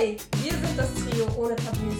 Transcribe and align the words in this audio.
Hi, 0.00 0.16
wir 0.42 0.52
sind 0.52 0.78
das 0.78 0.94
Trio 0.94 1.26
ohne 1.36 1.54
Tabus. 1.56 1.94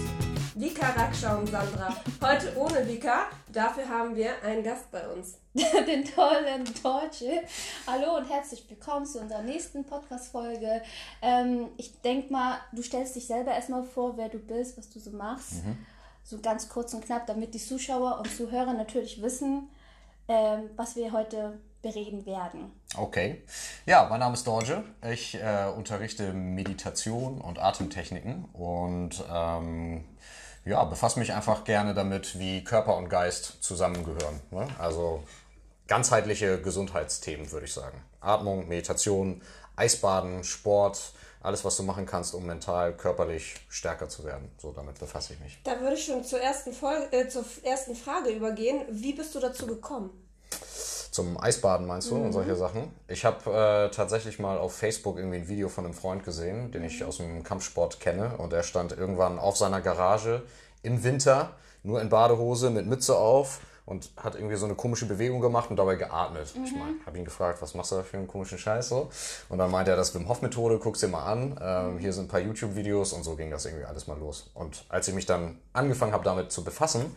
Vika, 0.55 0.89
Raksha 0.89 1.35
und 1.35 1.45
Sandra. 1.47 1.95
Heute 2.19 2.57
ohne 2.57 2.87
Vika, 2.87 3.27
dafür 3.53 3.87
haben 3.87 4.15
wir 4.15 4.41
einen 4.43 4.63
Gast 4.63 4.89
bei 4.89 5.07
uns. 5.07 5.37
Den 5.53 6.03
tollen 6.03 6.65
Torche. 6.81 7.43
Hallo 7.85 8.17
und 8.17 8.27
herzlich 8.27 8.67
willkommen 8.67 9.05
zu 9.05 9.19
unserer 9.19 9.43
nächsten 9.43 9.83
Podcast-Folge. 9.83 10.81
Ähm, 11.21 11.67
ich 11.77 12.01
denke 12.01 12.33
mal, 12.33 12.57
du 12.71 12.81
stellst 12.81 13.15
dich 13.15 13.27
selber 13.27 13.51
erstmal 13.51 13.83
vor, 13.83 14.17
wer 14.17 14.29
du 14.29 14.39
bist, 14.39 14.79
was 14.79 14.89
du 14.89 14.99
so 14.99 15.11
machst. 15.11 15.63
Mhm. 15.63 15.77
So 16.23 16.39
ganz 16.39 16.69
kurz 16.69 16.95
und 16.95 17.05
knapp, 17.05 17.27
damit 17.27 17.53
die 17.53 17.59
Zuschauer 17.59 18.17
und 18.17 18.35
Zuhörer 18.35 18.73
natürlich 18.73 19.21
wissen, 19.21 19.69
ähm, 20.27 20.71
was 20.75 20.95
wir 20.95 21.11
heute 21.11 21.59
bereden 21.81 22.25
werden. 22.25 22.71
Okay. 22.95 23.43
Ja, 23.85 24.07
mein 24.09 24.19
Name 24.19 24.35
ist 24.35 24.45
Dorje. 24.45 24.83
Ich 25.11 25.35
äh, 25.35 25.71
unterrichte 25.75 26.33
Meditation 26.33 27.41
und 27.41 27.59
Atemtechniken 27.59 28.45
und 28.53 29.23
ähm, 29.31 30.05
ja, 30.65 30.83
befasse 30.83 31.19
mich 31.19 31.33
einfach 31.33 31.63
gerne 31.63 31.93
damit, 31.93 32.37
wie 32.37 32.63
Körper 32.63 32.97
und 32.97 33.09
Geist 33.09 33.63
zusammengehören. 33.63 34.39
Ne? 34.51 34.67
Also 34.77 35.23
ganzheitliche 35.87 36.61
Gesundheitsthemen, 36.61 37.51
würde 37.51 37.65
ich 37.65 37.73
sagen. 37.73 38.03
Atmung, 38.19 38.67
Meditation, 38.67 39.41
Eisbaden, 39.75 40.43
Sport, 40.43 41.13
alles, 41.41 41.65
was 41.65 41.75
du 41.77 41.83
machen 41.83 42.05
kannst, 42.05 42.35
um 42.35 42.45
mental, 42.45 42.95
körperlich 42.95 43.55
stärker 43.67 44.07
zu 44.07 44.23
werden. 44.23 44.51
So, 44.59 44.71
damit 44.71 44.99
befasse 44.99 45.33
ich 45.33 45.39
mich. 45.39 45.57
Da 45.63 45.79
würde 45.79 45.95
ich 45.95 46.05
schon 46.05 46.23
zur 46.23 46.39
ersten, 46.39 46.71
Folge, 46.71 47.11
äh, 47.11 47.27
zur 47.27 47.43
ersten 47.63 47.95
Frage 47.95 48.29
übergehen. 48.29 48.83
Wie 48.91 49.13
bist 49.13 49.33
du 49.33 49.39
dazu 49.39 49.65
gekommen? 49.65 50.11
Zum 51.11 51.37
Eisbaden 51.37 51.85
meinst 51.85 52.09
du 52.09 52.15
mhm. 52.15 52.27
und 52.27 52.31
solche 52.31 52.55
Sachen? 52.55 52.89
Ich 53.09 53.25
habe 53.25 53.51
äh, 53.51 53.93
tatsächlich 53.93 54.39
mal 54.39 54.57
auf 54.57 54.73
Facebook 54.73 55.17
irgendwie 55.17 55.37
ein 55.37 55.47
Video 55.49 55.67
von 55.67 55.83
einem 55.83 55.93
Freund 55.93 56.23
gesehen, 56.23 56.71
den 56.71 56.85
ich 56.85 57.03
aus 57.03 57.17
dem 57.17 57.43
Kampfsport 57.43 57.99
kenne. 57.99 58.37
Und 58.37 58.53
er 58.53 58.63
stand 58.63 58.97
irgendwann 58.97 59.37
auf 59.37 59.57
seiner 59.57 59.81
Garage 59.81 60.41
im 60.83 61.03
Winter, 61.03 61.51
nur 61.83 62.01
in 62.01 62.07
Badehose, 62.07 62.69
mit 62.69 62.87
Mütze 62.87 63.17
auf 63.17 63.59
und 63.85 64.09
hat 64.15 64.35
irgendwie 64.35 64.55
so 64.55 64.65
eine 64.65 64.75
komische 64.75 65.05
Bewegung 65.05 65.41
gemacht 65.41 65.69
und 65.69 65.75
dabei 65.75 65.95
geatmet. 65.95 66.55
Mhm. 66.55 66.63
Ich 66.63 66.71
meine, 66.71 66.95
habe 67.05 67.17
ihn 67.17 67.25
gefragt, 67.25 67.61
was 67.61 67.73
machst 67.73 67.91
du 67.91 67.97
da 67.97 68.03
für 68.03 68.15
einen 68.15 68.27
komischen 68.27 68.57
Scheiß 68.57 68.87
so? 68.87 69.09
Und 69.49 69.57
dann 69.57 69.69
meinte 69.69 69.91
er, 69.91 69.97
das 69.97 70.15
Wim 70.15 70.29
Hof 70.29 70.41
Methode, 70.41 70.79
guck's 70.79 71.01
dir 71.01 71.09
mal 71.09 71.25
an. 71.25 71.59
Ähm, 71.61 71.99
hier 71.99 72.13
sind 72.13 72.25
ein 72.25 72.27
paar 72.29 72.39
YouTube-Videos 72.39 73.11
und 73.11 73.23
so 73.23 73.35
ging 73.35 73.51
das 73.51 73.65
irgendwie 73.65 73.83
alles 73.83 74.07
mal 74.07 74.17
los. 74.17 74.49
Und 74.53 74.85
als 74.87 75.09
ich 75.09 75.13
mich 75.13 75.25
dann 75.25 75.59
angefangen 75.73 76.13
habe, 76.13 76.23
damit 76.23 76.53
zu 76.53 76.63
befassen, 76.63 77.13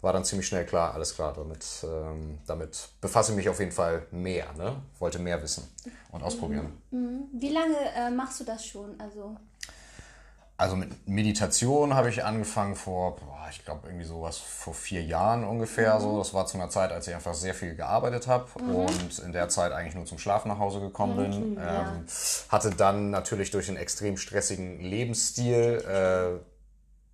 war 0.00 0.12
dann 0.12 0.24
ziemlich 0.24 0.46
schnell 0.46 0.64
klar, 0.64 0.94
alles 0.94 1.14
klar, 1.14 1.32
damit, 1.34 1.66
ähm, 1.84 2.38
damit 2.46 2.90
befasse 3.00 3.32
ich 3.32 3.36
mich 3.36 3.48
auf 3.48 3.58
jeden 3.58 3.72
Fall 3.72 4.06
mehr, 4.10 4.52
ne? 4.56 4.76
Wollte 4.98 5.18
mehr 5.18 5.42
wissen 5.42 5.68
und 6.12 6.22
ausprobieren. 6.22 6.72
Mhm. 6.90 6.98
mhm. 7.00 7.18
Wie 7.32 7.50
lange 7.50 7.76
äh, 7.96 8.10
machst 8.10 8.40
du 8.40 8.44
das 8.44 8.64
schon? 8.64 8.98
Also, 9.00 9.36
also 10.56 10.76
mit 10.76 11.08
Meditation 11.08 11.94
habe 11.94 12.10
ich 12.10 12.24
angefangen 12.24 12.74
vor, 12.76 13.16
boah, 13.16 13.46
ich 13.50 13.64
glaube 13.64 13.88
irgendwie 13.88 14.04
sowas 14.04 14.38
vor 14.38 14.74
vier 14.74 15.02
Jahren 15.02 15.44
ungefähr. 15.44 15.96
Mhm. 15.96 16.00
So, 16.00 16.18
das 16.18 16.32
war 16.32 16.46
zu 16.46 16.58
einer 16.58 16.70
Zeit, 16.70 16.92
als 16.92 17.08
ich 17.08 17.14
einfach 17.14 17.34
sehr 17.34 17.54
viel 17.54 17.74
gearbeitet 17.74 18.26
habe 18.28 18.46
mhm. 18.60 18.74
und 18.74 19.18
in 19.18 19.32
der 19.32 19.48
Zeit 19.48 19.72
eigentlich 19.72 19.94
nur 19.94 20.06
zum 20.06 20.18
Schlafen 20.18 20.48
nach 20.48 20.58
Hause 20.58 20.80
gekommen 20.80 21.16
bin. 21.16 21.54
Ja. 21.56 21.92
Ähm, 21.92 22.06
hatte 22.48 22.70
dann 22.70 23.10
natürlich 23.10 23.50
durch 23.50 23.68
einen 23.68 23.78
extrem 23.78 24.16
stressigen 24.16 24.80
Lebensstil 24.80 25.84
äh, 25.86 26.57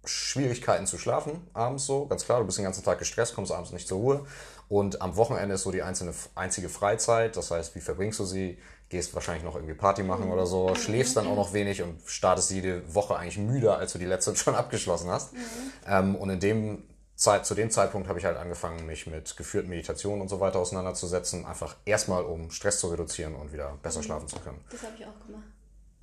Schwierigkeiten 0.07 0.87
zu 0.87 0.99
schlafen 0.99 1.47
abends 1.53 1.87
so, 1.87 2.07
ganz 2.07 2.25
klar, 2.25 2.41
du 2.41 2.47
bist 2.47 2.59
den 2.59 2.65
ganzen 2.65 2.85
Tag 2.85 2.99
gestresst, 2.99 3.35
kommst 3.35 3.53
abends 3.53 3.73
nicht 3.73 3.89
zur 3.89 3.99
Ruhe 3.99 4.27
und 4.69 5.03
am 5.03 5.17
Wochenende 5.17 5.55
ist 5.55 5.63
so 5.63 5.71
die 5.71 5.83
einzelne, 5.83 6.13
einzige 6.35 6.69
Freizeit, 6.69 7.37
das 7.37 7.51
heißt, 7.51 7.75
wie 7.75 7.81
verbringst 7.81 8.19
du 8.19 8.25
sie? 8.25 8.59
Gehst 8.89 9.15
wahrscheinlich 9.15 9.45
noch 9.45 9.57
irgendwie 9.57 9.75
Party 9.75 10.03
machen 10.03 10.31
oder 10.31 10.47
so, 10.47 10.75
schläfst 10.75 11.17
dann 11.17 11.27
auch 11.27 11.37
noch 11.37 11.53
wenig 11.53 11.83
und 11.83 11.99
startest 12.07 12.51
jede 12.51 12.95
Woche 12.95 13.17
eigentlich 13.17 13.39
müder, 13.39 13.79
als 13.79 13.93
du 13.93 13.99
die 13.99 14.05
letzte 14.05 14.37
schon 14.37 14.55
abgeschlossen 14.55 15.11
hast. 15.11 15.33
Mhm. 15.33 15.39
Ähm, 15.87 16.15
und 16.17 16.31
in 16.31 16.41
dem 16.41 16.83
Zeit, 17.17 17.47
zu 17.47 17.55
dem 17.55 17.71
Zeitpunkt 17.71 18.09
habe 18.09 18.19
ich 18.19 18.25
halt 18.25 18.37
angefangen, 18.37 18.87
mich 18.87 19.07
mit 19.07 19.37
geführten 19.37 19.69
Meditationen 19.69 20.21
und 20.21 20.29
so 20.29 20.41
weiter 20.41 20.59
auseinanderzusetzen, 20.59 21.47
einfach 21.47 21.77
erstmal 21.85 22.25
um 22.25 22.51
Stress 22.51 22.81
zu 22.81 22.89
reduzieren 22.89 23.35
und 23.35 23.53
wieder 23.53 23.79
besser 23.83 24.01
mhm. 24.01 24.05
schlafen 24.05 24.29
zu 24.29 24.39
können. 24.41 24.61
Das 24.71 24.83
habe 24.83 24.93
ich 24.99 25.07
auch 25.07 25.27
gemacht. 25.27 25.45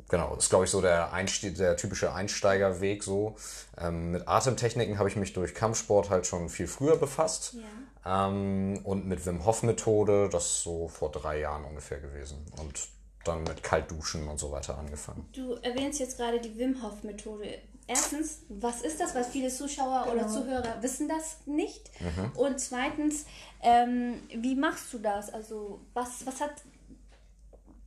Genau, 0.09 0.35
das 0.35 0.45
ist, 0.45 0.49
glaube 0.49 0.65
ich, 0.65 0.71
so 0.71 0.81
der, 0.81 1.13
Einstieg, 1.13 1.55
der 1.55 1.77
typische 1.77 2.13
Einsteigerweg 2.13 3.03
so. 3.03 3.35
Ähm, 3.77 4.11
mit 4.11 4.27
Atemtechniken 4.27 4.97
habe 4.97 5.09
ich 5.09 5.15
mich 5.15 5.33
durch 5.33 5.53
Kampfsport 5.53 6.09
halt 6.09 6.27
schon 6.27 6.49
viel 6.49 6.67
früher 6.67 6.97
befasst. 6.97 7.53
Ja. 7.53 8.27
Ähm, 8.27 8.79
und 8.83 9.07
mit 9.07 9.25
Wim 9.25 9.45
Hof 9.45 9.63
Methode, 9.63 10.29
das 10.29 10.45
ist 10.45 10.63
so 10.63 10.87
vor 10.87 11.11
drei 11.11 11.39
Jahren 11.39 11.65
ungefähr 11.65 11.99
gewesen. 11.99 12.45
Und 12.59 12.87
dann 13.23 13.43
mit 13.43 13.61
Kaltduschen 13.61 14.27
und 14.27 14.39
so 14.39 14.51
weiter 14.51 14.77
angefangen. 14.77 15.27
Du 15.33 15.53
erwähnst 15.61 15.99
jetzt 15.99 16.17
gerade 16.17 16.39
die 16.39 16.57
Wim 16.57 16.81
Hof 16.81 17.03
Methode. 17.03 17.59
Erstens, 17.87 18.43
was 18.47 18.81
ist 18.81 18.99
das? 18.99 19.13
Weil 19.15 19.23
viele 19.23 19.49
Zuschauer 19.49 20.03
genau. 20.03 20.15
oder 20.15 20.27
Zuhörer 20.27 20.81
wissen 20.81 21.07
das 21.09 21.37
nicht. 21.45 21.89
Mhm. 21.99 22.31
Und 22.35 22.59
zweitens, 22.59 23.25
ähm, 23.61 24.21
wie 24.33 24.55
machst 24.55 24.93
du 24.93 24.99
das? 24.99 25.31
Also 25.33 25.81
was, 25.93 26.25
was 26.25 26.39
hat 26.41 26.53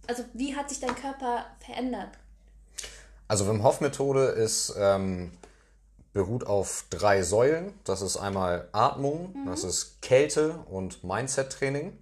also 0.07 0.25
wie 0.33 0.55
hat 0.57 0.69
sich 0.69 0.81
dein 0.81 0.95
Körper 0.95 1.47
verändert? 1.65 2.11
Also 3.29 3.49
Wim 3.49 3.63
Hof 3.63 3.81
Methode 3.81 4.27
ist 4.27 4.75
ähm, 4.79 5.33
beruht 6.13 6.47
auf 6.47 6.85
drei 6.91 7.23
Säulen. 7.23 7.75
Das 7.85 8.01
ist 8.01 8.17
einmal 8.17 8.69
Atmung, 8.73 9.35
mhm. 9.35 9.47
das 9.47 9.65
ist 9.65 10.01
Kälte 10.01 10.59
und 10.71 11.05
Mindset 11.05 11.51
Training. 11.51 11.99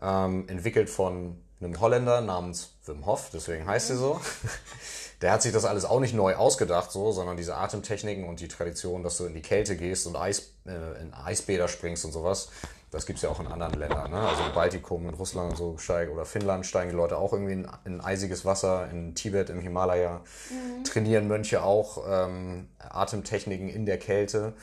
Ähm, 0.00 0.48
entwickelt 0.48 0.90
von 0.90 1.40
einem 1.60 1.80
Holländer 1.80 2.20
namens 2.20 2.74
Wim 2.84 3.06
Hof, 3.06 3.30
deswegen 3.32 3.66
heißt 3.66 3.90
mhm. 3.90 3.94
sie 3.94 3.98
so. 3.98 4.20
Der 5.22 5.32
hat 5.32 5.42
sich 5.42 5.52
das 5.52 5.64
alles 5.64 5.84
auch 5.84 6.00
nicht 6.00 6.14
neu 6.14 6.34
ausgedacht, 6.34 6.92
so, 6.92 7.10
sondern 7.12 7.36
diese 7.36 7.56
Atemtechniken 7.56 8.24
und 8.24 8.40
die 8.40 8.48
Tradition, 8.48 9.02
dass 9.02 9.16
du 9.16 9.24
in 9.24 9.34
die 9.34 9.42
Kälte 9.42 9.76
gehst 9.76 10.06
und 10.06 10.16
Eis, 10.16 10.52
äh, 10.66 11.00
in 11.00 11.14
Eisbäder 11.14 11.68
springst 11.68 12.04
und 12.04 12.12
sowas, 12.12 12.50
das 12.90 13.04
gibt 13.04 13.18
es 13.18 13.22
ja 13.22 13.30
auch 13.30 13.40
in 13.40 13.46
anderen 13.46 13.74
Ländern. 13.74 14.10
Ne? 14.10 14.20
Also 14.20 14.44
im 14.44 14.52
Baltikum, 14.52 15.08
in 15.08 15.14
Russland 15.14 15.50
und 15.50 15.56
so 15.56 15.76
steigen 15.76 16.12
oder 16.12 16.24
Finnland 16.24 16.64
steigen 16.66 16.90
die 16.90 16.96
Leute 16.96 17.18
auch 17.18 17.32
irgendwie 17.32 17.52
in, 17.52 17.68
in 17.84 18.00
eisiges 18.00 18.44
Wasser. 18.44 18.88
In 18.90 19.14
Tibet, 19.14 19.50
im 19.50 19.60
Himalaya 19.60 20.20
mhm. 20.50 20.84
trainieren 20.84 21.26
Mönche 21.26 21.62
auch 21.62 22.04
ähm, 22.08 22.68
Atemtechniken 22.78 23.68
in 23.68 23.86
der 23.86 23.98
Kälte. 23.98 24.54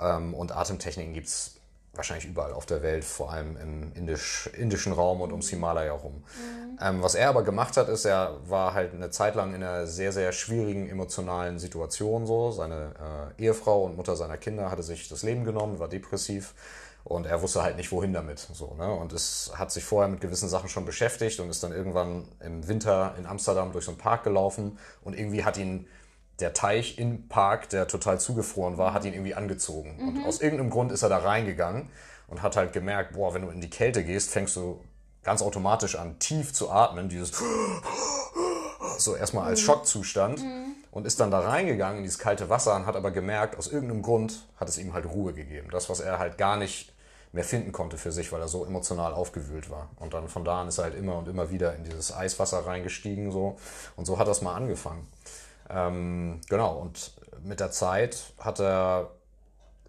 Ähm, 0.00 0.34
und 0.34 0.54
Atemtechniken 0.54 1.14
gibt 1.14 1.28
es 1.28 1.59
wahrscheinlich 1.92 2.26
überall 2.26 2.52
auf 2.52 2.66
der 2.66 2.82
Welt, 2.82 3.04
vor 3.04 3.32
allem 3.32 3.56
im 3.56 3.92
indisch, 3.94 4.48
indischen 4.56 4.92
Raum 4.92 5.20
und 5.20 5.32
ums 5.32 5.48
Himalaya 5.48 5.92
rum. 5.92 6.22
Mhm. 6.36 6.78
Ähm, 6.80 7.02
was 7.02 7.14
er 7.14 7.28
aber 7.28 7.42
gemacht 7.42 7.76
hat, 7.76 7.88
ist, 7.88 8.04
er 8.04 8.38
war 8.46 8.74
halt 8.74 8.94
eine 8.94 9.10
Zeit 9.10 9.34
lang 9.34 9.54
in 9.54 9.62
einer 9.62 9.86
sehr, 9.86 10.12
sehr 10.12 10.32
schwierigen 10.32 10.88
emotionalen 10.88 11.58
Situation 11.58 12.26
so. 12.26 12.52
Seine 12.52 13.32
äh, 13.38 13.42
Ehefrau 13.42 13.84
und 13.84 13.96
Mutter 13.96 14.16
seiner 14.16 14.36
Kinder 14.36 14.70
hatte 14.70 14.82
sich 14.82 15.08
das 15.08 15.22
Leben 15.22 15.44
genommen, 15.44 15.78
war 15.78 15.88
depressiv 15.88 16.54
und 17.02 17.26
er 17.26 17.42
wusste 17.42 17.62
halt 17.62 17.76
nicht, 17.76 17.90
wohin 17.92 18.12
damit. 18.12 18.38
So, 18.38 18.74
ne? 18.78 18.92
Und 18.92 19.12
es 19.12 19.50
hat 19.54 19.72
sich 19.72 19.84
vorher 19.84 20.08
mit 20.08 20.20
gewissen 20.20 20.48
Sachen 20.48 20.68
schon 20.68 20.84
beschäftigt 20.84 21.40
und 21.40 21.50
ist 21.50 21.62
dann 21.62 21.72
irgendwann 21.72 22.28
im 22.40 22.68
Winter 22.68 23.14
in 23.18 23.26
Amsterdam 23.26 23.72
durch 23.72 23.86
so 23.86 23.90
einen 23.90 23.98
Park 23.98 24.22
gelaufen 24.24 24.78
und 25.02 25.18
irgendwie 25.18 25.44
hat 25.44 25.56
ihn 25.56 25.86
der 26.40 26.52
Teich 26.52 26.98
im 26.98 27.28
Park, 27.28 27.68
der 27.70 27.86
total 27.86 28.20
zugefroren 28.20 28.78
war, 28.78 28.94
hat 28.94 29.04
ihn 29.04 29.12
irgendwie 29.12 29.34
angezogen. 29.34 29.96
Mhm. 29.98 30.08
Und 30.08 30.26
aus 30.26 30.40
irgendeinem 30.40 30.70
Grund 30.70 30.92
ist 30.92 31.02
er 31.02 31.08
da 31.08 31.18
reingegangen 31.18 31.88
und 32.28 32.42
hat 32.42 32.56
halt 32.56 32.72
gemerkt, 32.72 33.14
boah, 33.14 33.34
wenn 33.34 33.42
du 33.42 33.48
in 33.48 33.60
die 33.60 33.70
Kälte 33.70 34.04
gehst, 34.04 34.30
fängst 34.30 34.56
du 34.56 34.80
ganz 35.22 35.42
automatisch 35.42 35.96
an, 35.96 36.18
tief 36.18 36.52
zu 36.52 36.70
atmen, 36.70 37.08
dieses 37.08 37.32
so 38.98 39.16
erstmal 39.16 39.46
als 39.46 39.60
mhm. 39.60 39.64
Schockzustand 39.64 40.42
mhm. 40.42 40.74
und 40.90 41.06
ist 41.06 41.20
dann 41.20 41.30
da 41.30 41.40
reingegangen 41.40 41.98
in 41.98 42.04
dieses 42.04 42.18
kalte 42.18 42.48
Wasser 42.48 42.74
und 42.76 42.86
hat 42.86 42.96
aber 42.96 43.10
gemerkt, 43.10 43.58
aus 43.58 43.66
irgendeinem 43.66 44.02
Grund 44.02 44.46
hat 44.56 44.68
es 44.68 44.78
ihm 44.78 44.92
halt 44.92 45.06
Ruhe 45.06 45.32
gegeben. 45.32 45.68
Das, 45.70 45.90
was 45.90 46.00
er 46.00 46.18
halt 46.18 46.38
gar 46.38 46.56
nicht 46.56 46.92
mehr 47.32 47.44
finden 47.44 47.72
konnte 47.72 47.96
für 47.96 48.10
sich, 48.10 48.32
weil 48.32 48.40
er 48.40 48.48
so 48.48 48.64
emotional 48.64 49.12
aufgewühlt 49.12 49.70
war. 49.70 49.90
Und 49.96 50.14
dann 50.14 50.28
von 50.28 50.44
da 50.44 50.62
an 50.62 50.68
ist 50.68 50.78
er 50.78 50.84
halt 50.84 50.96
immer 50.96 51.16
und 51.16 51.28
immer 51.28 51.50
wieder 51.50 51.74
in 51.76 51.84
dieses 51.84 52.12
Eiswasser 52.12 52.66
reingestiegen 52.66 53.30
so 53.30 53.56
und 53.96 54.04
so 54.04 54.18
hat 54.18 54.26
das 54.26 54.42
mal 54.42 54.54
angefangen. 54.54 55.06
Ähm, 55.72 56.40
genau, 56.48 56.78
und 56.78 57.12
mit 57.42 57.60
der 57.60 57.70
Zeit 57.70 58.32
hat 58.38 58.60
er 58.60 59.10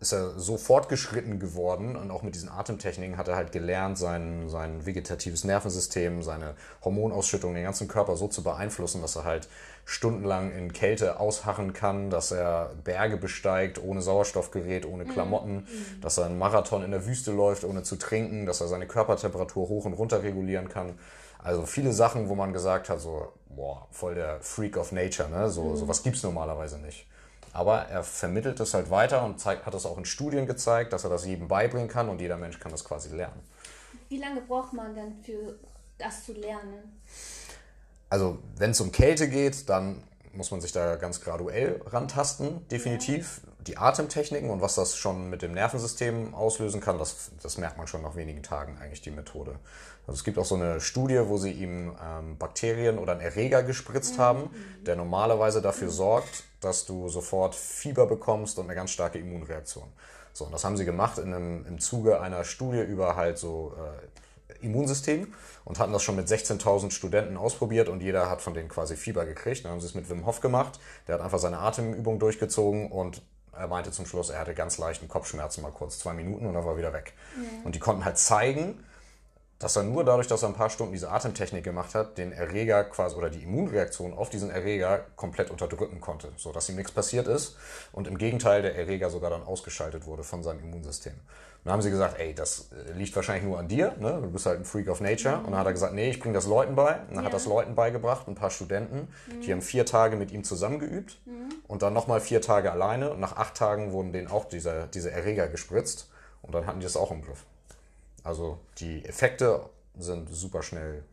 ist 0.01 0.13
er 0.13 0.39
so 0.39 0.57
fortgeschritten 0.57 1.39
geworden 1.39 1.95
und 1.95 2.09
auch 2.09 2.23
mit 2.23 2.33
diesen 2.33 2.49
Atemtechniken 2.49 3.17
hat 3.17 3.27
er 3.27 3.35
halt 3.35 3.51
gelernt, 3.51 3.99
sein, 3.99 4.49
sein 4.49 4.87
vegetatives 4.87 5.43
Nervensystem, 5.43 6.23
seine 6.23 6.55
Hormonausschüttung, 6.83 7.53
den 7.53 7.63
ganzen 7.63 7.87
Körper 7.87 8.17
so 8.17 8.27
zu 8.27 8.41
beeinflussen, 8.41 9.03
dass 9.03 9.15
er 9.15 9.25
halt 9.25 9.47
stundenlang 9.85 10.51
in 10.51 10.73
Kälte 10.73 11.19
ausharren 11.19 11.73
kann, 11.73 12.09
dass 12.09 12.31
er 12.31 12.71
Berge 12.83 13.17
besteigt 13.17 13.81
ohne 13.81 14.01
Sauerstoffgerät, 14.01 14.87
ohne 14.87 15.05
mhm. 15.05 15.09
Klamotten, 15.09 15.55
mhm. 15.55 16.01
dass 16.01 16.17
er 16.17 16.25
einen 16.25 16.39
Marathon 16.39 16.83
in 16.83 16.89
der 16.89 17.05
Wüste 17.05 17.31
läuft, 17.31 17.63
ohne 17.63 17.83
zu 17.83 17.95
trinken, 17.95 18.47
dass 18.47 18.59
er 18.59 18.67
seine 18.67 18.87
Körpertemperatur 18.87 19.69
hoch 19.69 19.85
und 19.85 19.93
runter 19.93 20.23
regulieren 20.23 20.67
kann. 20.67 20.97
Also 21.43 21.65
viele 21.65 21.91
Sachen, 21.93 22.29
wo 22.29 22.35
man 22.35 22.53
gesagt 22.53 22.89
hat, 22.89 22.99
so, 22.99 23.33
boah, 23.49 23.87
voll 23.91 24.15
der 24.15 24.39
Freak 24.41 24.77
of 24.77 24.91
Nature, 24.91 25.29
ne? 25.29 25.49
So, 25.49 25.63
mhm. 25.63 25.75
sowas 25.75 26.03
gibt's 26.03 26.23
normalerweise 26.23 26.77
nicht. 26.79 27.07
Aber 27.53 27.79
er 27.83 28.03
vermittelt 28.03 28.59
es 28.59 28.73
halt 28.73 28.89
weiter 28.89 29.25
und 29.25 29.39
zeigt, 29.39 29.65
hat 29.65 29.73
es 29.73 29.85
auch 29.85 29.97
in 29.97 30.05
Studien 30.05 30.45
gezeigt, 30.45 30.93
dass 30.93 31.03
er 31.03 31.09
das 31.09 31.25
jedem 31.25 31.47
beibringen 31.47 31.89
kann 31.89 32.07
und 32.07 32.21
jeder 32.21 32.37
Mensch 32.37 32.59
kann 32.59 32.71
das 32.71 32.85
quasi 32.85 33.09
lernen. 33.15 33.41
Wie 34.07 34.17
lange 34.17 34.41
braucht 34.41 34.73
man 34.73 34.95
denn 34.95 35.15
für 35.21 35.57
das 35.97 36.25
zu 36.25 36.33
lernen? 36.33 37.01
Also 38.09 38.39
wenn 38.57 38.71
es 38.71 38.81
um 38.81 38.91
Kälte 38.91 39.29
geht, 39.29 39.69
dann 39.69 40.03
muss 40.33 40.51
man 40.51 40.61
sich 40.61 40.71
da 40.71 40.95
ganz 40.95 41.21
graduell 41.21 41.81
rantasten, 41.85 42.67
definitiv. 42.69 43.41
Die 43.67 43.77
Atemtechniken 43.77 44.49
und 44.49 44.61
was 44.61 44.75
das 44.75 44.95
schon 44.95 45.29
mit 45.29 45.41
dem 45.41 45.53
Nervensystem 45.53 46.33
auslösen 46.33 46.81
kann, 46.81 46.97
das, 46.97 47.31
das 47.43 47.57
merkt 47.57 47.77
man 47.77 47.87
schon 47.87 48.01
nach 48.01 48.15
wenigen 48.15 48.43
Tagen 48.43 48.77
eigentlich, 48.79 49.01
die 49.01 49.11
Methode. 49.11 49.59
Also 50.07 50.17
es 50.17 50.23
gibt 50.23 50.37
auch 50.37 50.45
so 50.45 50.55
eine 50.55 50.81
Studie, 50.81 51.21
wo 51.25 51.37
sie 51.37 51.51
ihm 51.51 51.95
ähm, 52.03 52.37
Bakterien 52.37 52.97
oder 52.97 53.13
einen 53.13 53.21
Erreger 53.21 53.63
gespritzt 53.63 54.17
haben, 54.17 54.49
der 54.85 54.95
normalerweise 54.95 55.61
dafür 55.61 55.89
sorgt, 55.89 56.43
dass 56.59 56.85
du 56.85 57.07
sofort 57.07 57.55
Fieber 57.55 58.07
bekommst 58.07 58.57
und 58.57 58.65
eine 58.65 58.75
ganz 58.75 58.91
starke 58.91 59.19
Immunreaktion. 59.19 59.87
So, 60.33 60.45
und 60.45 60.53
das 60.53 60.63
haben 60.63 60.77
sie 60.77 60.85
gemacht 60.85 61.17
in 61.17 61.33
einem, 61.33 61.65
im 61.65 61.79
Zuge 61.79 62.21
einer 62.21 62.43
Studie 62.43 62.81
über 62.81 63.15
halt 63.15 63.37
so 63.37 63.73
äh, 63.77 64.65
Immunsystem 64.65 65.33
und 65.65 65.79
hatten 65.79 65.93
das 65.93 66.03
schon 66.03 66.15
mit 66.15 66.27
16.000 66.27 66.91
Studenten 66.91 67.37
ausprobiert 67.37 67.89
und 67.89 68.01
jeder 68.01 68.29
hat 68.29 68.41
von 68.41 68.53
denen 68.53 68.69
quasi 68.69 68.95
Fieber 68.95 69.25
gekriegt. 69.25 69.65
Dann 69.65 69.71
haben 69.71 69.81
sie 69.81 69.87
es 69.87 69.95
mit 69.95 70.09
Wim 70.09 70.25
Hof 70.25 70.39
gemacht. 70.39 70.79
Der 71.07 71.15
hat 71.15 71.21
einfach 71.21 71.39
seine 71.39 71.59
Atemübung 71.59 72.19
durchgezogen 72.19 72.91
und 72.91 73.21
er 73.53 73.67
meinte 73.67 73.91
zum 73.91 74.05
Schluss, 74.05 74.29
er 74.29 74.39
hatte 74.39 74.53
ganz 74.53 74.77
leichten 74.77 75.07
Kopfschmerzen 75.07 75.61
mal 75.61 75.71
kurz 75.71 75.99
zwei 75.99 76.13
Minuten 76.13 76.45
und 76.45 76.53
dann 76.53 76.63
war 76.63 76.73
er 76.73 76.77
wieder 76.77 76.93
weg. 76.93 77.13
Und 77.63 77.75
die 77.75 77.79
konnten 77.79 78.05
halt 78.05 78.17
zeigen, 78.17 78.83
dass 79.61 79.75
er 79.75 79.83
nur 79.83 80.03
dadurch, 80.03 80.27
dass 80.27 80.41
er 80.43 80.49
ein 80.49 80.55
paar 80.55 80.69
Stunden 80.71 80.91
diese 80.93 81.11
Atemtechnik 81.11 81.63
gemacht 81.63 81.93
hat, 81.95 82.17
den 82.17 82.31
Erreger 82.31 82.83
quasi 82.83 83.15
oder 83.15 83.29
die 83.29 83.43
Immunreaktion 83.43 84.13
auf 84.13 84.29
diesen 84.29 84.49
Erreger 84.49 85.05
komplett 85.15 85.51
unterdrücken 85.51 86.01
konnte, 86.01 86.29
so 86.35 86.51
dass 86.51 86.67
ihm 86.69 86.75
nichts 86.75 86.91
passiert 86.91 87.27
ist 87.27 87.55
und 87.91 88.07
im 88.07 88.17
Gegenteil 88.17 88.63
der 88.63 88.75
Erreger 88.75 89.09
sogar 89.09 89.29
dann 89.29 89.43
ausgeschaltet 89.43 90.05
wurde 90.07 90.23
von 90.23 90.41
seinem 90.43 90.59
Immunsystem. 90.61 91.13
Und 91.13 91.65
dann 91.65 91.73
haben 91.73 91.81
sie 91.83 91.91
gesagt, 91.91 92.19
ey, 92.19 92.33
das 92.33 92.69
äh, 92.71 92.93
liegt 92.93 93.15
wahrscheinlich 93.15 93.43
nur 93.43 93.59
an 93.59 93.67
dir, 93.67 93.93
ne? 93.99 94.17
du 94.19 94.31
bist 94.31 94.47
halt 94.47 94.57
ein 94.59 94.65
Freak 94.65 94.89
of 94.89 94.99
Nature. 94.99 95.37
Und 95.37 95.51
dann 95.51 95.57
hat 95.59 95.67
er 95.67 95.73
gesagt, 95.73 95.93
nee, 95.93 96.09
ich 96.09 96.19
bringe 96.19 96.33
das 96.33 96.47
Leuten 96.47 96.73
bei. 96.75 96.95
Und 97.07 97.09
dann 97.17 97.17
hat 97.17 97.25
Ja. 97.25 97.29
das 97.29 97.45
Leuten 97.45 97.75
beigebracht, 97.75 98.27
ein 98.27 98.33
paar 98.33 98.49
Studenten, 98.49 99.07
die 99.45 99.51
haben 99.51 99.61
vier 99.61 99.85
Tage 99.85 100.15
mit 100.15 100.31
ihm 100.31 100.43
zusammengeübt 100.43 101.19
und 101.67 101.83
dann 101.83 101.93
nochmal 101.93 102.19
vier 102.19 102.41
Tage 102.41 102.71
alleine. 102.71 103.11
Und 103.11 103.19
nach 103.19 103.37
acht 103.37 103.53
Tagen 103.55 103.91
wurden 103.91 104.11
denen 104.11 104.27
auch 104.27 104.45
diese, 104.45 104.89
diese 104.91 105.11
Erreger 105.11 105.47
gespritzt 105.49 106.09
und 106.41 106.55
dann 106.55 106.65
hatten 106.65 106.79
die 106.79 106.85
das 106.85 106.97
auch 106.97 107.11
im 107.11 107.21
Griff. 107.21 107.45
Also 108.23 108.59
die 108.77 109.03
Effekte 109.05 109.69
sind 109.97 110.29
super 110.33 110.61
schnell 110.63 111.03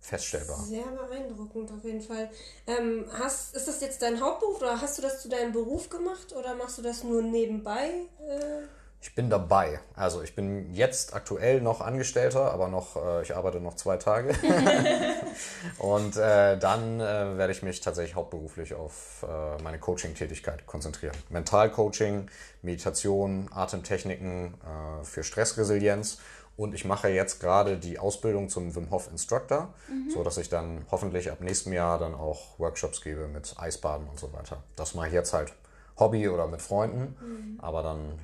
feststellbar. 0.00 0.58
Sehr 0.58 0.84
beeindruckend 0.84 1.70
auf 1.72 1.84
jeden 1.84 2.00
Fall. 2.00 2.30
Ähm, 2.66 3.06
hast, 3.18 3.56
ist 3.56 3.66
das 3.66 3.80
jetzt 3.80 4.02
dein 4.02 4.20
Hauptberuf 4.20 4.58
oder 4.60 4.80
hast 4.80 4.98
du 4.98 5.02
das 5.02 5.20
zu 5.22 5.28
deinem 5.28 5.52
Beruf 5.52 5.88
gemacht 5.90 6.34
oder 6.38 6.54
machst 6.54 6.78
du 6.78 6.82
das 6.82 7.02
nur 7.02 7.22
nebenbei? 7.22 7.88
Äh, 8.20 8.66
Ich 9.00 9.14
bin 9.14 9.28
dabei. 9.30 9.80
Also 9.94 10.22
ich 10.22 10.34
bin 10.34 10.72
jetzt 10.72 11.14
aktuell 11.14 11.60
noch 11.60 11.80
Angestellter, 11.80 12.52
aber 12.52 12.68
noch, 12.68 12.96
äh, 12.96 13.22
ich 13.22 13.34
arbeite 13.34 13.58
noch 13.60 13.74
zwei 13.74 13.96
Tage. 13.96 14.34
Und 15.78 16.16
äh, 16.16 16.56
dann 16.58 17.00
äh, 17.00 17.36
werde 17.36 17.52
ich 17.52 17.62
mich 17.62 17.80
tatsächlich 17.80 18.14
hauptberuflich 18.14 18.74
auf 18.74 19.24
äh, 19.28 19.62
meine 19.62 19.78
Coaching-Tätigkeit 19.78 20.66
konzentrieren. 20.66 21.16
Mentalcoaching, 21.30 22.28
Meditation, 22.62 23.48
Atemtechniken 23.52 24.54
äh, 24.54 25.04
für 25.04 25.22
Stressresilienz. 25.24 26.18
Und 26.56 26.74
ich 26.74 26.84
mache 26.84 27.08
jetzt 27.08 27.40
gerade 27.40 27.76
die 27.76 27.98
Ausbildung 27.98 28.48
zum 28.48 28.74
Wim 28.74 28.90
Hof 28.90 29.10
Instructor, 29.10 29.74
so 30.08 30.24
dass 30.24 30.38
ich 30.38 30.48
dann 30.48 30.86
hoffentlich 30.90 31.30
ab 31.30 31.40
nächstem 31.40 31.74
Jahr 31.74 31.98
dann 31.98 32.14
auch 32.14 32.58
Workshops 32.58 33.02
gebe 33.02 33.28
mit 33.28 33.54
Eisbaden 33.58 34.08
und 34.08 34.18
so 34.18 34.32
weiter. 34.32 34.62
Das 34.74 34.94
mache 34.94 35.08
ich 35.08 35.12
jetzt 35.12 35.34
halt 35.34 35.52
Hobby 35.98 36.28
oder 36.28 36.46
mit 36.46 36.62
Freunden, 36.62 37.58
aber 37.60 37.82
dann 37.82 38.18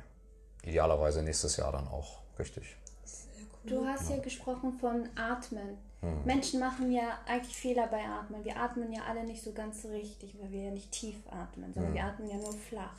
idealerweise 0.62 1.22
nächstes 1.22 1.56
Jahr 1.58 1.72
dann 1.72 1.88
auch 1.88 2.20
richtig. 2.38 2.76
Du 3.64 3.86
hast 3.86 4.10
ja 4.10 4.18
gesprochen 4.18 4.72
von 4.80 5.08
Atmen. 5.14 5.78
Hm. 6.00 6.24
Menschen 6.24 6.58
machen 6.58 6.90
ja 6.90 7.18
eigentlich 7.26 7.56
Fehler 7.56 7.86
bei 7.86 8.02
Atmen. 8.04 8.44
Wir 8.44 8.56
atmen 8.56 8.92
ja 8.92 9.02
alle 9.08 9.24
nicht 9.24 9.42
so 9.42 9.52
ganz 9.52 9.84
richtig, 9.84 10.34
weil 10.40 10.50
wir 10.50 10.64
ja 10.64 10.70
nicht 10.70 10.90
tief 10.90 11.16
atmen, 11.30 11.72
sondern 11.72 11.94
wir 11.94 12.04
atmen 12.04 12.28
ja 12.28 12.36
nur 12.36 12.52
flach. 12.52 12.96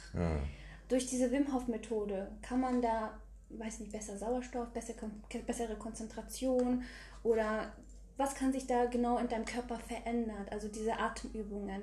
Durch 0.88 1.08
diese 1.08 1.32
Wim 1.32 1.54
Hof 1.54 1.68
Methode 1.68 2.30
kann 2.42 2.62
man 2.62 2.82
da, 2.82 3.12
weiß 3.58 3.80
nicht, 3.80 3.92
besser 3.92 4.18
Sauerstoff, 4.18 4.70
besser, 4.70 4.94
bessere 5.46 5.76
Konzentration 5.76 6.84
oder 7.24 7.74
was 8.18 8.36
kann 8.36 8.52
sich 8.52 8.68
da 8.68 8.86
genau 8.86 9.18
in 9.18 9.28
deinem 9.28 9.46
Körper 9.46 9.80
verändern? 9.80 10.46
Also 10.52 10.68
diese 10.68 11.00
Atemübungen. 11.00 11.82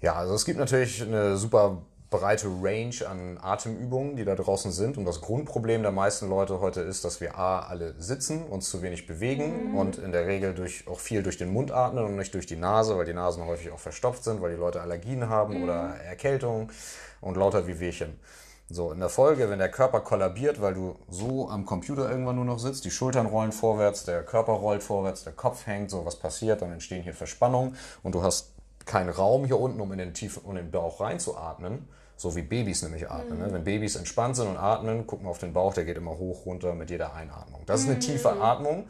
Ja, 0.00 0.14
also 0.14 0.34
es 0.34 0.44
gibt 0.44 0.58
natürlich 0.58 1.02
eine 1.02 1.36
super 1.36 1.82
breite 2.10 2.48
Range 2.62 2.94
an 3.08 3.38
Atemübungen, 3.40 4.16
die 4.16 4.24
da 4.24 4.34
draußen 4.34 4.70
sind. 4.70 4.96
Und 4.96 5.04
das 5.04 5.20
Grundproblem 5.20 5.82
der 5.82 5.92
meisten 5.92 6.28
Leute 6.28 6.60
heute 6.60 6.80
ist, 6.80 7.04
dass 7.04 7.20
wir 7.20 7.36
A, 7.36 7.60
alle 7.60 7.94
sitzen, 7.98 8.44
uns 8.44 8.70
zu 8.70 8.82
wenig 8.82 9.06
bewegen 9.06 9.74
und 9.76 9.98
in 9.98 10.12
der 10.12 10.26
Regel 10.26 10.54
durch, 10.54 10.86
auch 10.86 11.00
viel 11.00 11.22
durch 11.22 11.36
den 11.36 11.52
Mund 11.52 11.72
atmen 11.72 12.04
und 12.04 12.16
nicht 12.16 12.32
durch 12.34 12.46
die 12.46 12.56
Nase, 12.56 12.96
weil 12.96 13.06
die 13.06 13.12
Nasen 13.12 13.44
häufig 13.44 13.70
auch 13.72 13.78
verstopft 13.78 14.24
sind, 14.24 14.40
weil 14.40 14.52
die 14.52 14.60
Leute 14.60 14.80
Allergien 14.80 15.28
haben 15.28 15.62
oder 15.62 15.96
Erkältung 16.04 16.70
und 17.20 17.36
lauter 17.36 17.66
Wehwehchen. 17.66 18.18
So, 18.68 18.90
in 18.90 18.98
der 18.98 19.08
Folge, 19.08 19.48
wenn 19.48 19.60
der 19.60 19.70
Körper 19.70 20.00
kollabiert, 20.00 20.60
weil 20.60 20.74
du 20.74 20.96
so 21.08 21.48
am 21.48 21.64
Computer 21.64 22.10
irgendwann 22.10 22.34
nur 22.34 22.44
noch 22.44 22.58
sitzt, 22.58 22.84
die 22.84 22.90
Schultern 22.90 23.26
rollen 23.26 23.52
vorwärts, 23.52 24.04
der 24.04 24.24
Körper 24.24 24.54
rollt 24.54 24.82
vorwärts, 24.82 25.22
der 25.22 25.34
Kopf 25.34 25.66
hängt, 25.66 25.90
so 25.90 26.04
was 26.04 26.16
passiert, 26.16 26.62
dann 26.62 26.72
entstehen 26.72 27.04
hier 27.04 27.14
Verspannungen 27.14 27.76
und 28.02 28.16
du 28.16 28.24
hast 28.24 28.50
keinen 28.84 29.10
Raum 29.10 29.44
hier 29.44 29.60
unten, 29.60 29.80
um 29.80 29.92
in 29.92 29.98
den 29.98 30.14
tiefen 30.14 30.42
um 30.42 30.56
den 30.56 30.72
Bauch 30.72 31.00
reinzuatmen, 31.00 31.86
so 32.16 32.34
wie 32.34 32.42
Babys 32.42 32.82
nämlich 32.82 33.08
atmen. 33.08 33.38
Ne? 33.38 33.52
Wenn 33.52 33.62
Babys 33.62 33.94
entspannt 33.94 34.34
sind 34.34 34.48
und 34.48 34.56
atmen, 34.56 35.06
guck 35.06 35.22
mal 35.22 35.30
auf 35.30 35.38
den 35.38 35.52
Bauch, 35.52 35.72
der 35.72 35.84
geht 35.84 35.96
immer 35.96 36.18
hoch, 36.18 36.44
runter 36.44 36.74
mit 36.74 36.90
jeder 36.90 37.14
Einatmung. 37.14 37.62
Das 37.66 37.82
ist 37.82 37.88
eine 37.88 38.00
tiefe 38.00 38.32
Atmung 38.32 38.88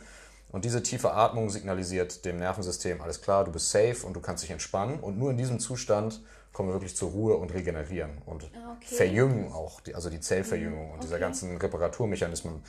und 0.52 0.64
diese 0.64 0.82
tiefe 0.82 1.12
Atmung 1.12 1.50
signalisiert 1.50 2.25
dem 2.25 2.38
Nervensystem, 2.38 3.02
alles 3.02 3.20
klar, 3.20 3.44
du 3.44 3.52
bist 3.52 3.70
safe 3.70 4.06
und 4.06 4.14
du 4.14 4.20
kannst 4.20 4.43
dich 4.43 4.50
entspannen 4.50 5.00
und 5.00 5.19
nur 5.19 5.31
in 5.31 5.37
diesem 5.37 5.58
Zustand 5.58 6.23
kommen 6.56 6.70
wir 6.70 6.74
wirklich 6.76 6.96
zur 6.96 7.10
Ruhe 7.10 7.36
und 7.36 7.52
regenerieren 7.52 8.16
und 8.24 8.44
Ah, 8.44 8.72
okay. 8.78 8.94
verjüngen 8.94 9.52
auch, 9.52 9.78
die, 9.82 9.94
also 9.94 10.08
die 10.08 10.20
Zellverjüngung 10.20 10.90
und 10.90 11.02
dieser 11.02 11.16
okay. 11.16 11.24
ganzen 11.24 11.58
Reparaturmechanismen 11.58 12.62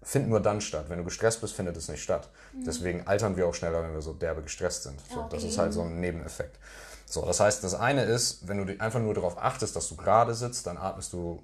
finden 0.00 0.28
nur 0.28 0.38
dann 0.38 0.60
statt. 0.60 0.84
Wenn 0.88 0.98
du 0.98 1.04
gestresst 1.04 1.40
bist, 1.40 1.54
findet 1.56 1.76
es 1.76 1.88
nicht 1.88 2.04
statt. 2.04 2.30
Deswegen 2.52 3.04
altern 3.08 3.36
wir 3.36 3.48
auch 3.48 3.54
schneller, 3.54 3.82
wenn 3.82 3.94
wir 3.94 4.00
so 4.00 4.12
derbe 4.12 4.42
gestresst 4.42 4.84
sind. 4.84 5.00
So, 5.12 5.22
Ah, 5.22 5.28
Das 5.28 5.40
okay. 5.42 5.48
ist 5.50 5.58
halt 5.58 5.72
so 5.72 5.80
ein 5.82 5.98
Nebeneffekt. 5.98 6.56
So, 7.04 7.22
das 7.26 7.40
heißt, 7.40 7.64
das 7.64 7.74
eine 7.74 8.04
ist, 8.04 8.46
wenn 8.46 8.64
du 8.64 8.80
einfach 8.80 9.00
nur 9.00 9.12
darauf 9.12 9.38
achtest, 9.42 9.74
dass 9.74 9.88
du 9.88 9.96
gerade 9.96 10.32
sitzt, 10.32 10.68
dann 10.68 10.76
atmest 10.76 11.12
du 11.12 11.42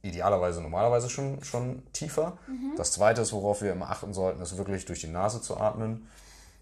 idealerweise 0.00 0.62
normalerweise 0.62 1.10
schon, 1.10 1.44
schon 1.44 1.82
tiefer. 1.92 2.38
Das 2.78 2.92
zweite 2.92 3.20
ist, 3.20 3.34
worauf 3.34 3.60
wir 3.60 3.72
immer 3.72 3.90
achten 3.90 4.14
sollten, 4.14 4.40
ist 4.40 4.56
wirklich 4.56 4.86
durch 4.86 5.00
die 5.00 5.08
Nase 5.08 5.42
zu 5.42 5.58
atmen, 5.58 6.08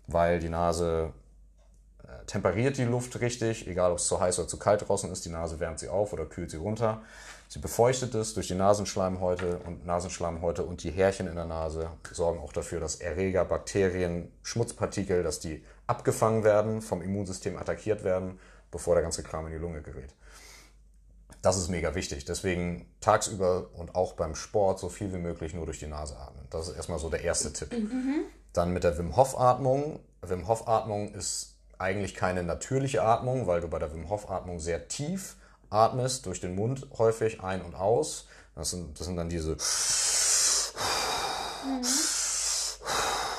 weil 0.09 0.41
die 0.41 0.49
Nase 0.49 1.13
temperiert 2.27 2.77
die 2.77 2.85
Luft 2.85 3.21
richtig, 3.21 3.67
egal 3.67 3.93
ob 3.93 3.99
es 3.99 4.07
zu 4.07 4.21
heiß 4.21 4.39
oder 4.39 4.49
zu 4.49 4.59
kalt 4.59 4.87
draußen 4.87 5.11
ist. 5.11 5.25
Die 5.25 5.31
Nase 5.31 5.61
wärmt 5.61 5.79
sie 5.79 5.89
auf 5.89 6.13
oder 6.13 6.27
kühlt 6.27 6.51
sie 6.51 6.57
runter. 6.57 7.03
Sie 7.49 7.61
befeuchtet 7.61 8.15
es 8.15 8.35
durch 8.35 8.49
die 8.49 8.55
Nasenschleimhäute 8.55 9.59
und 9.65 9.87
Nasenschleimhäute 9.87 10.65
und 10.65 10.83
die 10.83 10.91
Härchen 10.91 11.29
in 11.29 11.37
der 11.37 11.45
Nase 11.45 11.91
sorgen 12.11 12.41
auch 12.41 12.53
dafür, 12.53 12.81
dass 12.81 12.97
Erreger, 12.97 13.45
Bakterien, 13.45 14.33
Schmutzpartikel, 14.43 15.23
dass 15.23 15.39
die 15.39 15.65
abgefangen 15.87 16.43
werden, 16.43 16.83
vom 16.83 17.03
Immunsystem 17.03 17.57
attackiert 17.57 18.03
werden, 18.03 18.41
bevor 18.73 18.95
der 18.95 19.03
ganze 19.03 19.23
Kram 19.23 19.47
in 19.47 19.53
die 19.53 19.59
Lunge 19.59 19.81
gerät. 19.83 20.13
Das 21.43 21.57
ist 21.57 21.69
mega 21.69 21.95
wichtig. 21.95 22.25
Deswegen 22.25 22.87
tagsüber 23.01 23.69
und 23.75 23.95
auch 23.95 24.15
beim 24.15 24.35
Sport 24.35 24.81
so 24.81 24.89
viel 24.89 25.13
wie 25.13 25.19
möglich 25.19 25.55
nur 25.55 25.67
durch 25.67 25.79
die 25.79 25.87
Nase 25.87 26.17
atmen. 26.17 26.45
Das 26.51 26.67
ist 26.67 26.75
erstmal 26.75 26.99
so 26.99 27.09
der 27.09 27.23
erste 27.23 27.53
Tipp. 27.53 27.71
Dann 28.53 28.73
mit 28.73 28.83
der 28.83 28.99
Wim 28.99 29.17
Hof 29.17 29.39
Atmung. 29.39 30.01
Wim 30.23 30.49
Hof 30.49 30.67
Atmung 30.67 31.15
ist 31.15 31.56
eigentlich 31.79 32.15
keine 32.15 32.43
natürliche 32.43 33.03
Atmung, 33.03 33.47
weil 33.47 33.61
du 33.61 33.69
bei 33.69 33.79
der 33.79 33.93
Wim 33.93 34.09
Hof 34.09 34.31
Atmung 34.31 34.61
sehr 34.61 34.89
tief 34.89 35.37
atmest, 35.71 36.27
durch 36.27 36.41
den 36.41 36.55
Mund 36.55 36.87
häufig 36.99 37.43
ein 37.43 37.63
und 37.63 37.75
aus. 37.75 38.27
Das 38.55 38.71
sind, 38.71 38.99
das 38.99 39.07
sind 39.07 39.17
dann 39.17 39.29
diese. 39.29 39.57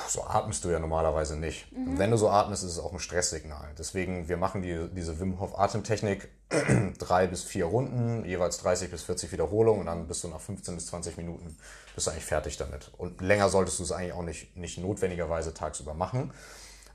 So 0.08 0.24
atmest 0.24 0.64
du 0.64 0.70
ja 0.70 0.78
normalerweise 0.78 1.36
nicht. 1.36 1.70
Und 1.72 1.98
wenn 1.98 2.10
du 2.10 2.16
so 2.16 2.30
atmest, 2.30 2.64
ist 2.64 2.72
es 2.72 2.78
auch 2.78 2.92
ein 2.92 2.98
Stresssignal. 2.98 3.74
Deswegen, 3.78 4.28
wir 4.28 4.36
machen 4.36 4.62
die, 4.62 4.88
diese 4.92 5.18
Wim 5.20 5.38
Hof 5.40 5.58
Atemtechnik 5.58 6.28
drei 6.98 7.26
bis 7.26 7.42
vier 7.44 7.66
Runden, 7.66 8.24
jeweils 8.24 8.58
30 8.58 8.90
bis 8.90 9.02
40 9.02 9.32
Wiederholungen 9.32 9.80
und 9.80 9.86
dann 9.86 10.06
bist 10.06 10.24
du 10.24 10.28
nach 10.28 10.40
15 10.40 10.76
bis 10.76 10.86
20 10.86 11.16
Minuten 11.18 11.56
bist 11.94 12.06
du 12.06 12.12
eigentlich 12.12 12.24
fertig 12.24 12.56
damit. 12.56 12.90
Und 12.96 13.20
länger 13.20 13.48
solltest 13.48 13.80
du 13.80 13.82
es 13.82 13.92
eigentlich 13.92 14.12
auch 14.12 14.22
nicht, 14.22 14.56
nicht 14.56 14.78
notwendigerweise 14.78 15.52
tagsüber 15.52 15.94
machen. 15.94 16.32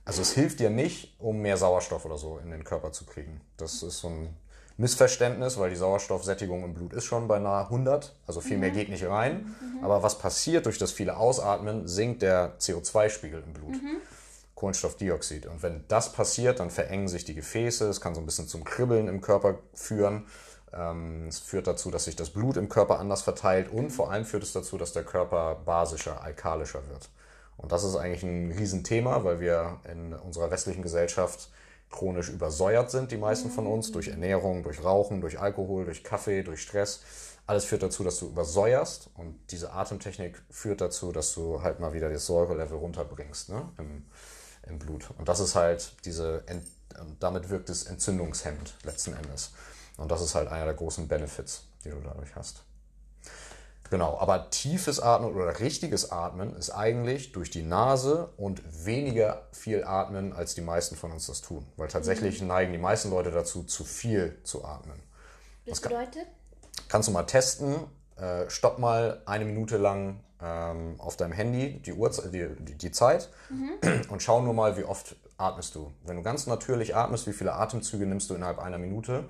Also 0.06 0.22
es 0.22 0.34
hilft 0.34 0.60
dir 0.60 0.70
nicht, 0.70 1.16
um 1.20 1.40
mehr 1.42 1.58
Sauerstoff 1.58 2.06
oder 2.06 2.18
so 2.18 2.38
in 2.44 2.52
den 2.52 2.64
Körper 2.64 2.92
zu 2.92 3.06
kriegen. 3.06 3.42
Das 3.58 3.84
ist 3.84 4.00
so 4.00 4.10
ein 4.10 4.36
Missverständnis, 4.78 5.58
weil 5.60 5.70
die 5.70 5.76
Sauerstoffsättigung 5.76 6.64
im 6.64 6.74
Blut 6.74 6.94
ist 6.94 7.06
schon 7.06 7.28
bei 7.28 7.40
nahe 7.40 7.66
100, 7.66 8.16
also 8.28 8.42
viel 8.42 8.58
mehr 8.58 8.72
geht 8.72 8.90
nicht 8.90 9.06
rein. 9.06 9.56
Aber 9.82 10.04
was 10.04 10.18
passiert 10.18 10.66
durch 10.66 10.78
das 10.78 10.92
viele 10.92 11.16
Ausatmen, 11.18 11.88
sinkt 11.88 12.22
der 12.22 12.58
CO2-Spiegel 12.60 13.44
im 13.46 13.54
Blut. 13.54 13.76
Kohlenstoffdioxid. 14.56 15.46
Und 15.46 15.62
wenn 15.62 15.84
das 15.88 16.12
passiert, 16.14 16.60
dann 16.60 16.72
verengen 16.72 17.08
sich 17.08 17.26
die 17.26 17.36
Gefäße, 17.36 17.88
es 17.88 18.02
kann 18.02 18.16
so 18.16 18.22
ein 18.22 18.26
bisschen 18.26 18.48
zum 18.48 18.64
Kribbeln 18.64 19.08
im 19.08 19.22
Körper 19.22 19.60
führen. 19.74 20.26
Ähm, 20.74 21.28
Es 21.28 21.40
führt 21.40 21.68
dazu, 21.68 21.92
dass 21.92 22.06
sich 22.06 22.16
das 22.16 22.30
Blut 22.30 22.58
im 22.58 22.70
Körper 22.70 23.00
anders 23.00 23.22
verteilt 23.22 23.72
und 23.72 23.92
vor 23.92 24.12
allem 24.12 24.26
führt 24.26 24.44
es 24.44 24.54
dazu, 24.54 24.78
dass 24.78 24.94
der 24.94 25.04
Körper 25.04 25.56
basischer, 25.66 26.22
alkalischer 26.22 26.88
wird. 26.90 27.10
Und 27.58 27.72
das 27.72 27.84
ist 27.84 27.96
eigentlich 27.96 28.24
ein 28.24 28.52
Riesenthema, 28.52 29.24
weil 29.24 29.40
wir 29.40 29.80
in 29.90 30.14
unserer 30.14 30.52
westlichen 30.52 30.82
Gesellschaft 30.82 31.50
chronisch 31.90 32.30
übersäuert 32.30 32.92
sind, 32.92 33.12
die 33.12 33.18
meisten 33.18 33.50
von 33.50 33.68
uns, 33.68 33.92
durch 33.92 34.08
Ernährung, 34.10 34.64
durch 34.64 34.84
Rauchen, 34.84 35.22
durch 35.22 35.40
Alkohol, 35.40 35.86
durch 35.86 36.04
Kaffee, 36.04 36.44
durch 36.44 36.62
Stress. 36.62 37.02
Alles 37.46 37.66
führt 37.66 37.84
dazu, 37.84 38.04
dass 38.04 38.20
du 38.20 38.28
übersäuerst 38.28 39.10
und 39.16 39.40
diese 39.52 39.74
Atemtechnik 39.74 40.42
führt 40.50 40.82
dazu, 40.82 41.12
dass 41.12 41.34
du 41.34 41.62
halt 41.62 41.80
mal 41.80 41.94
wieder 41.94 42.10
das 42.10 42.26
Säurelevel 42.26 42.78
runterbringst 42.78 43.50
ne? 43.50 43.70
Im, 43.78 44.06
im 44.68 44.80
Blut. 44.80 45.10
Und 45.18 45.28
das 45.30 45.40
ist 45.40 45.56
halt 45.56 45.94
diese, 46.06 46.44
Ent 46.48 46.66
damit 47.20 47.50
wirkt 47.50 47.70
es 47.70 47.84
entzündungshemmend 47.84 48.76
letzten 48.84 49.14
Endes. 49.14 49.52
Und 49.98 50.12
das 50.12 50.22
ist 50.22 50.36
halt 50.36 50.48
einer 50.50 50.66
der 50.66 50.74
großen 50.76 51.08
Benefits, 51.08 51.66
die 51.84 51.90
du 51.90 52.00
dadurch 52.02 52.36
hast. 52.36 52.64
Genau, 53.94 54.18
aber 54.18 54.50
tiefes 54.50 55.00
Atmen 55.00 55.36
oder 55.36 55.60
richtiges 55.60 56.12
Atmen 56.12 56.56
ist 56.56 56.72
eigentlich 56.72 57.32
durch 57.32 57.52
die 57.52 57.62
Nase 57.62 58.30
und 58.38 58.64
weniger 58.88 59.44
viel 59.52 59.84
atmen, 59.84 60.34
als 60.34 60.56
die 60.56 60.62
meisten 60.62 60.96
von 60.96 61.12
uns 61.12 61.28
das 61.28 61.42
tun. 61.42 61.64
Weil 61.78 61.90
tatsächlich 61.90 62.42
mhm. 62.42 62.48
neigen 62.48 62.72
die 62.72 62.80
meisten 62.80 63.12
Leute 63.12 63.30
dazu, 63.30 63.62
zu 63.62 63.84
viel 63.84 64.40
zu 64.44 64.66
atmen. 64.66 65.00
Das 65.68 65.80
bedeutet? 65.80 66.16
Kann, 66.16 66.88
kannst 66.90 67.08
du 67.08 67.12
mal 67.12 67.22
testen. 67.22 67.76
Äh, 68.16 68.50
stopp 68.50 68.80
mal 68.80 69.22
eine 69.28 69.46
Minute 69.46 69.78
lang 69.78 70.22
ähm, 70.42 70.96
auf 70.98 71.16
deinem 71.16 71.34
Handy 71.34 71.80
die, 71.82 71.94
Uhrzeit, 71.94 72.34
die, 72.34 72.48
die, 72.62 72.74
die 72.74 72.92
Zeit 72.92 73.30
mhm. 73.52 74.10
und 74.10 74.24
schau 74.24 74.42
nur 74.42 74.56
mal, 74.56 74.76
wie 74.76 74.86
oft 74.86 75.16
atmest 75.38 75.76
du. 75.76 75.94
Wenn 76.04 76.16
du 76.16 76.24
ganz 76.24 76.48
natürlich 76.48 76.96
atmest, 76.96 77.28
wie 77.28 77.34
viele 77.34 77.54
Atemzüge 77.54 78.08
nimmst 78.08 78.28
du 78.32 78.34
innerhalb 78.34 78.58
einer 78.58 78.80
Minute, 78.80 79.26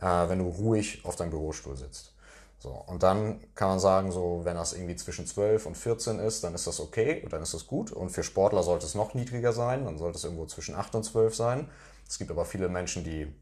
äh, 0.00 0.04
wenn 0.04 0.38
du 0.38 0.48
ruhig 0.48 1.04
auf 1.04 1.16
deinem 1.16 1.30
Bürostuhl 1.30 1.76
sitzt. 1.76 2.12
So, 2.60 2.70
und 2.70 3.04
dann 3.04 3.40
kann 3.54 3.68
man 3.68 3.78
sagen, 3.78 4.10
so, 4.10 4.40
wenn 4.42 4.56
das 4.56 4.72
irgendwie 4.72 4.96
zwischen 4.96 5.26
12 5.26 5.66
und 5.66 5.76
14 5.76 6.18
ist, 6.18 6.42
dann 6.42 6.54
ist 6.54 6.66
das 6.66 6.80
okay 6.80 7.22
und 7.22 7.32
dann 7.32 7.40
ist 7.42 7.54
das 7.54 7.66
gut. 7.68 7.92
Und 7.92 8.10
für 8.10 8.24
Sportler 8.24 8.64
sollte 8.64 8.84
es 8.84 8.96
noch 8.96 9.14
niedriger 9.14 9.52
sein, 9.52 9.84
dann 9.84 9.96
sollte 9.96 10.18
es 10.18 10.24
irgendwo 10.24 10.46
zwischen 10.46 10.74
8 10.74 10.96
und 10.96 11.04
12 11.04 11.36
sein. 11.36 11.70
Es 12.08 12.18
gibt 12.18 12.30
aber 12.30 12.44
viele 12.44 12.68
Menschen, 12.68 13.04
die 13.04 13.32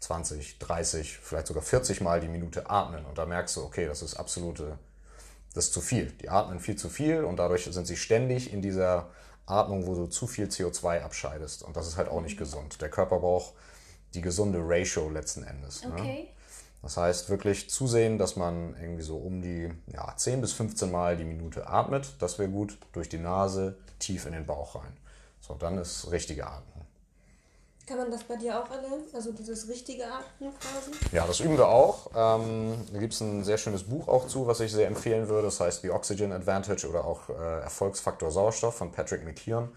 20, 0.00 0.58
30, 0.58 1.18
vielleicht 1.18 1.48
sogar 1.48 1.62
40 1.62 2.00
Mal 2.00 2.20
die 2.20 2.28
Minute 2.28 2.70
atmen. 2.70 3.04
Und 3.04 3.18
da 3.18 3.26
merkst 3.26 3.56
du, 3.56 3.62
okay, 3.62 3.86
das 3.86 4.00
ist 4.00 4.14
absolute, 4.14 4.78
das 5.54 5.66
ist 5.66 5.74
zu 5.74 5.82
viel. 5.82 6.06
Die 6.22 6.30
atmen 6.30 6.58
viel 6.58 6.76
zu 6.76 6.88
viel 6.88 7.24
und 7.24 7.36
dadurch 7.36 7.64
sind 7.64 7.86
sie 7.86 7.96
ständig 7.96 8.52
in 8.52 8.62
dieser 8.62 9.10
Atmung, 9.44 9.86
wo 9.86 9.94
du 9.94 10.06
zu 10.06 10.26
viel 10.26 10.46
CO2 10.46 11.02
abscheidest. 11.02 11.62
Und 11.62 11.76
das 11.76 11.86
ist 11.86 11.98
halt 11.98 12.08
auch 12.08 12.22
nicht 12.22 12.38
gesund. 12.38 12.80
Der 12.80 12.88
Körper 12.88 13.20
braucht 13.20 13.52
die 14.14 14.22
gesunde 14.22 14.60
Ratio 14.62 15.10
letzten 15.10 15.42
Endes. 15.42 15.84
Ne? 15.84 15.92
Okay. 15.92 16.02
Ne? 16.02 16.41
Das 16.82 16.96
heißt, 16.96 17.30
wirklich 17.30 17.70
zusehen, 17.70 18.18
dass 18.18 18.34
man 18.34 18.74
irgendwie 18.80 19.02
so 19.02 19.16
um 19.16 19.40
die 19.40 19.72
ja, 19.86 20.14
10 20.16 20.40
bis 20.40 20.52
15 20.52 20.90
Mal 20.90 21.16
die 21.16 21.24
Minute 21.24 21.68
atmet. 21.68 22.14
Das 22.18 22.38
wäre 22.38 22.48
gut. 22.48 22.76
Durch 22.92 23.08
die 23.08 23.18
Nase 23.18 23.76
tief 24.00 24.26
in 24.26 24.32
den 24.32 24.46
Bauch 24.46 24.74
rein. 24.74 24.96
So, 25.40 25.54
dann 25.54 25.78
ist 25.78 26.10
richtige 26.10 26.46
Atmung. 26.46 26.82
Kann 27.86 27.98
man 27.98 28.10
das 28.10 28.22
bei 28.24 28.36
dir 28.36 28.58
auch 28.58 28.70
erlernen? 28.70 29.04
Also 29.12 29.32
dieses 29.32 29.68
richtige 29.68 30.04
Atmen 30.04 30.52
quasi? 30.58 30.92
Ja, 31.12 31.26
das 31.26 31.40
üben 31.40 31.56
wir 31.56 31.68
auch. 31.68 32.10
Ähm, 32.14 32.74
da 32.92 32.98
gibt 32.98 33.12
es 33.12 33.20
ein 33.20 33.42
sehr 33.42 33.58
schönes 33.58 33.84
Buch 33.84 34.06
auch 34.08 34.28
zu, 34.28 34.46
was 34.46 34.60
ich 34.60 34.72
sehr 34.72 34.86
empfehlen 34.86 35.28
würde. 35.28 35.46
Das 35.46 35.60
heißt 35.60 35.82
The 35.82 35.90
Oxygen 35.90 36.32
Advantage 36.32 36.88
oder 36.88 37.04
auch 37.04 37.28
äh, 37.28 37.60
Erfolgsfaktor 37.60 38.30
Sauerstoff 38.30 38.76
von 38.76 38.92
Patrick 38.92 39.24
McKeown, 39.24 39.68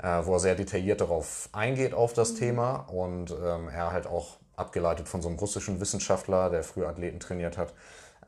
äh, 0.00 0.20
wo 0.24 0.34
er 0.34 0.40
sehr 0.40 0.54
detailliert 0.54 1.00
darauf 1.00 1.48
eingeht 1.52 1.92
auf 1.92 2.12
das 2.12 2.32
mhm. 2.32 2.36
Thema 2.36 2.76
und 2.88 3.30
ähm, 3.32 3.68
er 3.68 3.92
halt 3.92 4.06
auch 4.06 4.39
abgeleitet 4.60 5.08
von 5.08 5.22
so 5.22 5.28
einem 5.28 5.38
russischen 5.38 5.80
Wissenschaftler, 5.80 6.50
der 6.50 6.62
früher 6.62 6.88
Athleten 6.88 7.18
trainiert 7.18 7.58
hat, 7.58 7.72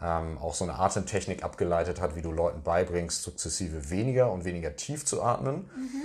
ähm, 0.02 0.38
auch 0.38 0.54
so 0.54 0.64
eine 0.64 0.78
Atemtechnik 0.78 1.44
abgeleitet 1.44 2.00
hat, 2.00 2.16
wie 2.16 2.22
du 2.22 2.32
Leuten 2.32 2.62
beibringst, 2.62 3.22
sukzessive 3.22 3.90
weniger 3.90 4.32
und 4.32 4.44
weniger 4.44 4.74
tief 4.74 5.04
zu 5.04 5.22
atmen. 5.22 5.70
Mhm. 5.76 6.02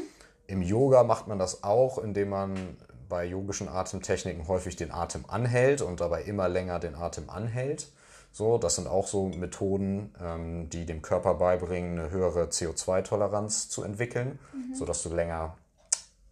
Im 0.47 0.61
Yoga 0.61 1.03
macht 1.03 1.27
man 1.27 1.39
das 1.39 1.63
auch, 1.63 1.97
indem 1.97 2.29
man 2.29 2.77
bei 3.09 3.25
yogischen 3.25 3.69
Atemtechniken 3.69 4.47
häufig 4.47 4.75
den 4.75 4.91
Atem 4.91 5.25
anhält 5.27 5.81
und 5.81 5.99
dabei 5.99 6.23
immer 6.23 6.47
länger 6.49 6.79
den 6.79 6.95
Atem 6.95 7.29
anhält. 7.29 7.87
So, 8.31 8.57
das 8.57 8.75
sind 8.75 8.87
auch 8.87 9.07
so 9.07 9.29
Methoden, 9.29 10.13
ähm, 10.21 10.69
die 10.69 10.85
dem 10.85 11.01
Körper 11.01 11.35
beibringen, 11.35 11.97
eine 11.97 12.11
höhere 12.11 12.45
CO2-Toleranz 12.45 13.69
zu 13.69 13.83
entwickeln, 13.83 14.37
mhm. 14.53 14.75
sodass 14.75 15.01
du 15.03 15.09
länger 15.09 15.57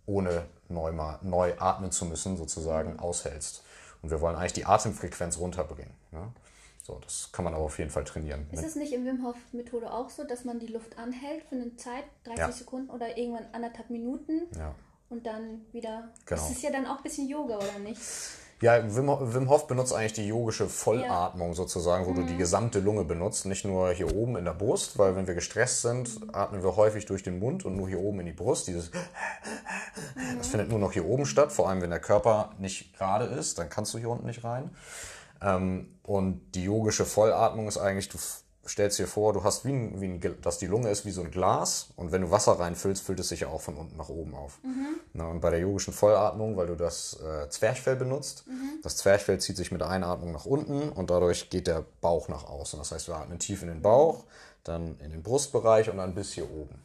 ohne 0.05 0.45
neu, 0.69 0.91
mal, 0.91 1.17
neu 1.23 1.53
atmen 1.57 1.91
zu 1.91 2.05
müssen, 2.05 2.37
sozusagen 2.37 2.93
mhm. 2.93 2.99
aushältst. 2.99 3.63
Und 4.01 4.11
wir 4.11 4.21
wollen 4.21 4.35
eigentlich 4.35 4.53
die 4.53 4.65
Atemfrequenz 4.65 5.37
runterbringen. 5.37 5.93
Ne? 6.11 6.31
So, 6.83 6.99
das 7.03 7.31
kann 7.31 7.43
man 7.45 7.55
aber 7.55 7.63
auf 7.63 7.79
jeden 7.79 7.89
Fall 7.89 8.03
trainieren. 8.03 8.47
Ist 8.51 8.63
es 8.63 8.75
nicht 8.75 8.93
im 8.93 9.05
Wim 9.05 9.25
Hof 9.25 9.35
Methode 9.53 9.91
auch 9.91 10.11
so, 10.11 10.23
dass 10.23 10.45
man 10.45 10.59
die 10.59 10.67
Luft 10.67 10.99
anhält 10.99 11.43
für 11.49 11.55
eine 11.55 11.75
Zeit, 11.77 12.03
30 12.25 12.39
ja. 12.39 12.51
Sekunden 12.51 12.91
oder 12.91 13.17
irgendwann 13.17 13.47
anderthalb 13.53 13.89
Minuten 13.89 14.43
ja. 14.55 14.75
und 15.09 15.25
dann 15.25 15.65
wieder. 15.71 16.11
Genau. 16.25 16.41
Das 16.41 16.51
ist 16.51 16.61
ja 16.61 16.71
dann 16.71 16.85
auch 16.85 16.97
ein 16.97 17.03
bisschen 17.03 17.27
Yoga, 17.27 17.57
oder 17.57 17.79
nicht? 17.79 17.99
Ja, 18.61 18.81
Wim, 18.83 19.07
Wim 19.07 19.49
Hof 19.49 19.67
benutzt 19.67 19.93
eigentlich 19.93 20.13
die 20.13 20.27
yogische 20.27 20.69
Vollatmung 20.69 21.49
ja. 21.49 21.53
sozusagen, 21.55 22.05
wo 22.05 22.11
mhm. 22.11 22.15
du 22.15 22.23
die 22.23 22.33
mhm. 22.33 22.37
gesamte 22.37 22.79
Lunge 22.79 23.03
benutzt, 23.03 23.45
nicht 23.45 23.65
nur 23.65 23.91
hier 23.91 24.15
oben 24.15 24.37
in 24.37 24.45
der 24.45 24.53
Brust, 24.53 24.97
weil 24.97 25.15
wenn 25.15 25.27
wir 25.27 25.35
gestresst 25.35 25.81
sind, 25.81 26.09
atmen 26.31 26.63
wir 26.63 26.77
häufig 26.77 27.05
durch 27.05 27.21
den 27.21 27.39
Mund 27.39 27.65
und 27.65 27.75
nur 27.75 27.89
hier 27.89 27.99
oben 27.99 28.21
in 28.21 28.27
die 28.27 28.31
Brust. 28.31 28.67
Dieses 28.67 28.91
mhm. 28.93 30.37
das 30.37 30.47
findet 30.47 30.69
nur 30.69 30.79
noch 30.79 30.93
hier 30.93 31.05
oben 31.05 31.25
statt, 31.25 31.51
vor 31.51 31.69
allem 31.69 31.81
wenn 31.81 31.89
der 31.89 31.99
Körper 31.99 32.51
nicht 32.57 32.97
gerade 32.97 33.25
ist, 33.25 33.59
dann 33.59 33.69
kannst 33.69 33.93
du 33.93 33.97
hier 33.97 34.09
unten 34.09 34.25
nicht 34.25 34.43
rein. 34.45 34.69
Ähm, 35.41 35.89
und 36.03 36.41
die 36.55 36.63
yogische 36.63 37.05
Vollatmung 37.05 37.67
ist 37.67 37.77
eigentlich, 37.77 38.07
du 38.07 38.17
stellst 38.67 38.97
dir 38.97 39.07
vor, 39.07 39.33
du 39.33 39.43
hast 39.43 39.65
wie 39.65 39.71
ein, 39.71 40.01
wie 40.01 40.05
ein, 40.05 40.41
dass 40.41 40.57
die 40.57 40.67
Lunge 40.67 40.89
ist 40.89 41.05
wie 41.05 41.11
so 41.11 41.21
ein 41.21 41.31
Glas 41.31 41.89
und 41.95 42.11
wenn 42.11 42.21
du 42.21 42.31
Wasser 42.31 42.53
reinfüllst, 42.59 43.03
füllt 43.03 43.19
es 43.19 43.29
sich 43.29 43.41
ja 43.41 43.47
auch 43.47 43.61
von 43.61 43.75
unten 43.75 43.95
nach 43.97 44.09
oben 44.09 44.33
auf. 44.33 44.59
Mhm. 44.63 44.99
Na, 45.13 45.27
und 45.27 45.41
bei 45.41 45.51
der 45.51 45.59
yogischen 45.59 45.93
Vollatmung, 45.93 46.57
weil 46.57 46.67
du 46.67 46.75
das 46.75 47.19
äh, 47.21 47.49
Zwerchfell 47.49 47.95
benutzt, 47.95 48.45
mhm. 48.47 48.79
das 48.81 48.97
Zwerchfell 48.97 49.39
zieht 49.39 49.57
sich 49.57 49.71
mit 49.71 49.81
der 49.81 49.89
Einatmung 49.89 50.31
nach 50.31 50.45
unten 50.45 50.89
und 50.89 51.09
dadurch 51.09 51.49
geht 51.49 51.67
der 51.67 51.85
Bauch 52.01 52.27
nach 52.27 52.45
außen. 52.45 52.79
Das 52.79 52.91
heißt, 52.91 53.07
wir 53.07 53.15
atmen 53.15 53.39
tief 53.39 53.61
in 53.61 53.67
den 53.67 53.81
Bauch, 53.81 54.23
dann 54.63 54.99
in 54.99 55.11
den 55.11 55.21
Brustbereich 55.21 55.89
und 55.89 55.97
dann 55.97 56.15
bis 56.15 56.33
hier 56.33 56.49
oben. 56.49 56.75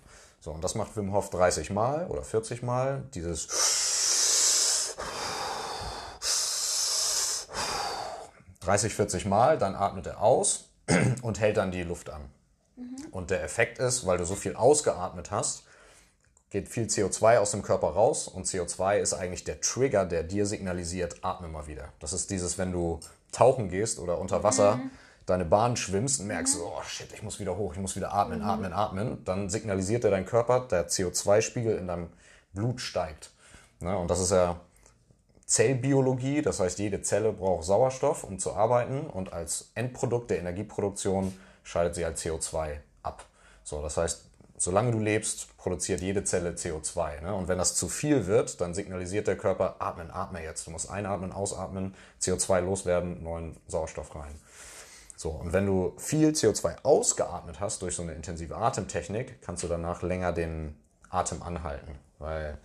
So, 0.41 0.53
und 0.53 0.63
das 0.65 0.75
macht 0.75 0.97
Wim 0.97 1.13
Hof 1.13 1.31
30 1.31 1.71
Mal 1.71 2.07
oder 2.09 2.23
40 2.23 2.63
Mal. 2.63 3.05
Dieses 3.15 4.97
30, 8.61 8.95
40 8.95 9.27
Mal, 9.27 9.59
dann 9.59 9.75
atmet 9.75 10.07
er 10.07 10.23
aus 10.23 10.70
und 11.23 11.41
hält 11.41 11.57
dann 11.57 11.71
die 11.71 11.83
Luft 11.83 12.11
an. 12.11 12.23
Mhm. 12.77 12.97
Und 13.11 13.31
der 13.31 13.43
Effekt 13.43 13.79
ist, 13.79 14.07
weil 14.07 14.19
du 14.19 14.25
so 14.25 14.35
viel 14.35 14.57
ausgeatmet 14.57 15.31
hast, 15.31 15.65
geht 16.51 16.69
viel 16.69 16.87
CO2 16.87 17.39
aus 17.39 17.53
dem 17.53 17.63
Körper 17.63 17.89
raus 17.89 18.27
und 18.27 18.47
CO2 18.47 18.99
ist 18.99 19.15
eigentlich 19.15 19.45
der 19.45 19.61
Trigger, 19.61 20.05
der 20.05 20.25
dir 20.25 20.47
signalisiert, 20.47 21.17
atme 21.23 21.49
mal 21.49 21.67
wieder. 21.67 21.93
Das 22.01 22.13
ist 22.13 22.31
dieses, 22.31 22.59
wenn 22.59 22.73
du 22.73 23.01
tauchen 23.33 23.69
gehst 23.69 24.01
oder 24.01 24.19
unter 24.19 24.43
Wasser 24.43 24.77
mhm. 24.77 24.91
deine 25.27 25.45
Bahn 25.45 25.77
schwimmst 25.77 26.21
und 26.21 26.27
merkst, 26.27 26.57
mhm. 26.57 26.63
oh 26.65 26.83
shit, 26.85 27.13
ich 27.13 27.23
muss 27.23 27.39
wieder 27.39 27.57
hoch, 27.57 27.73
ich 27.73 27.79
muss 27.79 27.95
wieder 27.95 28.13
atmen, 28.13 28.41
mhm. 28.41 28.45
atmen, 28.45 28.73
atmen, 28.73 29.25
dann 29.25 29.49
signalisiert 29.49 30.03
dir 30.03 30.11
dein 30.11 30.27
Körper, 30.27 30.67
der 30.69 30.89
CO2-Spiegel 30.89 31.77
in 31.79 31.87
deinem 31.87 32.09
Blut 32.53 32.81
steigt. 32.81 33.31
Ne? 33.79 33.97
Und 33.97 34.11
das 34.11 34.19
ist 34.19 34.33
ja 34.33 34.61
Zellbiologie, 35.51 36.43
das 36.43 36.61
heißt, 36.61 36.79
jede 36.79 37.03
Zelle 37.03 37.33
braucht 37.33 37.65
Sauerstoff, 37.65 38.23
um 38.23 38.39
zu 38.39 38.55
arbeiten 38.55 39.01
und 39.09 39.33
als 39.33 39.73
Endprodukt 39.75 40.31
der 40.31 40.39
Energieproduktion 40.39 41.37
scheidet 41.65 41.97
sie 41.97 42.05
halt 42.05 42.19
CO2 42.19 42.77
ab. 43.03 43.25
So, 43.65 43.83
das 43.83 43.97
heißt, 43.97 44.27
solange 44.59 44.93
du 44.93 45.01
lebst, 45.01 45.57
produziert 45.57 46.03
jede 46.03 46.23
Zelle 46.23 46.51
CO2. 46.53 47.23
Ne? 47.23 47.35
Und 47.35 47.49
wenn 47.49 47.59
das 47.59 47.75
zu 47.75 47.89
viel 47.89 48.29
wird, 48.29 48.61
dann 48.61 48.75
signalisiert 48.75 49.27
der 49.27 49.37
Körper, 49.37 49.75
atmen, 49.81 50.13
atme 50.13 50.41
jetzt. 50.41 50.69
Du 50.69 50.71
musst 50.71 50.89
einatmen, 50.89 51.33
ausatmen, 51.33 51.97
CO2 52.23 52.61
loswerden, 52.61 53.21
neuen 53.21 53.57
Sauerstoff 53.67 54.15
rein. 54.15 54.33
So, 55.17 55.31
und 55.31 55.53
wenn 55.53 55.67
du 55.67 55.95
viel 55.97 56.29
CO2 56.29 56.85
ausgeatmet 56.85 57.59
hast 57.59 57.83
durch 57.83 57.97
so 57.97 58.03
eine 58.03 58.13
intensive 58.13 58.55
Atemtechnik, 58.55 59.43
kannst 59.43 59.65
du 59.65 59.67
danach 59.67 60.03
länger 60.03 60.33
den 60.33 60.77
Atem 61.09 61.43
anhalten. 61.43 61.99
Weil 62.21 62.57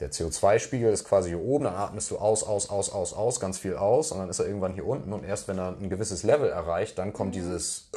der 0.00 0.10
CO2-Spiegel 0.10 0.92
ist 0.92 1.04
quasi 1.04 1.30
hier 1.30 1.40
oben, 1.40 1.64
dann 1.64 1.74
atmest 1.74 2.10
du 2.10 2.18
aus, 2.18 2.42
aus, 2.42 2.68
aus, 2.68 2.90
aus, 2.90 3.12
aus, 3.12 3.40
ganz 3.40 3.58
viel 3.58 3.76
aus 3.76 4.10
und 4.10 4.18
dann 4.18 4.28
ist 4.28 4.40
er 4.40 4.46
irgendwann 4.46 4.74
hier 4.74 4.86
unten 4.86 5.12
und 5.12 5.24
erst 5.24 5.46
wenn 5.46 5.58
er 5.58 5.68
ein 5.68 5.88
gewisses 5.88 6.24
Level 6.24 6.48
erreicht, 6.48 6.98
dann 6.98 7.12
kommt 7.12 7.34
dieses, 7.34 7.90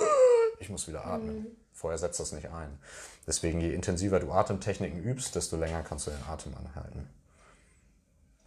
ich 0.59 0.69
muss 0.69 0.87
wieder 0.87 1.05
atmen. 1.05 1.39
Mhm. 1.39 1.47
Vorher 1.73 1.97
setzt 1.97 2.19
das 2.19 2.31
nicht 2.31 2.49
ein. 2.49 2.79
Deswegen, 3.27 3.59
je 3.61 3.73
intensiver 3.73 4.19
du 4.19 4.31
Atemtechniken 4.31 5.03
übst, 5.03 5.35
desto 5.35 5.57
länger 5.57 5.83
kannst 5.83 6.07
du 6.07 6.11
den 6.11 6.23
Atem 6.27 6.53
anhalten. 6.55 7.07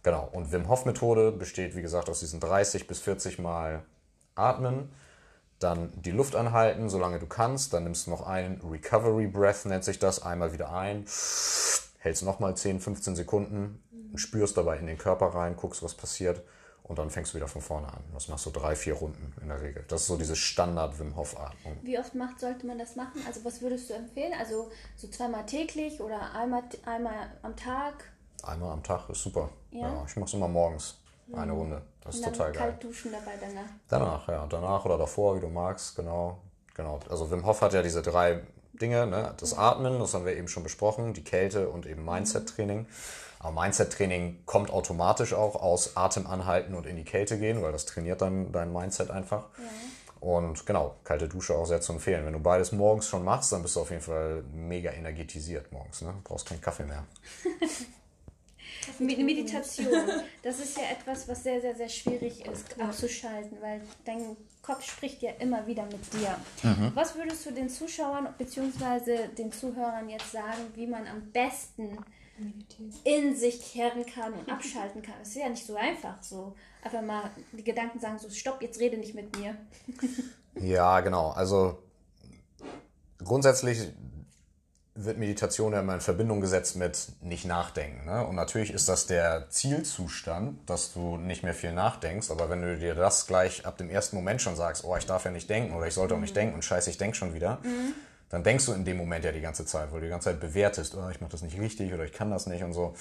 Genau, 0.03 0.27
und 0.31 0.51
Wim 0.51 0.67
Hof 0.67 0.85
Methode 0.85 1.31
besteht, 1.31 1.75
wie 1.75 1.81
gesagt, 1.81 2.09
aus 2.09 2.19
diesen 2.21 2.39
30 2.39 2.87
bis 2.87 2.99
40 2.99 3.39
Mal 3.39 3.83
Atmen, 4.35 4.89
dann 5.59 5.91
die 6.01 6.11
Luft 6.11 6.35
anhalten, 6.35 6.89
solange 6.89 7.19
du 7.19 7.27
kannst, 7.27 7.73
dann 7.73 7.83
nimmst 7.83 8.07
du 8.07 8.11
noch 8.11 8.25
einen 8.25 8.59
Recovery 8.61 9.27
Breath, 9.27 9.65
nennt 9.65 9.83
sich 9.83 9.99
das, 9.99 10.23
einmal 10.23 10.53
wieder 10.53 10.73
ein 10.73 11.05
hältst 12.01 12.23
nochmal 12.23 12.57
10, 12.57 12.79
15 12.79 13.15
Sekunden, 13.15 13.83
mhm. 13.91 14.17
spürst 14.17 14.57
dabei 14.57 14.77
in 14.77 14.87
den 14.87 14.97
Körper 14.97 15.27
rein, 15.27 15.55
guckst, 15.55 15.83
was 15.83 15.93
passiert 15.93 16.43
und 16.83 16.97
dann 16.97 17.09
fängst 17.09 17.33
du 17.33 17.37
wieder 17.37 17.47
von 17.47 17.61
vorne 17.61 17.87
an. 17.87 18.03
Das 18.13 18.27
machst 18.27 18.45
du 18.45 18.49
drei, 18.49 18.75
vier 18.75 18.95
Runden 18.95 19.33
in 19.41 19.47
der 19.47 19.61
Regel. 19.61 19.85
Das 19.87 20.01
ist 20.01 20.07
so 20.07 20.17
diese 20.17 20.35
Standard-Wim 20.35 21.15
Hof-Atmung. 21.15 21.77
Wie 21.83 21.97
oft 21.97 22.15
macht, 22.15 22.39
sollte 22.39 22.65
man 22.65 22.79
das 22.79 22.95
machen? 22.95 23.21
Also 23.27 23.45
was 23.45 23.61
würdest 23.61 23.89
du 23.89 23.93
empfehlen? 23.93 24.33
Also 24.37 24.71
so 24.97 25.07
zweimal 25.07 25.45
täglich 25.45 26.01
oder 26.01 26.33
einmal, 26.33 26.63
einmal 26.85 27.31
am 27.43 27.55
Tag? 27.55 28.11
Einmal 28.43 28.71
am 28.71 28.83
Tag 28.83 29.09
ist 29.09 29.21
super. 29.21 29.49
Ja, 29.69 29.81
ja 29.81 30.05
ich 30.07 30.15
mache 30.15 30.27
es 30.27 30.33
immer 30.33 30.47
morgens. 30.47 30.97
Eine 31.33 31.53
Runde. 31.53 31.81
Das 32.01 32.15
ist 32.15 32.25
total 32.25 32.51
geil. 32.51 32.61
Kalt 32.61 32.83
duschen 32.83 33.11
dabei 33.11 33.37
danach. 33.39 33.69
Danach, 33.87 34.27
ja. 34.27 34.45
Danach 34.47 34.83
oder 34.83 34.97
davor, 34.97 35.37
wie 35.37 35.39
du 35.39 35.47
magst, 35.47 35.95
genau. 35.95 36.39
Genau. 36.75 36.99
Also 37.09 37.29
Wim 37.31 37.45
Hof 37.45 37.61
hat 37.61 37.73
ja 37.73 37.81
diese 37.81 38.01
drei 38.01 38.41
Dinge, 38.73 39.07
ne? 39.07 39.33
Das 39.37 39.57
Atmen, 39.57 39.99
das 39.99 40.13
haben 40.13 40.25
wir 40.25 40.35
eben 40.35 40.47
schon 40.47 40.63
besprochen, 40.63 41.13
die 41.13 41.23
Kälte 41.23 41.69
und 41.69 41.85
eben 41.85 42.05
Mindset-Training. 42.05 42.87
Aber 43.39 43.61
Mindset-Training 43.61 44.43
kommt 44.45 44.69
automatisch 44.69 45.33
auch 45.33 45.55
aus 45.55 45.97
Atem 45.97 46.27
anhalten 46.27 46.75
und 46.75 46.85
in 46.85 46.95
die 46.95 47.03
Kälte 47.03 47.39
gehen, 47.39 47.61
weil 47.61 47.71
das 47.71 47.85
trainiert 47.85 48.21
dann 48.21 48.51
dein 48.51 48.71
Mindset 48.71 49.09
einfach. 49.09 49.45
Ja. 49.57 49.63
Und 50.21 50.67
genau, 50.67 50.95
kalte 51.03 51.27
Dusche 51.27 51.55
auch 51.55 51.65
sehr 51.65 51.81
zu 51.81 51.93
empfehlen. 51.93 52.23
Wenn 52.27 52.33
du 52.33 52.39
beides 52.39 52.71
morgens 52.71 53.07
schon 53.07 53.23
machst, 53.23 53.51
dann 53.51 53.63
bist 53.63 53.75
du 53.75 53.81
auf 53.81 53.89
jeden 53.89 54.03
Fall 54.03 54.43
mega 54.53 54.91
energetisiert 54.91 55.71
morgens. 55.71 56.03
Ne? 56.03 56.13
Du 56.13 56.21
brauchst 56.23 56.47
keinen 56.47 56.61
Kaffee 56.61 56.85
mehr. 56.85 57.05
Meditation, 58.99 59.87
das 60.43 60.59
ist 60.59 60.77
ja 60.77 60.83
etwas, 60.91 61.27
was 61.27 61.41
sehr, 61.41 61.59
sehr, 61.61 61.75
sehr 61.75 61.89
schwierig 61.89 62.45
ist 62.45 62.79
abzuschalten, 62.79 63.57
weil 63.61 63.81
dein 64.05 64.37
Kopf 64.61 64.83
spricht 64.83 65.21
ja 65.21 65.31
immer 65.39 65.65
wieder 65.65 65.83
mit 65.85 66.13
dir. 66.13 66.37
Mhm. 66.63 66.91
Was 66.93 67.15
würdest 67.15 67.45
du 67.45 67.51
den 67.51 67.69
Zuschauern 67.69 68.29
bzw. 68.37 69.27
den 69.37 69.51
Zuhörern 69.51 70.07
jetzt 70.09 70.31
sagen, 70.31 70.71
wie 70.75 70.87
man 70.87 71.07
am 71.07 71.31
besten 71.31 71.97
in 73.03 73.35
sich 73.35 73.61
kehren 73.61 74.05
kann 74.05 74.33
und 74.33 74.49
abschalten 74.49 75.01
kann? 75.01 75.15
Das 75.19 75.29
ist 75.29 75.37
ja 75.37 75.49
nicht 75.49 75.65
so 75.65 75.75
einfach, 75.75 76.21
so 76.21 76.55
einfach 76.83 77.01
mal 77.01 77.31
die 77.51 77.63
Gedanken 77.63 77.99
sagen, 77.99 78.19
so 78.19 78.29
stopp, 78.29 78.61
jetzt 78.61 78.79
rede 78.79 78.97
nicht 78.97 79.15
mit 79.15 79.35
mir. 79.37 79.57
ja, 80.55 80.99
genau. 81.01 81.29
Also 81.29 81.79
grundsätzlich 83.23 83.91
wird 85.05 85.17
Meditation 85.17 85.73
ja 85.73 85.79
immer 85.79 85.93
in 85.93 86.01
Verbindung 86.01 86.41
gesetzt 86.41 86.75
mit 86.75 87.07
nicht 87.21 87.45
nachdenken. 87.45 88.05
Ne? 88.05 88.25
Und 88.25 88.35
natürlich 88.35 88.71
ist 88.71 88.89
das 88.89 89.05
der 89.07 89.49
Zielzustand, 89.49 90.57
dass 90.69 90.93
du 90.93 91.17
nicht 91.17 91.43
mehr 91.43 91.53
viel 91.53 91.73
nachdenkst. 91.73 92.31
Aber 92.31 92.49
wenn 92.49 92.61
du 92.61 92.77
dir 92.77 92.95
das 92.95 93.27
gleich 93.27 93.65
ab 93.65 93.77
dem 93.77 93.89
ersten 93.89 94.15
Moment 94.15 94.41
schon 94.41 94.55
sagst, 94.55 94.83
oh, 94.83 94.95
ich 94.97 95.05
darf 95.05 95.25
ja 95.25 95.31
nicht 95.31 95.49
denken 95.49 95.75
oder 95.75 95.87
ich 95.87 95.93
sollte 95.93 96.15
auch 96.15 96.19
nicht 96.19 96.35
mhm. 96.35 96.39
denken 96.39 96.55
und 96.55 96.65
scheiße, 96.65 96.89
ich 96.89 96.97
denke 96.97 97.15
schon 97.15 97.33
wieder, 97.33 97.59
mhm. 97.63 97.93
dann 98.29 98.43
denkst 98.43 98.65
du 98.65 98.73
in 98.73 98.85
dem 98.85 98.97
Moment 98.97 99.25
ja 99.25 99.31
die 99.31 99.41
ganze 99.41 99.65
Zeit, 99.65 99.91
weil 99.91 99.99
du 99.99 100.05
die 100.05 100.11
ganze 100.11 100.25
Zeit 100.25 100.39
bewertest, 100.39 100.95
oh, 100.95 101.09
ich 101.09 101.21
mache 101.21 101.31
das 101.31 101.41
nicht 101.41 101.59
richtig 101.59 101.93
oder 101.93 102.03
ich 102.03 102.13
kann 102.13 102.31
das 102.31 102.47
nicht 102.47 102.63
und 102.63 102.73
so. 102.73 102.95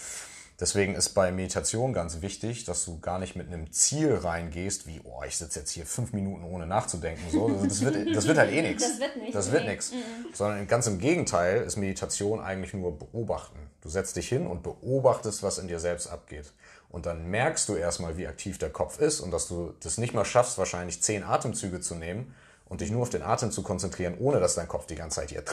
Deswegen 0.61 0.95
ist 0.95 1.11
bei 1.11 1.33
Meditation 1.33 1.95
ganz 1.95 2.21
wichtig, 2.21 2.65
dass 2.65 2.85
du 2.85 3.01
gar 3.01 3.19
nicht 3.19 3.35
mit 3.35 3.47
einem 3.47 3.73
Ziel 3.73 4.15
reingehst, 4.15 4.87
wie, 4.87 5.01
oh, 5.05 5.23
ich 5.27 5.39
sitze 5.39 5.61
jetzt 5.61 5.71
hier 5.71 5.87
fünf 5.87 6.13
Minuten 6.13 6.45
ohne 6.45 6.67
nachzudenken. 6.67 7.23
So, 7.33 7.49
das, 7.65 7.81
wird, 7.81 8.15
das 8.15 8.27
wird 8.27 8.37
halt 8.37 8.53
eh 8.53 8.63
nichts. 8.63 8.85
Das 8.91 9.01
wird 9.01 9.17
nichts. 9.17 9.33
Das 9.33 9.53
wird 9.53 9.65
nichts. 9.65 9.93
Mhm. 9.93 10.35
Sondern 10.35 10.67
ganz 10.69 10.87
im 10.87 10.99
Gegenteil 10.99 11.63
ist 11.63 11.77
Meditation 11.77 12.41
eigentlich 12.41 12.75
nur 12.75 12.99
beobachten. 12.99 13.59
Du 13.81 13.89
setzt 13.89 14.17
dich 14.17 14.29
hin 14.29 14.47
und 14.47 14.63
beobachtest, 14.63 15.43
was 15.43 15.59
in 15.59 15.69
dir 15.69 15.81
selbst 15.81 16.09
abgeht. 16.09 16.53
Und 16.91 17.07
dann 17.07 17.31
merkst 17.31 17.69
du 17.69 17.77
erstmal, 17.77 18.19
wie 18.19 18.27
aktiv 18.27 18.59
der 18.59 18.71
Kopf 18.71 19.01
ist 19.01 19.21
und 19.21 19.31
dass 19.31 19.49
du 19.49 19.73
das 19.81 19.97
nicht 19.97 20.13
mal 20.13 20.25
schaffst, 20.25 20.59
wahrscheinlich 20.59 21.01
zehn 21.01 21.23
Atemzüge 21.23 21.81
zu 21.81 21.95
nehmen 21.95 22.35
und 22.67 22.83
dich 22.83 22.91
nur 22.91 23.03
auf 23.03 23.11
den 23.11 23.23
Atem 23.23 23.51
zu 23.51 23.63
konzentrieren, 23.63 24.17
ohne 24.19 24.41
dass 24.41 24.57
dein 24.57 24.69
Kopf 24.69 24.87
die 24.87 24.97
ganze 24.97 25.21
Zeit 25.21 25.31
hier 25.31 25.45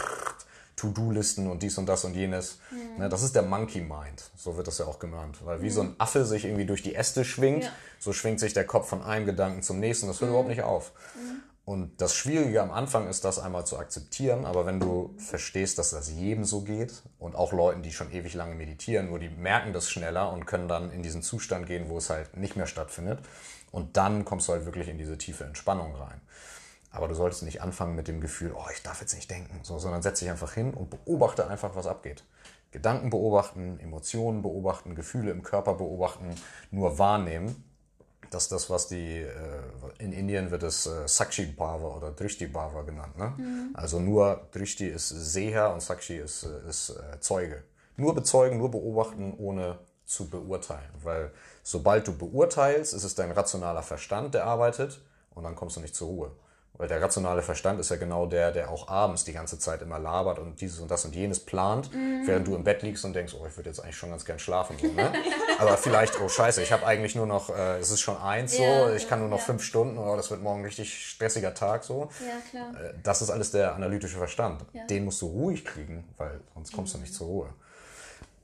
To-Do-Listen 0.77 1.47
und 1.47 1.63
dies 1.63 1.77
und 1.77 1.87
das 1.87 2.05
und 2.05 2.15
jenes. 2.15 2.59
Mhm. 2.71 2.99
Ne, 2.99 3.09
das 3.09 3.23
ist 3.23 3.35
der 3.35 3.41
Monkey 3.41 3.81
Mind, 3.81 4.29
so 4.37 4.55
wird 4.57 4.67
das 4.67 4.77
ja 4.77 4.85
auch 4.85 4.99
genannt. 4.99 5.39
Weil 5.43 5.61
wie 5.61 5.65
mhm. 5.65 5.71
so 5.71 5.81
ein 5.81 5.95
Affe 5.97 6.25
sich 6.25 6.45
irgendwie 6.45 6.65
durch 6.65 6.83
die 6.83 6.95
Äste 6.95 7.25
schwingt, 7.25 7.65
ja. 7.65 7.71
so 7.99 8.13
schwingt 8.13 8.39
sich 8.39 8.53
der 8.53 8.65
Kopf 8.65 8.87
von 8.87 9.03
einem 9.03 9.25
Gedanken 9.25 9.63
zum 9.63 9.79
nächsten. 9.79 10.07
Das 10.07 10.21
hört 10.21 10.29
mhm. 10.29 10.35
überhaupt 10.35 10.49
nicht 10.49 10.63
auf. 10.63 10.93
Mhm. 11.15 11.41
Und 11.65 11.99
das 11.99 12.15
Schwierige 12.15 12.61
am 12.61 12.71
Anfang 12.71 13.09
ist, 13.09 13.25
das 13.25 13.39
einmal 13.39 13.65
zu 13.65 13.77
akzeptieren. 13.77 14.45
Aber 14.45 14.65
wenn 14.65 14.79
du 14.79 15.13
verstehst, 15.17 15.77
dass 15.77 15.89
das 15.89 16.09
jedem 16.09 16.45
so 16.45 16.61
geht 16.61 16.93
und 17.19 17.35
auch 17.35 17.51
Leuten, 17.51 17.81
die 17.81 17.91
schon 17.91 18.09
ewig 18.13 18.35
lange 18.35 18.55
meditieren, 18.55 19.09
nur 19.09 19.19
die 19.19 19.27
merken 19.27 19.73
das 19.73 19.89
schneller 19.89 20.31
und 20.31 20.45
können 20.45 20.69
dann 20.69 20.91
in 20.91 21.03
diesen 21.03 21.23
Zustand 21.23 21.65
gehen, 21.65 21.89
wo 21.89 21.97
es 21.97 22.09
halt 22.09 22.37
nicht 22.37 22.55
mehr 22.55 22.67
stattfindet. 22.67 23.19
Und 23.71 23.97
dann 23.97 24.23
kommst 24.23 24.47
du 24.47 24.53
halt 24.53 24.63
wirklich 24.63 24.87
in 24.87 24.97
diese 24.97 25.17
tiefe 25.17 25.43
Entspannung 25.43 25.93
rein. 25.95 26.21
Aber 26.91 27.07
du 27.07 27.15
solltest 27.15 27.43
nicht 27.43 27.61
anfangen 27.61 27.95
mit 27.95 28.07
dem 28.07 28.21
Gefühl, 28.21 28.53
oh, 28.55 28.65
ich 28.73 28.81
darf 28.81 29.01
jetzt 29.01 29.13
nicht 29.13 29.29
denken, 29.29 29.59
so, 29.63 29.77
sondern 29.77 30.01
setz 30.01 30.19
dich 30.19 30.29
einfach 30.29 30.53
hin 30.53 30.73
und 30.73 30.89
beobachte 30.89 31.47
einfach, 31.47 31.75
was 31.75 31.87
abgeht. 31.87 32.23
Gedanken 32.71 33.09
beobachten, 33.09 33.79
Emotionen 33.79 34.41
beobachten, 34.41 34.95
Gefühle 34.95 35.31
im 35.31 35.43
Körper 35.43 35.75
beobachten, 35.75 36.35
nur 36.71 36.97
wahrnehmen. 36.97 37.63
Das 38.29 38.43
ist 38.43 38.51
das, 38.51 38.69
was 38.69 38.87
die, 38.87 39.21
äh, 39.21 39.31
in 39.99 40.11
Indien 40.11 40.51
wird 40.51 40.63
es 40.63 40.85
äh, 40.85 41.07
Sakshi 41.07 41.45
Bhava 41.45 41.87
oder 41.87 42.11
Drishti 42.11 42.47
Bhava 42.47 42.81
genannt. 42.81 43.17
Ne? 43.17 43.33
Mhm. 43.37 43.69
Also 43.73 43.99
nur 43.99 44.47
Drishti 44.51 44.87
ist 44.87 45.09
Seher 45.09 45.71
und 45.73 45.81
Sakshi 45.81 46.17
ist, 46.17 46.43
äh, 46.43 46.69
ist 46.69 46.93
Zeuge. 47.21 47.63
Nur 47.95 48.13
bezeugen, 48.13 48.57
nur 48.57 48.69
beobachten, 48.69 49.33
ohne 49.37 49.79
zu 50.05 50.29
beurteilen. 50.29 50.89
Weil 51.03 51.31
sobald 51.63 52.07
du 52.07 52.17
beurteilst, 52.17 52.93
ist 52.93 53.03
es 53.03 53.15
dein 53.15 53.31
rationaler 53.31 53.83
Verstand, 53.83 54.33
der 54.33 54.45
arbeitet 54.45 55.01
und 55.33 55.43
dann 55.43 55.55
kommst 55.55 55.77
du 55.77 55.81
nicht 55.81 55.95
zur 55.95 56.07
Ruhe. 56.07 56.31
Weil 56.77 56.87
der 56.87 57.01
rationale 57.01 57.41
Verstand 57.41 57.79
ist 57.79 57.89
ja 57.89 57.95
genau 57.95 58.27
der, 58.27 58.51
der 58.51 58.69
auch 58.69 58.87
abends 58.87 59.23
die 59.23 59.33
ganze 59.33 59.57
Zeit 59.57 59.81
immer 59.81 59.97
labert 59.97 60.37
und 60.37 60.61
dieses 60.61 60.79
und 60.79 60.91
das 60.91 61.05
und 61.05 61.15
jenes 61.15 61.39
plant, 61.39 61.91
mhm. 61.93 62.21
während 62.25 62.47
du 62.47 62.55
im 62.55 62.63
Bett 62.63 62.83
liegst 62.83 63.03
und 63.03 63.13
denkst, 63.13 63.33
oh, 63.39 63.45
ich 63.47 63.57
würde 63.57 63.69
jetzt 63.69 63.79
eigentlich 63.79 63.97
schon 63.97 64.11
ganz 64.11 64.25
gern 64.25 64.37
schlafen. 64.37 64.77
So, 64.79 64.87
ne? 64.87 65.11
Aber 65.59 65.75
vielleicht, 65.77 66.21
oh 66.21 66.29
scheiße, 66.29 66.61
ich 66.61 66.71
habe 66.71 66.85
eigentlich 66.85 67.15
nur 67.15 67.25
noch, 67.25 67.49
äh, 67.49 67.79
es 67.79 67.89
ist 67.89 68.01
schon 68.01 68.17
eins 68.17 68.55
so, 68.55 68.63
ja, 68.63 68.93
ich 68.93 69.09
kann 69.09 69.19
nur 69.19 69.29
noch 69.29 69.39
ja. 69.39 69.45
fünf 69.45 69.63
Stunden, 69.63 69.97
oh, 69.97 70.15
das 70.15 70.29
wird 70.29 70.43
morgen 70.43 70.61
ein 70.61 70.65
richtig 70.65 71.09
stressiger 71.09 71.53
Tag 71.55 71.83
so. 71.83 72.09
Ja, 72.19 72.35
klar. 72.49 72.79
Äh, 72.79 72.93
das 73.01 73.23
ist 73.23 73.31
alles 73.31 73.49
der 73.51 73.73
analytische 73.73 74.17
Verstand. 74.17 74.63
Den 74.89 75.05
musst 75.05 75.21
du 75.21 75.27
ruhig 75.27 75.65
kriegen, 75.65 76.03
weil 76.17 76.41
sonst 76.53 76.73
kommst 76.73 76.93
mhm. 76.93 76.99
du 76.99 77.01
nicht 77.03 77.13
zur 77.15 77.27
Ruhe. 77.27 77.49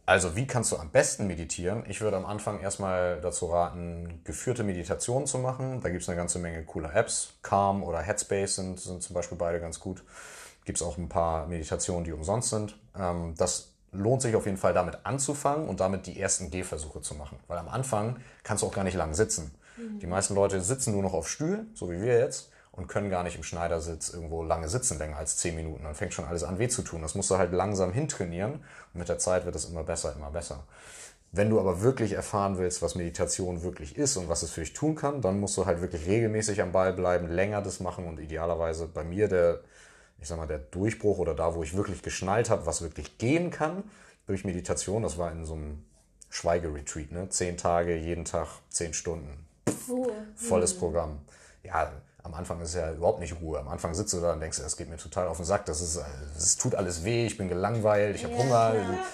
Also 0.06 0.36
wie 0.36 0.46
kannst 0.46 0.72
du 0.72 0.78
am 0.78 0.90
besten 0.90 1.28
meditieren? 1.28 1.84
Ich 1.88 2.02
würde 2.02 2.18
am 2.18 2.26
Anfang 2.26 2.60
erstmal 2.60 3.22
dazu 3.22 3.46
raten, 3.46 4.20
geführte 4.26 4.64
Meditationen 4.64 5.28
zu 5.28 5.38
machen. 5.38 5.80
Da 5.82 5.90
gibt 5.90 6.02
es 6.02 6.10
eine 6.10 6.18
ganze 6.18 6.40
Menge 6.40 6.64
cooler 6.64 6.94
Apps. 6.94 7.34
Calm 7.42 7.84
oder 7.84 8.00
Headspace 8.00 8.56
sind, 8.56 8.80
sind 8.80 9.02
zum 9.02 9.14
Beispiel 9.14 9.38
beide 9.38 9.62
ganz 9.62 9.80
gut. 9.80 10.04
Gibt 10.66 10.78
es 10.78 10.82
auch 10.82 10.98
ein 10.98 11.08
paar 11.08 11.48
Meditationen, 11.48 12.04
die 12.04 12.12
umsonst 12.12 12.50
sind. 12.50 12.78
Ähm, 12.98 13.36
das 13.38 13.70
lohnt 13.94 14.22
sich 14.22 14.36
auf 14.36 14.46
jeden 14.46 14.58
Fall 14.58 14.74
damit 14.74 15.06
anzufangen 15.06 15.70
und 15.70 15.80
damit 15.80 16.06
die 16.06 16.20
ersten 16.20 16.52
Gehversuche 16.52 17.00
zu 17.02 17.16
machen. 17.16 17.40
Weil 17.48 17.58
am 17.58 17.70
Anfang 17.70 18.18
kannst 18.44 18.64
du 18.64 18.68
auch 18.68 18.74
gar 18.74 18.84
nicht 18.84 18.96
lang 18.96 19.14
sitzen. 19.14 19.56
Mhm. 19.78 20.00
Die 20.00 20.08
meisten 20.08 20.36
Leute 20.36 20.60
sitzen 20.62 20.94
nur 20.94 21.04
noch 21.04 21.14
auf 21.14 21.30
Stühlen, 21.30 21.72
so 21.76 21.90
wie 21.90 22.02
wir 22.02 22.20
jetzt 22.20 22.50
und 22.74 22.88
können 22.88 23.10
gar 23.10 23.24
nicht 23.24 23.36
im 23.36 23.44
Schneidersitz 23.44 24.10
irgendwo 24.10 24.44
lange 24.44 24.68
sitzen, 24.68 24.98
länger 24.98 25.18
als 25.18 25.38
zehn 25.38 25.56
Minuten. 25.56 25.84
Dann 25.84 25.96
fängt 25.96 26.14
schon 26.14 26.26
alles 26.26 26.44
an 26.44 26.60
weh 26.60 26.68
zu 26.68 26.82
tun. 26.82 27.02
Das 27.02 27.16
musst 27.16 27.30
du 27.30 27.38
halt 27.38 27.54
langsam 27.54 27.94
hintrainieren 27.94 28.54
und 28.54 29.00
mit 29.00 29.10
der 29.10 29.20
Zeit 29.20 29.46
wird 29.46 29.56
es 29.56 29.66
immer 29.66 29.84
besser, 29.84 30.14
immer 30.16 30.32
besser. 30.32 30.64
Wenn 31.32 31.50
du 31.50 31.60
aber 31.60 31.82
wirklich 31.82 32.14
erfahren 32.14 32.58
willst, 32.58 32.82
was 32.82 32.96
Meditation 32.96 33.64
wirklich 33.64 33.98
ist 33.98 34.18
und 34.18 34.28
was 34.28 34.44
es 34.44 34.52
für 34.52 34.62
dich 34.62 34.74
tun 34.74 34.96
kann, 34.96 35.22
dann 35.22 35.40
musst 35.40 35.58
du 35.58 35.66
halt 35.66 35.82
wirklich 35.82 36.08
regelmäßig 36.08 36.62
am 36.62 36.72
Ball 36.72 36.94
bleiben, 36.94 37.28
länger 37.28 37.62
das 37.62 37.80
machen 37.80 38.08
und 38.08 38.20
idealerweise 38.20 38.88
bei 38.88 39.04
mir 39.04 39.28
der, 39.28 39.62
ich 40.20 40.28
sag 40.28 40.38
mal, 40.38 40.48
der 40.48 40.60
Durchbruch 40.60 41.20
oder 41.20 41.34
da, 41.36 41.56
wo 41.56 41.64
ich 41.64 41.76
wirklich 41.76 42.02
geschnallt 42.02 42.50
habe, 42.50 42.66
was 42.66 42.82
wirklich 42.82 43.18
gehen 43.18 43.50
kann 43.52 43.84
durch 44.26 44.46
Meditation, 44.46 45.04
das 45.04 45.18
war 45.18 45.32
in 45.32 45.46
so 45.46 45.54
einem 45.54 45.84
Schweigeretreat, 46.30 47.12
ne? 47.12 47.30
Zehn 47.30 47.58
Tage, 47.58 47.96
jeden 47.96 48.26
Tag, 48.26 48.48
zehn 48.70 48.94
Stunden. 48.94 49.46
Volles 50.36 50.78
Programm. 50.78 51.20
Ja, 51.64 51.92
am 52.24 52.34
Anfang 52.34 52.62
ist 52.62 52.74
ja 52.74 52.92
überhaupt 52.92 53.20
nicht 53.20 53.40
Ruhe. 53.42 53.60
Am 53.60 53.68
Anfang 53.68 53.94
sitzt 53.94 54.14
du 54.14 54.22
da 54.22 54.34
und 54.34 54.40
denkst, 54.40 54.60
das 54.60 54.78
geht 54.78 54.90
mir 54.90 54.98
total 54.98 55.28
auf 55.28 55.38
den 55.38 55.46
Sack, 55.46 55.66
das, 55.66 55.82
ist, 55.82 56.00
das 56.34 56.56
tut 56.58 56.74
alles 56.74 57.04
weh, 57.04 57.26
ich 57.26 57.38
bin 57.38 57.50
gelangweilt, 57.50 58.16
ich 58.16 58.24
habe 58.24 58.34
ja, 58.34 58.40
Hunger. 58.40 58.76
Ja. 58.76 59.06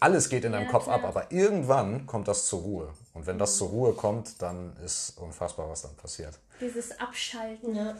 Alles 0.00 0.30
geht 0.30 0.46
in 0.46 0.52
deinem 0.52 0.64
ja, 0.64 0.70
Kopf 0.70 0.88
ab, 0.88 1.04
aber 1.04 1.30
irgendwann 1.30 2.06
kommt 2.06 2.26
das 2.26 2.46
zur 2.46 2.60
Ruhe. 2.60 2.88
Und 3.12 3.26
wenn 3.26 3.38
das 3.38 3.58
zur 3.58 3.68
Ruhe 3.68 3.92
kommt, 3.92 4.40
dann 4.40 4.74
ist 4.82 5.18
unfassbar, 5.18 5.68
was 5.68 5.82
dann 5.82 5.94
passiert. 5.96 6.38
Dieses 6.58 6.98
Abschalten. 6.98 7.74
Ja, 7.74 7.94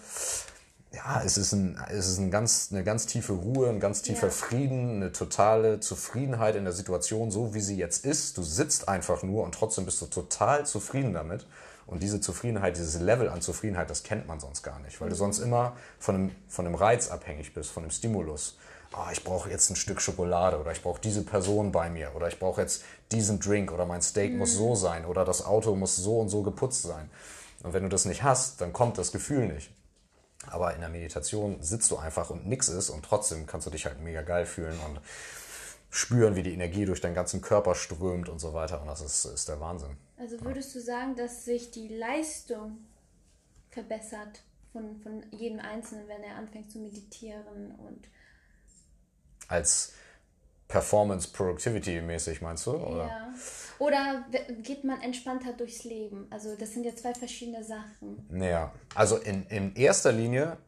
ja 0.93 1.23
es 1.23 1.37
ist, 1.37 1.53
ein, 1.53 1.79
es 1.91 2.09
ist 2.09 2.19
ein 2.19 2.31
ganz, 2.31 2.69
eine 2.73 2.85
ganz 2.85 3.05
tiefe 3.05 3.35
Ruhe, 3.35 3.69
ein 3.69 3.81
ganz 3.81 4.01
tiefer 4.01 4.31
Frieden, 4.31 4.97
eine 4.97 5.13
totale 5.13 5.81
Zufriedenheit 5.81 6.57
in 6.57 6.65
der 6.65 6.73
Situation, 6.73 7.31
so 7.31 7.53
wie 7.53 7.61
sie 7.61 7.77
jetzt 7.77 8.07
ist. 8.07 8.39
Du 8.39 8.43
sitzt 8.43 8.89
einfach 8.89 9.23
nur 9.23 9.45
und 9.45 9.55
trotzdem 9.55 9.85
bist 9.85 10.01
du 10.01 10.07
total 10.07 10.65
zufrieden 10.65 11.13
damit. 11.13 11.45
Und 11.89 12.03
diese 12.03 12.21
Zufriedenheit, 12.21 12.77
dieses 12.77 13.01
Level 13.01 13.31
an 13.31 13.41
Zufriedenheit, 13.41 13.89
das 13.89 14.03
kennt 14.03 14.29
man 14.29 14.41
sonst 14.41 14.63
gar 14.63 14.79
nicht, 14.81 15.01
weil 15.01 15.09
du 15.09 15.15
mhm. 15.15 15.19
sonst 15.19 15.39
immer 15.39 15.75
von 15.99 16.15
einem, 16.15 16.31
von 16.47 16.67
einem 16.67 16.75
Reiz 16.75 17.11
abhängig 17.11 17.55
bist, 17.55 17.71
von 17.71 17.83
einem 17.83 17.91
Stimulus. 17.91 18.59
Oh, 18.95 19.11
ich 19.11 19.25
brauche 19.25 19.49
jetzt 19.51 19.71
ein 19.71 19.77
Stück 19.77 20.03
Schokolade 20.03 20.59
oder 20.59 20.71
ich 20.73 20.83
brauche 20.83 21.01
diese 21.01 21.23
Person 21.23 21.73
bei 21.73 21.89
mir 21.89 22.15
oder 22.15 22.29
ich 22.29 22.39
brauche 22.39 22.61
jetzt 22.61 22.85
diesen 23.11 23.41
Drink 23.41 23.73
oder 23.73 23.87
mein 23.87 24.03
Steak 24.03 24.33
mhm. 24.33 24.39
muss 24.39 24.53
so 24.53 24.75
sein 24.75 25.07
oder 25.07 25.25
das 25.25 25.45
Auto 25.45 25.75
muss 25.77 25.97
so 25.97 26.21
und 26.21 26.29
so 26.29 26.43
geputzt 26.43 26.83
sein. 26.83 27.11
Und 27.63 27.73
wenn 27.73 27.83
du 27.83 27.89
das 27.89 28.05
nicht 28.05 28.23
hast, 28.23 28.61
dann 28.61 28.75
kommt 28.75 28.99
das 28.99 29.11
Gefühl 29.11 29.47
nicht. 29.47 29.71
Aber 30.47 30.75
in 30.75 30.81
der 30.81 30.91
Meditation 30.91 31.57
sitzt 31.63 31.91
du 31.91 31.97
einfach 31.97 32.29
und 32.29 32.47
nix 32.47 32.69
ist 32.69 32.91
und 32.91 33.03
trotzdem 33.03 33.47
kannst 33.47 33.67
du 33.67 33.71
dich 33.71 33.87
halt 33.87 34.01
mega 34.01 34.21
geil 34.21 34.45
fühlen 34.45 34.79
und 34.87 35.01
spüren, 35.91 36.37
wie 36.37 36.43
die 36.43 36.53
Energie 36.53 36.85
durch 36.85 37.01
deinen 37.01 37.15
ganzen 37.15 37.41
Körper 37.41 37.75
strömt 37.75 38.29
und 38.29 38.41
so 38.41 38.53
weiter. 38.53 38.81
Und 38.83 38.89
das 38.89 39.01
ist, 39.01 39.25
ist 39.25 39.49
der 39.49 39.59
Wahnsinn. 39.61 39.97
Also 40.19 40.41
würdest 40.45 40.75
du 40.75 40.81
sagen, 40.81 41.15
dass 41.17 41.45
sich 41.45 41.71
die 41.71 41.89
Leistung 41.89 42.79
verbessert 43.71 44.41
von, 44.73 45.01
von 45.01 45.25
jedem 45.31 45.61
Einzelnen, 45.61 46.09
wenn 46.09 46.23
er 46.23 46.37
anfängt 46.37 46.71
zu 46.71 46.79
meditieren 46.79 47.73
und 47.77 48.09
als 49.49 49.95
Performance-Productivity-mäßig, 50.69 52.43
meinst 52.43 52.67
du? 52.67 52.73
Oder? 52.73 53.07
Ja. 53.07 53.35
Oder 53.79 54.25
geht 54.63 54.85
man 54.85 55.01
entspannter 55.01 55.55
durchs 55.55 55.85
Leben? 55.85 56.27
Also 56.31 56.57
das 56.57 56.75
sind 56.75 56.85
ja 56.85 56.95
zwei 56.95 57.15
verschiedene 57.15 57.65
Sachen. 57.65 58.27
Naja, 58.29 58.73
also 58.95 59.17
in, 59.17 59.47
in 59.47 59.75
erster 59.77 60.13
Linie, 60.13 60.59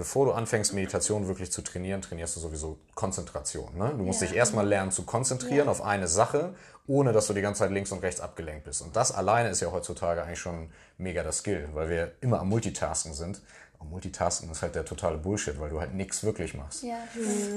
bevor 0.00 0.24
du 0.24 0.32
anfängst, 0.32 0.72
Meditation 0.72 1.28
wirklich 1.28 1.52
zu 1.52 1.60
trainieren, 1.60 2.00
trainierst 2.00 2.34
du 2.34 2.40
sowieso 2.40 2.78
Konzentration. 2.94 3.76
Ne? 3.76 3.90
Du 3.98 4.02
musst 4.04 4.22
Ja. 4.22 4.28
dich 4.28 4.34
erstmal 4.36 4.66
lernen 4.66 4.90
zu 4.92 5.02
konzentrieren 5.02 5.66
Ja. 5.66 5.70
auf 5.70 5.82
eine 5.82 6.08
Sache, 6.08 6.54
ohne 6.86 7.12
dass 7.12 7.26
du 7.26 7.34
die 7.34 7.42
ganze 7.42 7.58
Zeit 7.58 7.70
links 7.70 7.92
und 7.92 8.02
rechts 8.02 8.18
abgelenkt 8.22 8.64
bist. 8.64 8.80
Und 8.80 8.96
das 8.96 9.12
alleine 9.12 9.50
ist 9.50 9.60
ja 9.60 9.70
heutzutage 9.70 10.22
eigentlich 10.22 10.38
schon 10.38 10.70
mega 10.96 11.22
das 11.22 11.38
Skill, 11.40 11.68
weil 11.74 11.90
wir 11.90 12.12
immer 12.22 12.40
am 12.40 12.48
Multitasken 12.48 13.12
sind. 13.12 13.42
Und 13.78 13.90
Multitasken 13.90 14.50
ist 14.50 14.62
halt 14.62 14.74
der 14.74 14.86
totale 14.86 15.18
Bullshit, 15.18 15.60
weil 15.60 15.68
du 15.68 15.80
halt 15.80 15.92
nichts 15.92 16.24
wirklich 16.24 16.54
machst. 16.54 16.82
Ja, 16.82 16.96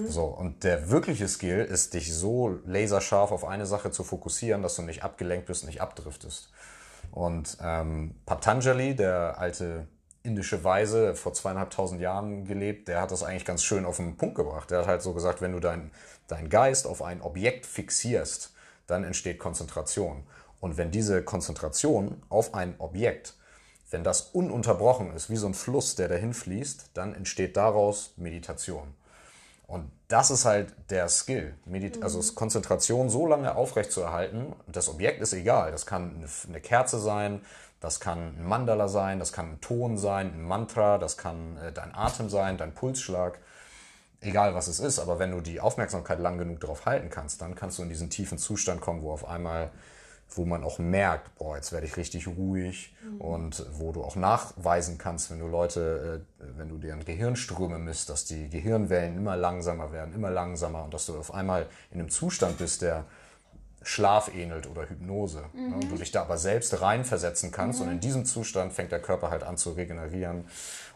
So, 0.10 0.26
und 0.26 0.66
der 0.66 0.90
wirkliche 0.90 1.30
Skill 1.30 1.64
ist, 1.64 1.94
dich 1.94 2.14
so 2.14 2.60
laserscharf 2.66 3.32
auf 3.32 3.46
eine 3.46 3.66
Sache 3.66 3.90
zu 3.92 4.04
fokussieren, 4.04 4.62
dass 4.64 4.76
du 4.76 4.82
nicht 4.82 5.02
abgelenkt 5.04 5.46
bist, 5.48 5.66
nicht 5.66 5.80
abdriftest. 5.82 6.50
Und 7.12 7.58
ähm, 7.62 8.16
Patanjali, 8.26 8.96
der 8.98 9.38
alte 9.38 9.88
indische 10.24 10.64
Weise, 10.64 11.16
vor 11.16 11.34
zweieinhalbtausend 11.34 12.02
Jahren 12.02 12.46
gelebt, 12.46 12.88
der 12.88 13.02
hat 13.02 13.12
das 13.12 13.24
eigentlich 13.24 13.46
ganz 13.46 13.64
schön 13.64 13.86
auf 13.86 13.98
den 13.98 14.16
Punkt 14.16 14.36
gebracht. 14.36 14.72
Der 14.72 14.80
hat 14.80 14.88
halt 14.88 15.02
so 15.02 15.14
gesagt, 15.14 15.42
wenn 15.42 15.52
du 15.52 15.60
deinen 15.60 15.92
dein 16.28 16.50
Geist 16.50 16.88
auf 16.88 17.02
ein 17.02 17.22
Objekt 17.22 17.66
fixierst, 17.66 18.54
dann 18.88 19.04
entsteht 19.04 19.40
Konzentration. 19.40 20.24
Und 20.60 20.78
wenn 20.78 20.92
diese 20.92 21.24
Konzentration 21.24 22.22
auf 22.30 22.54
ein 22.54 22.76
Objekt, 22.78 23.36
wenn 23.92 24.04
das 24.04 24.22
ununterbrochen 24.22 25.14
ist, 25.14 25.30
wie 25.30 25.36
so 25.36 25.48
ein 25.48 25.54
Fluss, 25.54 25.96
der 25.96 26.08
dahin 26.08 26.34
fließt, 26.34 26.92
dann 26.94 27.14
entsteht 27.14 27.58
daraus 27.58 28.14
Meditation. 28.18 28.94
Und 29.68 29.92
das 30.08 30.32
ist 30.32 30.46
halt 30.46 30.74
der 30.90 31.10
Skill. 31.10 31.56
Medit 31.66 32.04
Also 32.04 32.20
es 32.20 32.36
Konzentration 32.36 33.10
so 33.10 33.26
lange 33.26 33.56
aufrecht 33.56 33.92
zu 33.92 34.02
erhalten. 34.02 34.54
Das 34.68 34.90
Objekt 34.90 35.22
ist 35.22 35.34
egal. 35.34 35.72
Das 35.72 35.86
kann 35.86 36.24
eine 36.48 36.62
Kerze 36.62 37.00
sein, 37.00 37.42
das 37.84 38.00
kann 38.00 38.38
ein 38.38 38.46
Mandala 38.46 38.88
sein, 38.88 39.20
das 39.20 39.34
kann 39.34 39.52
ein 39.52 39.62
Ton 39.62 39.98
sein, 39.98 40.32
ein 40.34 40.42
Mantra, 40.42 40.98
das 40.98 41.18
kann 41.18 41.58
äh, 41.58 41.74
dein 41.74 41.94
Atem 41.94 42.30
sein, 42.30 42.58
dein 42.58 42.74
Pulsschlag. 42.74 43.40
Egal 44.22 44.56
was 44.56 44.68
es 44.68 44.80
ist, 44.80 45.00
aber 45.00 45.20
wenn 45.20 45.32
du 45.32 45.42
die 45.42 45.60
Aufmerksamkeit 45.60 46.18
lang 46.20 46.38
genug 46.38 46.62
darauf 46.62 46.86
halten 46.86 47.10
kannst, 47.10 47.42
dann 47.42 47.56
kannst 47.56 47.78
du 47.78 47.84
in 47.84 47.90
diesen 47.90 48.10
tiefen 48.10 48.38
Zustand 48.38 48.80
kommen, 48.80 49.02
wo 49.02 49.12
auf 49.12 49.28
einmal, 49.28 49.70
wo 50.30 50.46
man 50.46 50.64
auch 50.64 50.80
merkt, 50.80 51.36
boah, 51.36 51.58
jetzt 51.58 51.74
werde 51.74 51.86
ich 51.86 51.98
richtig 51.98 52.26
ruhig 52.26 52.96
und 53.20 53.66
wo 53.74 53.92
du 53.92 54.02
auch 54.02 54.16
nachweisen 54.16 54.98
kannst, 54.98 55.30
wenn 55.30 55.40
du 55.40 55.48
Leute, 55.48 56.24
äh, 56.40 56.46
wenn 56.58 56.70
du 56.70 56.78
deren 56.78 57.04
Gehirnströme 57.04 57.80
misst, 57.80 58.10
dass 58.10 58.24
die 58.24 58.50
Gehirnwellen 58.50 59.18
immer 59.18 59.36
langsamer 59.36 59.92
werden, 59.92 60.16
immer 60.16 60.30
langsamer 60.30 60.86
und 60.86 60.94
dass 60.94 61.08
du 61.08 61.20
auf 61.20 61.34
einmal 61.34 61.66
in 61.92 62.00
einem 62.00 62.10
Zustand 62.10 62.60
bist, 62.60 62.82
der 62.82 63.04
Schlaf 63.84 64.34
ähnelt 64.34 64.68
oder 64.68 64.90
Hypnose. 64.90 65.44
Ne? 65.54 65.76
Und 65.76 65.92
du 65.92 65.96
dich 65.96 66.12
da 66.12 66.22
aber 66.22 66.38
selbst 66.38 66.82
reinversetzen 66.82 67.52
kannst 67.52 67.82
und 67.82 67.90
in 67.90 68.00
diesem 68.00 68.26
Zustand 68.26 68.74
fängt 68.74 68.92
der 68.92 69.02
Körper 69.02 69.30
halt 69.30 69.44
an 69.44 69.58
zu 69.58 69.72
regenerieren 69.72 70.46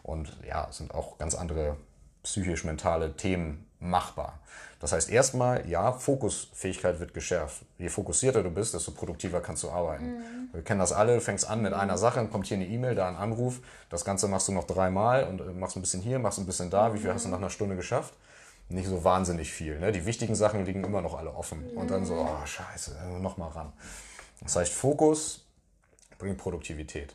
und 0.02 0.36
ja, 0.46 0.66
es 0.70 0.78
sind 0.78 0.94
auch 0.94 1.18
ganz 1.18 1.34
andere 1.34 1.76
psychisch-mentale 2.22 3.16
Themen 3.16 3.66
machbar. 3.80 4.40
Das 4.80 4.92
heißt 4.92 5.10
erstmal, 5.10 5.68
ja, 5.68 5.92
Fokusfähigkeit 5.92 7.00
wird 7.00 7.12
geschärft. 7.12 7.62
Je 7.78 7.88
fokussierter 7.88 8.42
du 8.44 8.50
bist, 8.50 8.74
desto 8.74 8.92
produktiver 8.92 9.40
kannst 9.40 9.64
du 9.64 9.70
arbeiten. 9.70 10.22
Wir 10.52 10.62
kennen 10.62 10.78
das 10.78 10.92
alle, 10.92 11.16
du 11.16 11.20
fängst 11.20 11.48
an 11.48 11.62
mit 11.62 11.72
einer 11.72 11.98
Sache, 11.98 12.16
dann 12.16 12.30
kommt 12.30 12.46
hier 12.46 12.56
eine 12.56 12.66
E-Mail, 12.66 12.94
da 12.94 13.08
ein 13.08 13.16
Anruf, 13.16 13.60
das 13.90 14.04
Ganze 14.04 14.28
machst 14.28 14.46
du 14.46 14.52
noch 14.52 14.64
dreimal 14.64 15.24
und 15.24 15.40
äh, 15.40 15.44
machst 15.52 15.76
ein 15.76 15.80
bisschen 15.80 16.00
hier, 16.00 16.18
machst 16.18 16.38
ein 16.38 16.46
bisschen 16.46 16.70
da, 16.70 16.94
wie 16.94 16.98
viel 16.98 17.12
hast 17.12 17.24
du 17.24 17.28
nach 17.28 17.38
einer 17.38 17.50
Stunde 17.50 17.74
geschafft? 17.74 18.14
Nicht 18.70 18.88
so 18.88 19.02
wahnsinnig 19.02 19.50
viel. 19.50 19.78
Ne? 19.78 19.92
Die 19.92 20.04
wichtigen 20.04 20.34
Sachen 20.34 20.66
liegen 20.66 20.84
immer 20.84 21.00
noch 21.00 21.16
alle 21.16 21.34
offen. 21.34 21.70
Und 21.70 21.90
dann 21.90 22.04
so, 22.04 22.14
oh 22.14 22.46
scheiße, 22.46 22.96
nochmal 23.20 23.50
ran. 23.50 23.72
Das 24.42 24.56
heißt, 24.56 24.72
Fokus 24.72 25.46
bringt 26.18 26.38
Produktivität. 26.38 27.14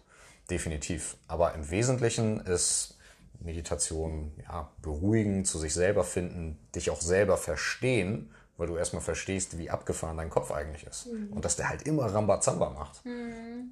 Definitiv. 0.49 1.15
Aber 1.27 1.53
im 1.53 1.69
Wesentlichen 1.69 2.39
ist 2.41 2.97
Meditation, 3.39 4.31
ja, 4.43 4.69
beruhigen, 4.81 5.45
zu 5.45 5.59
sich 5.59 5.73
selber 5.73 6.03
finden, 6.03 6.57
dich 6.75 6.89
auch 6.89 7.01
selber 7.01 7.37
verstehen, 7.37 8.31
weil 8.57 8.67
du 8.67 8.77
erstmal 8.77 9.01
verstehst, 9.01 9.57
wie 9.57 9.69
abgefahren 9.69 10.17
dein 10.17 10.29
Kopf 10.29 10.51
eigentlich 10.51 10.85
ist. 10.85 11.07
Und 11.31 11.43
dass 11.45 11.55
der 11.55 11.69
halt 11.69 11.83
immer 11.83 12.05
Rambazamba 12.05 12.69
macht. 12.69 13.01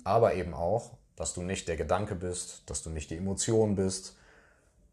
Aber 0.04 0.34
eben 0.36 0.54
auch, 0.54 0.91
dass 1.15 1.34
du 1.34 1.41
nicht 1.41 1.67
der 1.67 1.78
Gedanke 1.78 2.15
bist, 2.15 2.63
dass 2.65 2.84
du 2.84 2.89
nicht 2.89 3.10
die 3.10 3.17
Emotion 3.17 3.76
bist, 3.76 4.15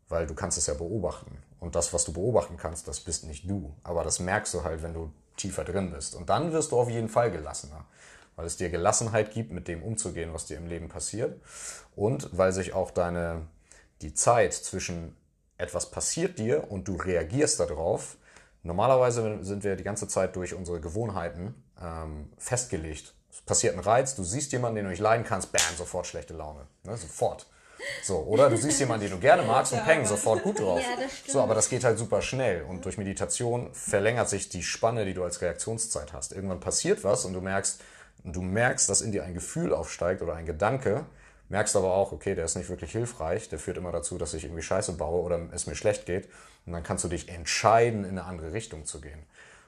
weil 0.08 0.26
du 0.26 0.34
kannst 0.34 0.58
es 0.58 0.66
ja 0.66 0.74
beobachten. 0.74 1.38
Und 1.60 1.74
das, 1.74 1.92
was 1.92 2.04
du 2.04 2.12
beobachten 2.12 2.56
kannst, 2.56 2.86
das 2.88 3.00
bist 3.00 3.24
nicht 3.24 3.48
du. 3.48 3.74
Aber 3.82 4.04
das 4.04 4.20
merkst 4.20 4.54
du 4.54 4.64
halt, 4.64 4.82
wenn 4.82 4.94
du 4.94 5.12
tiefer 5.36 5.64
drin 5.64 5.92
bist. 5.92 6.14
Und 6.14 6.28
dann 6.28 6.52
wirst 6.52 6.72
du 6.72 6.78
auf 6.78 6.90
jeden 6.90 7.08
Fall 7.08 7.30
gelassener, 7.30 7.84
weil 8.36 8.46
es 8.46 8.56
dir 8.56 8.70
Gelassenheit 8.70 9.32
gibt, 9.32 9.52
mit 9.52 9.68
dem 9.68 9.82
umzugehen, 9.82 10.32
was 10.32 10.46
dir 10.46 10.56
im 10.56 10.66
Leben 10.66 10.88
passiert. 10.88 11.40
Und 11.96 12.36
weil 12.36 12.52
sich 12.52 12.74
auch 12.74 12.90
deine, 12.90 13.46
die 14.02 14.14
Zeit 14.14 14.54
zwischen 14.54 15.16
etwas 15.56 15.90
passiert 15.90 16.38
dir 16.38 16.70
und 16.70 16.86
du 16.86 16.94
reagierst 16.94 17.58
darauf, 17.58 18.16
normalerweise 18.62 19.42
sind 19.42 19.64
wir 19.64 19.74
die 19.74 19.84
ganze 19.84 20.06
Zeit 20.06 20.36
durch 20.36 20.54
unsere 20.54 20.80
Gewohnheiten 20.80 21.54
ähm, 21.82 22.30
festgelegt. 22.38 23.14
Es 23.32 23.42
passiert 23.42 23.74
ein 23.74 23.80
Reiz, 23.80 24.14
du 24.14 24.22
siehst 24.22 24.52
jemanden, 24.52 24.76
den 24.76 24.84
du 24.84 24.90
nicht 24.90 25.00
leiden 25.00 25.24
kannst, 25.26 25.50
bam, 25.52 25.60
sofort 25.76 26.06
schlechte 26.06 26.34
Laune. 26.34 26.66
Ne, 26.84 26.96
sofort. 26.96 27.46
So, 28.02 28.18
oder 28.18 28.50
du 28.50 28.56
siehst 28.56 28.80
jemanden, 28.80 29.06
den 29.06 29.14
du 29.14 29.20
gerne 29.20 29.42
magst 29.42 29.72
und 29.72 29.84
peng, 29.84 30.04
sofort 30.04 30.42
gut 30.42 30.60
drauf. 30.60 30.80
Ja, 30.80 31.02
das 31.02 31.18
stimmt. 31.18 31.30
so, 31.30 31.40
aber 31.40 31.54
das 31.54 31.68
geht 31.68 31.84
halt 31.84 31.98
super 31.98 32.22
schnell. 32.22 32.62
Und 32.62 32.84
durch 32.84 32.98
Meditation 32.98 33.72
verlängert 33.72 34.28
sich 34.28 34.48
die 34.48 34.62
Spanne, 34.62 35.04
die 35.04 35.14
du 35.14 35.24
als 35.24 35.40
Reaktionszeit 35.40 36.12
hast. 36.12 36.32
Irgendwann 36.32 36.60
passiert 36.60 37.04
was 37.04 37.24
und 37.24 37.32
du 37.32 37.40
merkst, 37.40 37.80
du 38.24 38.42
merkst, 38.42 38.88
dass 38.88 39.00
in 39.00 39.12
dir 39.12 39.24
ein 39.24 39.34
Gefühl 39.34 39.72
aufsteigt 39.72 40.22
oder 40.22 40.34
ein 40.34 40.46
Gedanke, 40.46 41.06
merkst 41.48 41.76
aber 41.76 41.94
auch, 41.94 42.12
okay, 42.12 42.34
der 42.34 42.44
ist 42.44 42.56
nicht 42.56 42.68
wirklich 42.68 42.92
hilfreich, 42.92 43.48
der 43.48 43.58
führt 43.58 43.78
immer 43.78 43.92
dazu, 43.92 44.18
dass 44.18 44.34
ich 44.34 44.44
irgendwie 44.44 44.62
Scheiße 44.62 44.92
baue 44.92 45.22
oder 45.22 45.40
es 45.52 45.66
mir 45.66 45.74
schlecht 45.74 46.06
geht. 46.06 46.28
Und 46.66 46.72
dann 46.72 46.82
kannst 46.82 47.04
du 47.04 47.08
dich 47.08 47.28
entscheiden, 47.28 48.04
in 48.04 48.10
eine 48.10 48.24
andere 48.24 48.52
Richtung 48.52 48.84
zu 48.84 49.00
gehen. 49.00 49.22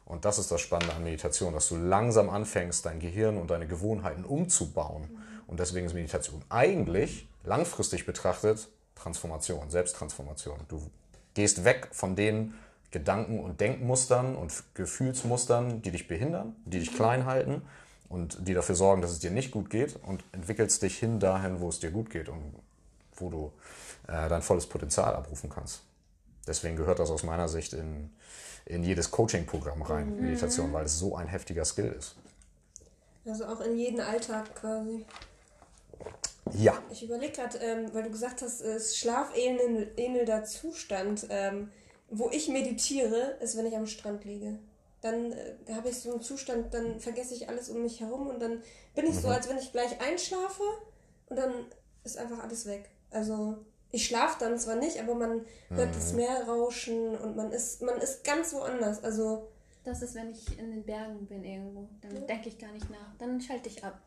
Und 0.04 0.24
das 0.24 0.38
ist 0.38 0.50
das 0.50 0.60
Spannende 0.60 0.94
an 0.94 1.04
Meditation, 1.04 1.54
dass 1.54 1.68
du 1.68 1.76
langsam 1.76 2.28
anfängst, 2.28 2.84
dein 2.84 2.98
Gehirn 2.98 3.38
und 3.38 3.50
deine 3.50 3.66
Gewohnheiten 3.66 4.24
umzubauen. 4.24 5.08
Und 5.46 5.60
deswegen 5.60 5.86
ist 5.86 5.94
Meditation 5.94 6.42
eigentlich 6.48 7.29
langfristig 7.44 8.06
betrachtet 8.06 8.68
Transformation, 8.94 9.70
Selbsttransformation. 9.70 10.58
Du 10.68 10.90
gehst 11.34 11.64
weg 11.64 11.88
von 11.92 12.16
den 12.16 12.54
Gedanken- 12.90 13.40
und 13.40 13.60
Denkmustern 13.60 14.36
und 14.36 14.52
Gefühlsmustern, 14.74 15.80
die 15.82 15.90
dich 15.90 16.08
behindern, 16.08 16.56
die 16.64 16.80
dich 16.80 16.94
klein 16.94 17.24
halten 17.24 17.62
und 18.08 18.46
die 18.46 18.54
dafür 18.54 18.74
sorgen, 18.74 19.00
dass 19.00 19.12
es 19.12 19.20
dir 19.20 19.30
nicht 19.30 19.52
gut 19.52 19.70
geht 19.70 19.96
und 20.02 20.24
entwickelst 20.32 20.82
dich 20.82 20.98
hin 20.98 21.20
dahin, 21.20 21.60
wo 21.60 21.68
es 21.68 21.78
dir 21.78 21.90
gut 21.90 22.10
geht 22.10 22.28
und 22.28 22.54
wo 23.14 23.30
du 23.30 23.52
äh, 24.08 24.28
dein 24.28 24.42
volles 24.42 24.66
Potenzial 24.66 25.14
abrufen 25.14 25.48
kannst. 25.50 25.82
Deswegen 26.46 26.76
gehört 26.76 26.98
das 26.98 27.10
aus 27.10 27.22
meiner 27.22 27.48
Sicht 27.48 27.72
in, 27.72 28.10
in 28.66 28.82
jedes 28.82 29.10
Coaching-Programm 29.10 29.82
rein, 29.82 30.20
Meditation, 30.20 30.72
weil 30.72 30.86
es 30.86 30.98
so 30.98 31.14
ein 31.14 31.28
heftiger 31.28 31.64
Skill 31.64 31.94
ist. 31.96 32.16
Also 33.24 33.44
auch 33.46 33.60
in 33.60 33.78
jeden 33.78 34.00
Alltag 34.00 34.54
quasi. 34.56 35.04
Ja, 36.52 36.82
Ich 36.90 37.02
überlege 37.02 37.32
gerade, 37.32 37.58
ähm, 37.58 37.90
weil 37.92 38.02
du 38.02 38.10
gesagt 38.10 38.42
hast, 38.42 38.60
es 38.60 38.84
ist 38.86 38.98
schlafähnelnder 38.98 40.44
Zustand. 40.44 41.26
Ähm, 41.30 41.70
wo 42.10 42.28
ich 42.30 42.48
meditiere, 42.48 43.36
ist, 43.40 43.56
wenn 43.56 43.66
ich 43.66 43.76
am 43.76 43.86
Strand 43.86 44.24
liege. 44.24 44.58
Dann 45.00 45.32
äh, 45.32 45.54
habe 45.72 45.88
ich 45.90 46.00
so 46.00 46.10
einen 46.10 46.20
Zustand, 46.20 46.74
dann 46.74 46.98
vergesse 47.00 47.34
ich 47.34 47.48
alles 47.48 47.70
um 47.70 47.82
mich 47.82 48.00
herum 48.00 48.26
und 48.26 48.40
dann 48.40 48.62
bin 48.94 49.06
ich 49.06 49.14
so, 49.16 49.28
als 49.28 49.48
wenn 49.48 49.58
ich 49.58 49.72
gleich 49.72 50.00
einschlafe 50.00 50.62
und 51.28 51.36
dann 51.36 51.52
ist 52.04 52.18
einfach 52.18 52.42
alles 52.42 52.66
weg. 52.66 52.90
Also 53.10 53.58
ich 53.92 54.06
schlafe 54.06 54.36
dann 54.40 54.58
zwar 54.58 54.76
nicht, 54.76 55.00
aber 55.00 55.14
man 55.14 55.44
hört 55.68 55.94
das 55.94 56.12
Meer 56.12 56.44
rauschen 56.48 57.16
und 57.16 57.36
man 57.36 57.52
ist, 57.52 57.80
man 57.82 57.98
ist 57.98 58.24
ganz 58.24 58.52
woanders. 58.52 59.02
Also 59.04 59.48
Das 59.84 60.02
ist, 60.02 60.14
wenn 60.14 60.30
ich 60.32 60.58
in 60.58 60.70
den 60.70 60.84
Bergen 60.84 61.26
bin 61.26 61.44
irgendwo. 61.44 61.88
Dann 62.02 62.26
denke 62.26 62.48
ich 62.50 62.58
gar 62.58 62.72
nicht 62.72 62.90
nach. 62.90 63.14
Dann 63.18 63.40
schalte 63.40 63.68
ich 63.68 63.82
ab. 63.82 64.00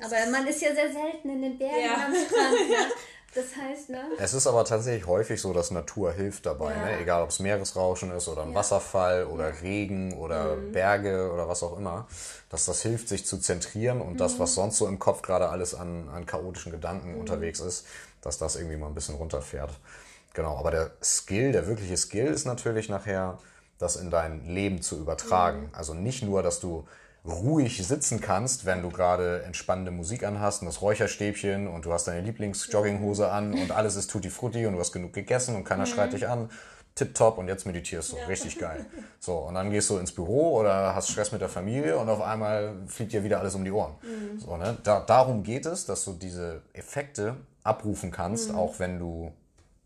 Aber 0.00 0.30
man 0.30 0.46
ist 0.46 0.60
ja 0.60 0.74
sehr 0.74 0.92
selten 0.92 1.30
in 1.30 1.42
den 1.42 1.58
Bergen 1.58 1.84
Ja. 1.84 2.06
am 2.06 2.14
Strand. 2.14 2.68
Ne? 2.68 2.92
Das 3.34 3.46
heißt, 3.56 3.90
ne? 3.90 4.04
Es 4.18 4.32
ist 4.32 4.46
aber 4.46 4.64
tatsächlich 4.64 5.08
häufig 5.08 5.40
so, 5.40 5.52
dass 5.52 5.72
Natur 5.72 6.12
hilft 6.12 6.46
dabei. 6.46 6.70
Ja. 6.72 6.84
Ne? 6.84 7.00
Egal, 7.00 7.22
ob 7.24 7.30
es 7.30 7.40
Meeresrauschen 7.40 8.12
ist 8.12 8.28
oder 8.28 8.42
ein 8.42 8.54
Wasserfall 8.54 9.24
oder 9.24 9.60
Regen 9.60 10.12
oder 10.16 10.56
Berge 10.56 11.32
oder 11.32 11.48
was 11.48 11.64
auch 11.64 11.76
immer. 11.76 12.06
Dass 12.48 12.66
das 12.66 12.82
hilft, 12.82 13.08
sich 13.08 13.26
zu 13.26 13.38
zentrieren 13.38 14.00
und 14.00 14.20
das, 14.20 14.38
was 14.38 14.54
sonst 14.54 14.78
so 14.78 14.86
im 14.86 15.00
Kopf 15.00 15.22
gerade 15.22 15.48
alles 15.48 15.74
an, 15.74 16.08
an 16.14 16.26
chaotischen 16.26 16.70
Gedanken 16.70 17.16
unterwegs 17.18 17.58
ist, 17.58 17.86
dass 18.20 18.38
das 18.38 18.54
irgendwie 18.54 18.76
mal 18.76 18.86
ein 18.86 18.94
bisschen 18.94 19.16
runterfährt. 19.16 19.72
Genau, 20.32 20.56
aber 20.56 20.70
der 20.70 20.92
Skill, 21.02 21.50
der 21.50 21.66
wirkliche 21.66 21.96
Skill 21.96 22.26
ist 22.26 22.44
natürlich 22.44 22.88
nachher, 22.88 23.38
das 23.78 23.96
in 23.96 24.10
dein 24.10 24.46
Leben 24.46 24.80
zu 24.80 24.96
übertragen. 24.96 25.70
Also 25.72 25.94
nicht 25.94 26.22
nur, 26.22 26.44
dass 26.44 26.60
du 26.60 26.86
ruhig 27.24 27.86
sitzen 27.86 28.20
kannst, 28.20 28.66
wenn 28.66 28.82
du 28.82 28.90
gerade 28.90 29.42
entspannende 29.44 29.90
Musik 29.90 30.24
anhast 30.24 30.60
und 30.60 30.66
das 30.66 30.82
Räucherstäbchen 30.82 31.66
und 31.68 31.86
du 31.86 31.92
hast 31.92 32.04
deine 32.04 32.20
Lieblingsjogginghose 32.20 33.30
an 33.30 33.54
und 33.54 33.70
alles 33.70 33.96
ist 33.96 34.10
tutti 34.10 34.28
frutti 34.28 34.66
und 34.66 34.74
du 34.74 34.80
hast 34.80 34.92
genug 34.92 35.12
gegessen 35.12 35.56
und 35.56 35.64
keiner 35.64 35.86
schreit 35.86 36.12
dich 36.12 36.28
an. 36.28 36.50
tipptopp 36.94 37.38
und 37.38 37.48
jetzt 37.48 37.66
meditierst 37.66 38.12
du, 38.12 38.16
ja. 38.16 38.26
richtig 38.26 38.58
geil. 38.58 38.86
So, 39.18 39.38
und 39.38 39.54
dann 39.54 39.70
gehst 39.70 39.88
du 39.88 39.96
ins 39.96 40.12
Büro 40.12 40.58
oder 40.58 40.94
hast 40.94 41.08
Stress 41.08 41.32
mit 41.32 41.40
der 41.40 41.48
Familie 41.48 41.96
und 41.96 42.10
auf 42.10 42.20
einmal 42.20 42.74
fliegt 42.86 43.12
dir 43.12 43.24
wieder 43.24 43.40
alles 43.40 43.54
um 43.54 43.64
die 43.64 43.72
Ohren. 43.72 43.94
Mhm. 44.02 44.38
So, 44.38 44.58
ne? 44.58 44.76
da, 44.82 45.00
darum 45.00 45.42
geht 45.42 45.64
es, 45.64 45.86
dass 45.86 46.04
du 46.04 46.12
diese 46.12 46.60
Effekte 46.74 47.36
abrufen 47.62 48.10
kannst, 48.10 48.50
mhm. 48.50 48.58
auch 48.58 48.78
wenn 48.80 48.98
du, 48.98 49.32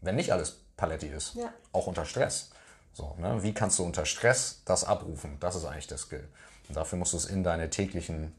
wenn 0.00 0.16
nicht 0.16 0.32
alles 0.32 0.58
Paletti 0.76 1.06
ist, 1.06 1.36
ja. 1.36 1.52
auch 1.72 1.86
unter 1.86 2.04
Stress. 2.04 2.50
So, 2.92 3.14
ne? 3.20 3.44
Wie 3.44 3.54
kannst 3.54 3.78
du 3.78 3.84
unter 3.84 4.04
Stress 4.04 4.62
das 4.64 4.82
abrufen? 4.82 5.36
Das 5.38 5.54
ist 5.54 5.64
eigentlich 5.64 5.86
der 5.86 5.98
Skill. 5.98 6.26
Und 6.68 6.76
dafür 6.76 6.98
musst 6.98 7.12
du 7.12 7.16
es 7.16 7.26
in 7.26 7.42
deine 7.42 7.70
täglichen, 7.70 8.32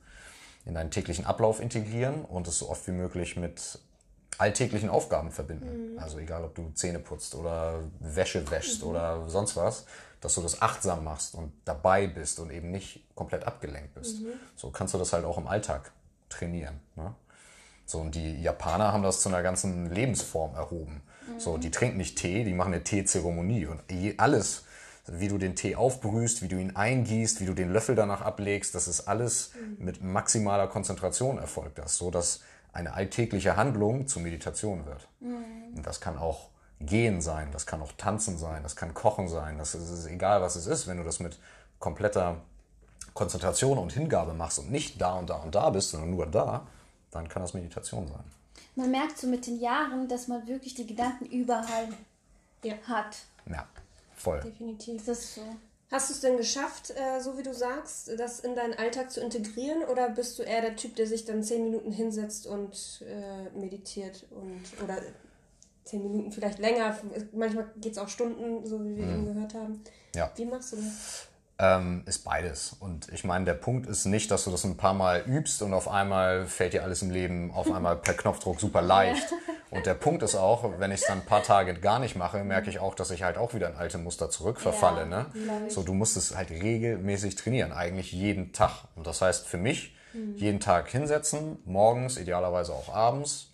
in 0.65 0.73
deinen 0.73 0.91
täglichen 0.91 1.25
Ablauf 1.25 1.59
integrieren 1.59 2.23
und 2.25 2.47
es 2.47 2.59
so 2.59 2.69
oft 2.69 2.87
wie 2.87 2.91
möglich 2.91 3.35
mit 3.35 3.79
alltäglichen 4.37 4.89
Aufgaben 4.89 5.31
verbinden. 5.31 5.93
Mhm. 5.93 5.99
Also 5.99 6.19
egal, 6.19 6.43
ob 6.43 6.55
du 6.55 6.71
Zähne 6.73 6.99
putzt 6.99 7.35
oder 7.35 7.79
Wäsche 7.99 8.49
wäschst 8.49 8.83
mhm. 8.83 8.89
oder 8.89 9.29
sonst 9.29 9.55
was, 9.55 9.85
dass 10.21 10.35
du 10.35 10.41
das 10.41 10.61
achtsam 10.61 11.03
machst 11.03 11.35
und 11.35 11.51
dabei 11.65 12.07
bist 12.07 12.39
und 12.39 12.51
eben 12.51 12.71
nicht 12.71 13.03
komplett 13.15 13.45
abgelenkt 13.45 13.93
bist. 13.95 14.21
Mhm. 14.21 14.27
So 14.55 14.69
kannst 14.69 14.93
du 14.93 14.97
das 14.97 15.13
halt 15.13 15.25
auch 15.25 15.37
im 15.37 15.47
Alltag 15.47 15.91
trainieren. 16.29 16.79
Ne? 16.95 17.13
So, 17.85 17.99
und 17.99 18.13
die 18.13 18.41
Japaner 18.41 18.93
haben 18.93 19.03
das 19.03 19.21
zu 19.21 19.29
einer 19.29 19.41
ganzen 19.41 19.91
Lebensform 19.91 20.53
erhoben. 20.55 21.01
So, 21.37 21.57
die 21.57 21.71
trinken 21.71 21.97
nicht 21.97 22.17
Tee, 22.17 22.43
die 22.43 22.53
machen 22.53 22.73
eine 22.73 22.83
Teezeremonie 22.83 23.67
und 23.67 23.81
alles, 24.17 24.63
wie 25.07 25.27
du 25.27 25.37
den 25.37 25.55
Tee 25.55 25.75
aufbrühst, 25.75 26.41
wie 26.41 26.47
du 26.47 26.57
ihn 26.57 26.75
eingießt, 26.75 27.41
wie 27.41 27.45
du 27.45 27.53
den 27.53 27.71
Löffel 27.71 27.95
danach 27.95 28.21
ablegst, 28.21 28.75
das 28.75 28.87
ist 28.87 29.01
alles 29.01 29.51
mit 29.77 30.03
maximaler 30.03 30.67
Konzentration 30.67 31.37
erfolgt 31.37 31.79
das, 31.79 31.97
so 31.97 32.11
dass 32.11 32.41
eine 32.73 32.93
alltägliche 32.93 33.55
Handlung 33.55 34.07
zur 34.07 34.21
Meditation 34.21 34.85
wird. 34.85 35.07
Mhm. 35.19 35.75
Und 35.75 35.85
das 35.85 35.99
kann 35.99 36.17
auch 36.17 36.49
Gehen 36.81 37.21
sein, 37.21 37.49
das 37.51 37.65
kann 37.65 37.81
auch 37.81 37.91
Tanzen 37.93 38.37
sein, 38.37 38.63
das 38.63 38.75
kann 38.75 38.93
Kochen 38.93 39.27
sein, 39.27 39.57
das 39.57 39.75
ist, 39.75 39.89
ist 39.89 40.05
egal, 40.05 40.41
was 40.41 40.55
es 40.55 40.65
ist, 40.65 40.87
wenn 40.87 40.97
du 40.97 41.03
das 41.03 41.19
mit 41.19 41.37
kompletter 41.77 42.41
Konzentration 43.13 43.77
und 43.77 43.91
Hingabe 43.91 44.33
machst 44.33 44.59
und 44.59 44.71
nicht 44.71 45.01
da 45.01 45.15
und 45.15 45.29
da 45.29 45.35
und 45.37 45.55
da 45.55 45.71
bist, 45.71 45.89
sondern 45.89 46.11
nur 46.11 46.25
da, 46.25 46.67
dann 47.11 47.27
kann 47.27 47.41
das 47.41 47.53
Meditation 47.53 48.07
sein. 48.07 48.23
Man 48.75 48.91
merkt 48.91 49.17
so 49.17 49.27
mit 49.27 49.45
den 49.45 49.59
Jahren, 49.59 50.07
dass 50.07 50.29
man 50.29 50.47
wirklich 50.47 50.73
die 50.75 50.87
Gedanken 50.87 51.25
überall 51.25 51.89
ja. 52.63 52.75
hat. 52.87 53.17
Ja, 53.45 53.67
voll. 54.19 54.39
Definitiv. 54.41 55.05
Das 55.05 55.19
ist 55.19 55.35
so. 55.35 55.41
Hast 55.91 56.09
du 56.09 56.13
es 56.13 56.21
denn 56.21 56.37
geschafft, 56.37 56.91
äh, 56.91 57.19
so 57.19 57.37
wie 57.37 57.43
du 57.43 57.51
sagst, 57.51 58.11
das 58.19 58.39
in 58.41 58.55
deinen 58.55 58.75
Alltag 58.75 59.09
zu 59.09 59.21
integrieren? 59.21 59.83
Oder 59.83 60.09
bist 60.09 60.37
du 60.37 60.43
eher 60.43 60.61
der 60.61 60.75
Typ, 60.75 60.95
der 60.95 61.07
sich 61.07 61.25
dann 61.25 61.41
zehn 61.41 61.63
Minuten 61.63 61.91
hinsetzt 61.91 62.45
und 62.45 63.03
äh, 63.07 63.49
meditiert 63.57 64.27
und 64.29 64.61
oder 64.83 64.97
zehn 65.85 66.03
Minuten 66.03 66.31
vielleicht 66.31 66.59
länger? 66.59 66.95
Manchmal 67.31 67.71
geht 67.77 67.93
es 67.93 67.97
auch 67.97 68.07
Stunden, 68.09 68.67
so 68.67 68.83
wie 68.85 68.97
wir 68.97 69.05
mhm. 69.05 69.13
eben 69.13 69.33
gehört 69.33 69.55
haben. 69.55 69.83
Ja. 70.13 70.31
Wie 70.35 70.45
machst 70.45 70.73
du 70.73 70.75
das? 70.75 71.27
Ähm, 71.57 72.03
ist 72.05 72.23
beides. 72.23 72.75
Und 72.79 73.09
ich 73.11 73.23
meine, 73.23 73.45
der 73.45 73.55
Punkt 73.55 73.87
ist 73.87 74.05
nicht, 74.05 74.29
dass 74.29 74.45
du 74.45 74.51
das 74.51 74.63
ein 74.63 74.77
paar 74.77 74.93
Mal 74.93 75.23
übst 75.27 75.61
und 75.63 75.73
auf 75.73 75.87
einmal 75.87 76.45
fällt 76.45 76.73
dir 76.73 76.83
alles 76.83 77.01
im 77.01 77.09
Leben 77.09 77.51
auf 77.51 77.71
einmal 77.71 77.97
per 77.97 78.13
Knopfdruck 78.13 78.59
super 78.59 78.81
leicht. 78.81 79.27
Und 79.71 79.85
der 79.85 79.93
Punkt 79.93 80.23
ist 80.23 80.35
auch, 80.35 80.79
wenn 80.79 80.91
ich 80.91 81.01
es 81.01 81.07
dann 81.07 81.19
ein 81.19 81.25
paar 81.25 81.43
Tage 81.43 81.75
gar 81.75 81.99
nicht 81.99 82.15
mache, 82.15 82.43
merke 82.43 82.69
ich 82.69 82.79
auch, 82.79 82.95
dass 82.95 83.11
ich 83.11 83.23
halt 83.23 83.37
auch 83.37 83.53
wieder 83.53 83.69
in 83.69 83.75
alte 83.75 83.99
Muster 83.99 84.29
zurückverfalle. 84.29 85.01
Ja, 85.01 85.05
ne? 85.05 85.25
So, 85.69 85.83
du 85.83 85.93
musst 85.93 86.17
es 86.17 86.35
halt 86.35 86.49
regelmäßig 86.49 87.35
trainieren, 87.35 87.71
eigentlich 87.71 88.11
jeden 88.11 88.51
Tag. 88.51 88.85
Und 88.95 89.05
das 89.05 89.21
heißt 89.21 89.47
für 89.47 89.57
mich, 89.57 89.95
mhm. 90.13 90.35
jeden 90.37 90.59
Tag 90.59 90.89
hinsetzen, 90.89 91.59
morgens, 91.65 92.17
idealerweise 92.17 92.73
auch 92.73 92.93
abends, 92.93 93.51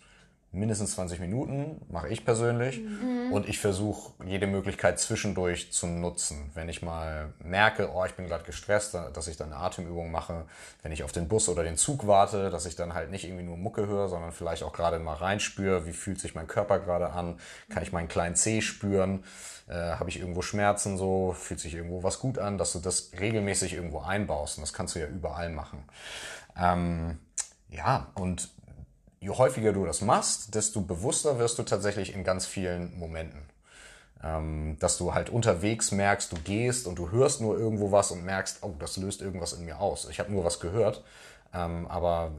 mindestens 0.56 0.94
20 0.94 1.20
Minuten, 1.20 1.80
mache 1.88 2.08
ich 2.08 2.24
persönlich. 2.24 2.80
Mhm. 2.80 3.32
Und 3.32 3.48
ich 3.48 3.58
versuche 3.58 4.12
jede 4.24 4.46
Möglichkeit 4.46 4.98
zwischendurch 4.98 5.72
zu 5.72 5.86
nutzen. 5.86 6.50
Wenn 6.54 6.68
ich 6.68 6.82
mal 6.82 7.34
merke, 7.38 7.90
oh, 7.94 8.04
ich 8.04 8.14
bin 8.14 8.26
gerade 8.26 8.44
gestresst, 8.44 8.94
dass 8.94 9.28
ich 9.28 9.36
dann 9.36 9.52
eine 9.52 9.62
Atemübung 9.62 10.10
mache. 10.10 10.46
Wenn 10.82 10.92
ich 10.92 11.04
auf 11.04 11.12
den 11.12 11.28
Bus 11.28 11.48
oder 11.48 11.62
den 11.62 11.76
Zug 11.76 12.06
warte, 12.06 12.50
dass 12.50 12.66
ich 12.66 12.76
dann 12.76 12.94
halt 12.94 13.10
nicht 13.10 13.24
irgendwie 13.24 13.44
nur 13.44 13.56
Mucke 13.56 13.86
höre, 13.86 14.08
sondern 14.08 14.32
vielleicht 14.32 14.62
auch 14.62 14.72
gerade 14.72 14.98
mal 14.98 15.14
reinspüre, 15.14 15.86
wie 15.86 15.92
fühlt 15.92 16.18
sich 16.18 16.34
mein 16.34 16.46
Körper 16.46 16.78
gerade 16.78 17.10
an, 17.10 17.38
kann 17.68 17.82
ich 17.82 17.92
meinen 17.92 18.08
kleinen 18.08 18.34
Zeh 18.34 18.62
spüren, 18.62 19.24
äh, 19.68 19.74
habe 19.74 20.08
ich 20.08 20.18
irgendwo 20.18 20.42
Schmerzen 20.42 20.96
so, 20.96 21.32
fühlt 21.32 21.60
sich 21.60 21.74
irgendwo 21.74 22.02
was 22.02 22.18
gut 22.18 22.38
an, 22.38 22.56
dass 22.56 22.72
du 22.72 22.78
das 22.78 23.10
regelmäßig 23.18 23.74
irgendwo 23.74 24.00
einbaust. 24.00 24.58
Und 24.58 24.62
das 24.62 24.72
kannst 24.72 24.94
du 24.94 25.00
ja 25.00 25.06
überall 25.06 25.50
machen. 25.50 25.84
Ähm, 26.56 27.18
ja, 27.68 28.06
und 28.14 28.50
je 29.20 29.30
häufiger 29.30 29.72
du 29.72 29.84
das 29.84 30.00
machst, 30.00 30.54
desto 30.54 30.80
bewusster 30.80 31.38
wirst 31.38 31.58
du 31.58 31.62
tatsächlich 31.62 32.14
in 32.14 32.24
ganz 32.24 32.46
vielen 32.46 32.98
Momenten. 32.98 33.42
Ähm, 34.22 34.76
dass 34.80 34.96
du 34.96 35.12
halt 35.12 35.28
unterwegs 35.28 35.92
merkst, 35.92 36.32
du 36.32 36.36
gehst 36.36 36.86
und 36.86 36.98
du 36.98 37.10
hörst 37.10 37.40
nur 37.40 37.58
irgendwo 37.58 37.92
was 37.92 38.10
und 38.10 38.24
merkst, 38.24 38.58
oh, 38.62 38.74
das 38.78 38.96
löst 38.96 39.20
irgendwas 39.20 39.52
in 39.52 39.64
mir 39.64 39.78
aus. 39.78 40.08
Ich 40.10 40.18
habe 40.18 40.32
nur 40.32 40.44
was 40.44 40.58
gehört, 40.58 41.04
ähm, 41.52 41.86
aber 41.86 42.32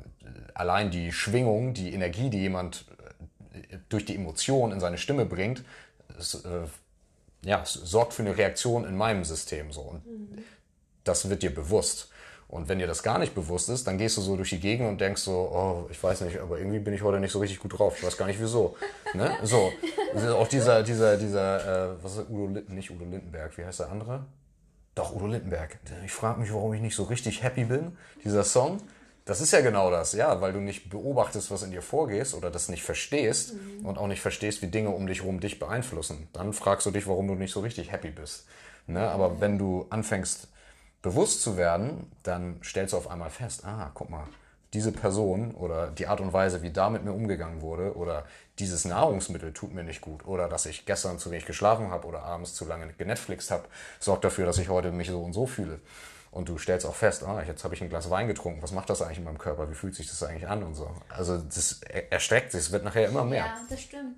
allein 0.53 0.89
die 0.89 1.11
Schwingung, 1.11 1.73
die 1.73 1.93
Energie, 1.93 2.29
die 2.29 2.39
jemand 2.39 2.85
äh, 3.53 3.77
durch 3.89 4.05
die 4.05 4.15
Emotion 4.15 4.71
in 4.71 4.79
seine 4.79 4.97
Stimme 4.97 5.25
bringt, 5.25 5.63
es, 6.17 6.33
äh, 6.45 6.65
ja, 7.43 7.63
sorgt 7.65 8.13
für 8.13 8.23
eine 8.23 8.37
Reaktion 8.37 8.83
in 8.83 8.97
meinem 8.97 9.23
System 9.23 9.71
so. 9.71 9.81
Und 9.81 10.05
mhm. 10.05 10.43
das 11.03 11.29
wird 11.29 11.43
dir 11.43 11.53
bewusst. 11.53 12.09
Und 12.49 12.69
wenn 12.69 12.79
dir 12.79 12.87
das 12.87 13.03
gar 13.03 13.19
nicht 13.19 13.35
bewusst 13.35 13.67
ist, 13.67 13.87
dann 13.87 13.97
gehst 13.97 14.15
du 14.15 14.21
so 14.21 14.37
durch 14.37 14.51
die 14.51 14.59
Gegend 14.59 14.87
und 14.87 15.01
denkst 15.01 15.21
so, 15.21 15.31
oh, 15.31 15.87
ich 15.91 16.01
weiß 16.01 16.21
nicht, 16.21 16.39
aber 16.39 16.57
irgendwie 16.57 16.79
bin 16.79 16.93
ich 16.93 17.01
heute 17.01 17.19
nicht 17.19 17.33
so 17.33 17.39
richtig 17.39 17.59
gut 17.59 17.77
drauf. 17.77 17.95
Ich 17.97 18.05
weiß 18.05 18.17
gar 18.17 18.25
nicht 18.25 18.39
wieso. 18.39 18.77
ne? 19.13 19.37
So. 19.43 19.71
Auch 20.33 20.47
dieser, 20.47 20.81
dieser, 20.83 21.17
dieser, 21.17 21.91
äh, 21.91 21.95
was 22.01 22.17
ist 22.17 22.29
Udo 22.29 22.47
Litten, 22.47 22.73
nicht 22.73 22.89
Udo 22.89 23.03
Lindenberg, 23.03 23.57
wie 23.57 23.65
heißt 23.65 23.81
der 23.81 23.91
andere? 23.91 24.25
Doch, 24.95 25.13
Udo 25.13 25.27
Lindenberg. 25.27 25.77
Ich 26.05 26.13
frage 26.13 26.39
mich, 26.39 26.53
warum 26.53 26.73
ich 26.73 26.81
nicht 26.81 26.95
so 26.95 27.03
richtig 27.03 27.43
happy 27.43 27.65
bin. 27.65 27.97
Dieser 28.23 28.43
Song. 28.45 28.79
Das 29.25 29.41
ist 29.41 29.51
ja 29.51 29.59
genau 29.59 29.91
das, 29.91 30.13
ja, 30.13 30.39
weil 30.39 30.53
du 30.53 30.59
nicht 30.59 30.89
beobachtest, 30.89 31.51
was 31.51 31.61
in 31.61 31.71
dir 31.71 31.81
vorgeht 31.81 32.33
oder 32.33 32.49
das 32.49 32.69
nicht 32.69 32.83
verstehst 32.83 33.55
mhm. 33.55 33.85
und 33.85 33.97
auch 33.97 34.07
nicht 34.07 34.21
verstehst, 34.21 34.61
wie 34.61 34.67
Dinge 34.67 34.91
um 34.91 35.05
dich 35.05 35.19
herum 35.19 35.41
dich 35.41 35.59
beeinflussen. 35.59 36.29
Dann 36.31 36.53
fragst 36.53 36.85
du 36.85 36.91
dich, 36.91 37.07
warum 37.07 37.27
du 37.27 37.35
nicht 37.35 37.51
so 37.51 37.59
richtig 37.59 37.91
happy 37.91 38.09
bist. 38.09 38.47
Ne? 38.87 39.05
Aber 39.05 39.41
wenn 39.41 39.57
du 39.57 39.85
anfängst, 39.89 40.47
bewusst 41.07 41.41
zu 41.41 41.55
werden, 41.55 42.11
dann 42.23 42.59
stellst 42.63 42.93
du 42.93 42.97
auf 42.97 43.09
einmal 43.09 43.29
fest, 43.29 43.65
ah, 43.65 43.91
guck 43.93 44.09
mal, 44.09 44.27
diese 44.73 44.91
Person 44.91 45.55
oder 45.55 45.87
die 45.91 46.07
Art 46.07 46.19
und 46.19 46.33
Weise, 46.33 46.61
wie 46.61 46.71
da 46.71 46.89
mit 46.89 47.05
mir 47.05 47.13
umgegangen 47.13 47.61
wurde 47.61 47.95
oder 47.95 48.25
dieses 48.59 48.83
Nahrungsmittel 48.83 49.53
tut 49.53 49.73
mir 49.73 49.83
nicht 49.83 50.01
gut 50.01 50.27
oder 50.27 50.49
dass 50.49 50.65
ich 50.65 50.85
gestern 50.85 51.17
zu 51.17 51.31
wenig 51.31 51.45
geschlafen 51.45 51.89
habe 51.91 52.05
oder 52.07 52.23
abends 52.23 52.53
zu 52.53 52.65
lange 52.65 52.91
genetflixt 52.91 53.51
habe, 53.51 53.63
sorgt 53.99 54.25
dafür, 54.25 54.45
dass 54.45 54.57
ich 54.57 54.67
heute 54.67 54.91
mich 54.91 55.07
so 55.07 55.21
und 55.21 55.31
so 55.31 55.45
fühle. 55.45 55.79
Und 56.31 56.49
du 56.49 56.57
stellst 56.57 56.85
auch 56.85 56.95
fest, 56.95 57.23
ah, 57.23 57.41
jetzt 57.41 57.63
habe 57.63 57.73
ich 57.73 57.81
ein 57.81 57.87
Glas 57.87 58.09
Wein 58.09 58.27
getrunken, 58.27 58.61
was 58.61 58.73
macht 58.73 58.89
das 58.89 59.01
eigentlich 59.01 59.19
in 59.19 59.23
meinem 59.23 59.37
Körper, 59.37 59.69
wie 59.69 59.75
fühlt 59.75 59.95
sich 59.95 60.09
das 60.09 60.21
eigentlich 60.23 60.49
an 60.49 60.61
und 60.63 60.75
so. 60.75 60.91
Also 61.07 61.37
das 61.37 61.79
erstreckt 62.09 62.51
sich, 62.51 62.59
es 62.59 62.71
wird 62.73 62.83
nachher 62.83 63.07
immer 63.07 63.23
mehr. 63.23 63.45
Ja, 63.45 63.61
das 63.69 63.81
stimmt. 63.81 64.17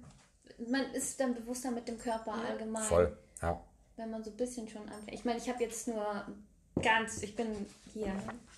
Man 0.67 0.91
ist 0.93 1.19
dann 1.19 1.35
bewusster 1.35 1.69
mit 1.69 1.87
dem 1.87 1.99
Körper 1.99 2.33
allgemein. 2.33 2.83
Voll, 2.83 3.15
ja. 3.41 3.61
Wenn 3.97 4.09
man 4.09 4.23
so 4.23 4.31
ein 4.31 4.37
bisschen 4.37 4.67
schon 4.67 4.81
anfängt. 4.89 5.13
Ich 5.13 5.25
meine, 5.25 5.37
ich 5.37 5.47
habe 5.47 5.63
jetzt 5.63 5.87
nur 5.87 6.25
Ganz, 6.81 7.23
ich 7.23 7.35
bin 7.35 7.65
hier. 7.93 8.13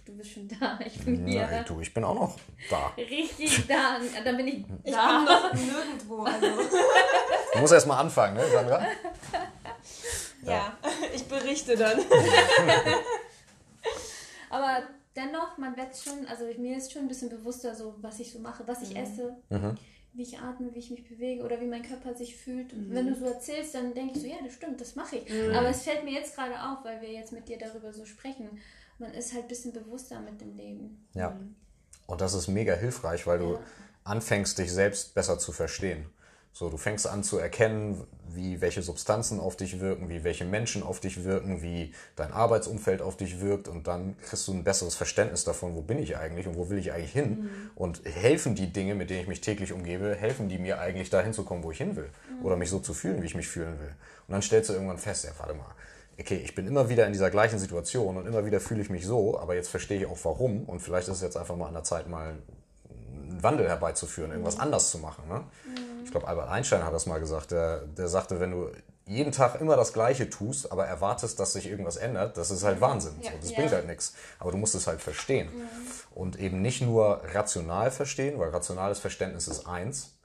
Du 0.05 0.13
bist 0.13 0.31
schon 0.31 0.47
da. 0.47 0.79
Ich 0.85 0.99
bin 1.03 1.27
hier. 1.27 1.47
Nein, 1.47 1.65
du, 1.67 1.79
ich 1.79 1.93
bin 1.93 2.03
auch 2.03 2.15
noch 2.15 2.37
da. 2.69 2.87
Richtig 2.97 3.67
da. 3.67 3.97
Dann 4.23 4.37
bin 4.37 4.47
ich 4.47 4.65
da. 4.83 4.83
Ich 4.83 4.93
bin 4.93 5.25
noch 5.25 5.53
nirgendwo. 5.53 6.23
Also. 6.23 6.47
Du 7.53 7.59
musst 7.59 7.73
erst 7.73 7.87
mal 7.87 7.99
anfangen, 7.99 8.35
ne, 8.35 8.47
Sandra? 8.47 8.85
Ja, 10.43 10.51
ja. 10.51 10.77
ich 11.13 11.23
berichte 11.27 11.77
dann. 11.77 11.99
Aber 14.49 14.81
dennoch, 15.15 15.55
man 15.59 15.77
wird 15.77 15.95
schon, 15.95 16.25
also 16.25 16.45
mir 16.57 16.77
ist 16.77 16.91
schon 16.91 17.03
ein 17.03 17.07
bisschen 17.07 17.29
bewusster, 17.29 17.75
so 17.75 17.93
was 18.01 18.19
ich 18.19 18.31
so 18.31 18.39
mache, 18.39 18.67
was 18.67 18.81
ich 18.81 18.89
mhm. 18.89 18.95
esse. 18.95 19.35
Mhm 19.49 19.77
wie 20.13 20.23
ich 20.23 20.39
atme, 20.39 20.73
wie 20.73 20.79
ich 20.79 20.91
mich 20.91 21.07
bewege 21.07 21.43
oder 21.43 21.61
wie 21.61 21.67
mein 21.67 21.83
Körper 21.83 22.13
sich 22.13 22.35
fühlt. 22.35 22.73
Und 22.73 22.89
mhm. 22.89 22.95
wenn 22.95 23.07
du 23.07 23.15
so 23.15 23.25
erzählst, 23.25 23.75
dann 23.75 23.93
denke 23.93 24.15
ich 24.15 24.21
so, 24.21 24.27
ja, 24.27 24.35
das 24.43 24.53
stimmt, 24.53 24.81
das 24.81 24.95
mache 24.95 25.17
ich. 25.17 25.29
Mhm. 25.29 25.55
Aber 25.55 25.69
es 25.69 25.83
fällt 25.83 26.03
mir 26.03 26.11
jetzt 26.11 26.35
gerade 26.35 26.55
auf, 26.55 26.83
weil 26.83 27.01
wir 27.01 27.11
jetzt 27.11 27.31
mit 27.31 27.47
dir 27.47 27.57
darüber 27.57 27.93
so 27.93 28.05
sprechen. 28.05 28.59
Man 28.99 29.13
ist 29.13 29.33
halt 29.33 29.43
ein 29.43 29.47
bisschen 29.47 29.73
bewusster 29.73 30.19
mit 30.19 30.41
dem 30.41 30.55
Leben. 30.57 31.07
Ja. 31.13 31.31
Mhm. 31.31 31.55
Und 32.07 32.21
das 32.21 32.33
ist 32.33 32.49
mega 32.49 32.73
hilfreich, 32.73 33.25
weil 33.25 33.39
du 33.39 33.53
ja. 33.53 33.59
anfängst, 34.03 34.57
dich 34.57 34.71
selbst 34.71 35.13
besser 35.13 35.39
zu 35.39 35.53
verstehen. 35.53 36.09
So, 36.53 36.69
du 36.69 36.77
fängst 36.77 37.07
an 37.07 37.23
zu 37.23 37.37
erkennen, 37.37 38.05
wie 38.27 38.59
welche 38.61 38.81
Substanzen 38.81 39.39
auf 39.39 39.55
dich 39.55 39.79
wirken, 39.79 40.09
wie 40.09 40.23
welche 40.23 40.45
Menschen 40.45 40.83
auf 40.83 40.99
dich 40.99 41.23
wirken, 41.23 41.61
wie 41.61 41.93
dein 42.15 42.31
Arbeitsumfeld 42.31 43.01
auf 43.01 43.15
dich 43.15 43.39
wirkt 43.39 43.67
und 43.67 43.87
dann 43.87 44.17
kriegst 44.19 44.47
du 44.47 44.53
ein 44.53 44.63
besseres 44.63 44.95
Verständnis 44.95 45.43
davon, 45.43 45.75
wo 45.75 45.81
bin 45.81 45.99
ich 45.99 46.17
eigentlich 46.17 46.47
und 46.47 46.55
wo 46.55 46.69
will 46.69 46.77
ich 46.77 46.91
eigentlich 46.91 47.13
hin 47.13 47.29
mhm. 47.29 47.71
und 47.75 48.01
helfen 48.05 48.55
die 48.55 48.71
Dinge, 48.71 48.95
mit 48.95 49.09
denen 49.09 49.21
ich 49.21 49.27
mich 49.27 49.41
täglich 49.41 49.71
umgebe, 49.71 50.15
helfen 50.15 50.49
die 50.49 50.57
mir 50.57 50.79
eigentlich 50.79 51.09
dahin 51.09 51.33
zu 51.33 51.43
kommen, 51.43 51.63
wo 51.63 51.71
ich 51.71 51.77
hin 51.77 51.95
will 51.95 52.09
mhm. 52.29 52.45
oder 52.45 52.57
mich 52.57 52.69
so 52.69 52.79
zu 52.79 52.93
fühlen, 52.93 53.21
wie 53.21 53.27
ich 53.27 53.35
mich 53.35 53.47
fühlen 53.47 53.79
will. 53.79 53.93
Und 54.27 54.33
dann 54.33 54.41
stellst 54.41 54.69
du 54.69 54.73
irgendwann 54.73 54.97
fest, 54.97 55.23
ja, 55.23 55.31
warte 55.37 55.53
mal, 55.53 55.65
okay, 56.19 56.41
ich 56.43 56.53
bin 56.53 56.67
immer 56.67 56.89
wieder 56.89 57.05
in 57.05 57.13
dieser 57.13 57.31
gleichen 57.31 57.59
Situation 57.59 58.17
und 58.17 58.27
immer 58.27 58.45
wieder 58.45 58.59
fühle 58.59 58.81
ich 58.81 58.89
mich 58.89 59.05
so, 59.05 59.39
aber 59.39 59.55
jetzt 59.55 59.69
verstehe 59.69 59.99
ich 59.99 60.05
auch 60.05 60.17
warum 60.23 60.65
und 60.65 60.81
vielleicht 60.81 61.07
ist 61.07 61.15
es 61.15 61.21
jetzt 61.21 61.37
einfach 61.37 61.55
mal 61.55 61.67
an 61.67 61.73
der 61.73 61.83
Zeit, 61.83 62.07
mal 62.07 62.35
einen 62.89 63.41
Wandel 63.41 63.67
herbeizuführen, 63.67 64.31
irgendwas 64.31 64.55
mhm. 64.55 64.61
anders 64.63 64.91
zu 64.91 64.99
machen. 64.99 65.27
Ne? 65.27 65.43
Mhm. 65.65 65.90
Ich 66.03 66.11
glaube, 66.11 66.27
Albert 66.27 66.49
Einstein 66.49 66.83
hat 66.83 66.93
das 66.93 67.05
mal 67.05 67.19
gesagt. 67.19 67.51
Der, 67.51 67.79
der 67.85 68.07
sagte, 68.07 68.39
wenn 68.39 68.51
du 68.51 68.69
jeden 69.05 69.31
Tag 69.31 69.59
immer 69.59 69.75
das 69.75 69.93
Gleiche 69.93 70.29
tust, 70.29 70.71
aber 70.71 70.85
erwartest, 70.85 71.39
dass 71.39 71.53
sich 71.53 71.67
irgendwas 71.67 71.97
ändert, 71.97 72.37
das 72.37 72.51
ist 72.51 72.63
halt 72.63 72.79
Wahnsinn. 72.81 73.13
Ja. 73.21 73.31
So, 73.31 73.37
das 73.41 73.49
Ja. 73.51 73.57
bringt 73.57 73.71
halt 73.71 73.87
nichts. 73.87 74.13
Aber 74.39 74.51
du 74.51 74.57
musst 74.57 74.75
es 74.75 74.87
halt 74.87 75.01
verstehen. 75.01 75.49
Und 76.13 76.39
eben 76.39 76.61
nicht 76.61 76.81
nur 76.81 77.21
rational 77.33 77.91
verstehen, 77.91 78.39
weil 78.39 78.49
rationales 78.49 78.99
Verständnis 78.99 79.47
ist 79.47 79.65
eins. 79.67 80.17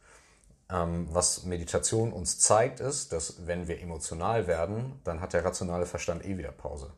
Ähm, 0.68 1.06
was 1.12 1.44
Meditation 1.44 2.12
uns 2.12 2.40
zeigt, 2.40 2.80
ist, 2.80 3.12
dass 3.12 3.46
wenn 3.46 3.68
wir 3.68 3.80
emotional 3.80 4.48
werden, 4.48 5.00
dann 5.04 5.20
hat 5.20 5.32
der 5.32 5.44
rationale 5.44 5.86
Verstand 5.86 6.24
eh 6.24 6.38
wieder 6.38 6.50
Pause. 6.50 6.90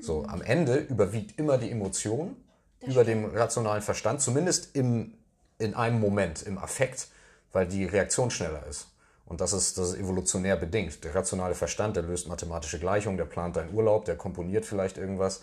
So, 0.00 0.24
am 0.26 0.42
Ende 0.42 0.76
überwiegt 0.78 1.38
immer 1.38 1.56
die 1.58 1.70
Emotion 1.70 2.36
über 2.80 3.04
dem 3.04 3.24
rationalen 3.26 3.82
Verstand, 3.82 4.20
zumindest 4.20 4.74
im, 4.74 5.14
in 5.58 5.74
einem 5.74 6.00
Moment, 6.00 6.42
im 6.42 6.58
Affekt, 6.58 7.06
weil 7.54 7.66
die 7.66 7.86
Reaktion 7.86 8.30
schneller 8.30 8.66
ist. 8.68 8.88
Und 9.26 9.40
das 9.40 9.54
ist, 9.54 9.78
das 9.78 9.90
ist 9.90 9.98
evolutionär 9.98 10.56
bedingt. 10.56 11.02
Der 11.02 11.14
rationale 11.14 11.54
Verstand, 11.54 11.96
der 11.96 12.02
löst 12.02 12.28
mathematische 12.28 12.78
Gleichungen, 12.78 13.16
der 13.16 13.24
plant 13.24 13.56
deinen 13.56 13.72
Urlaub, 13.72 14.04
der 14.04 14.16
komponiert 14.16 14.66
vielleicht 14.66 14.98
irgendwas, 14.98 15.40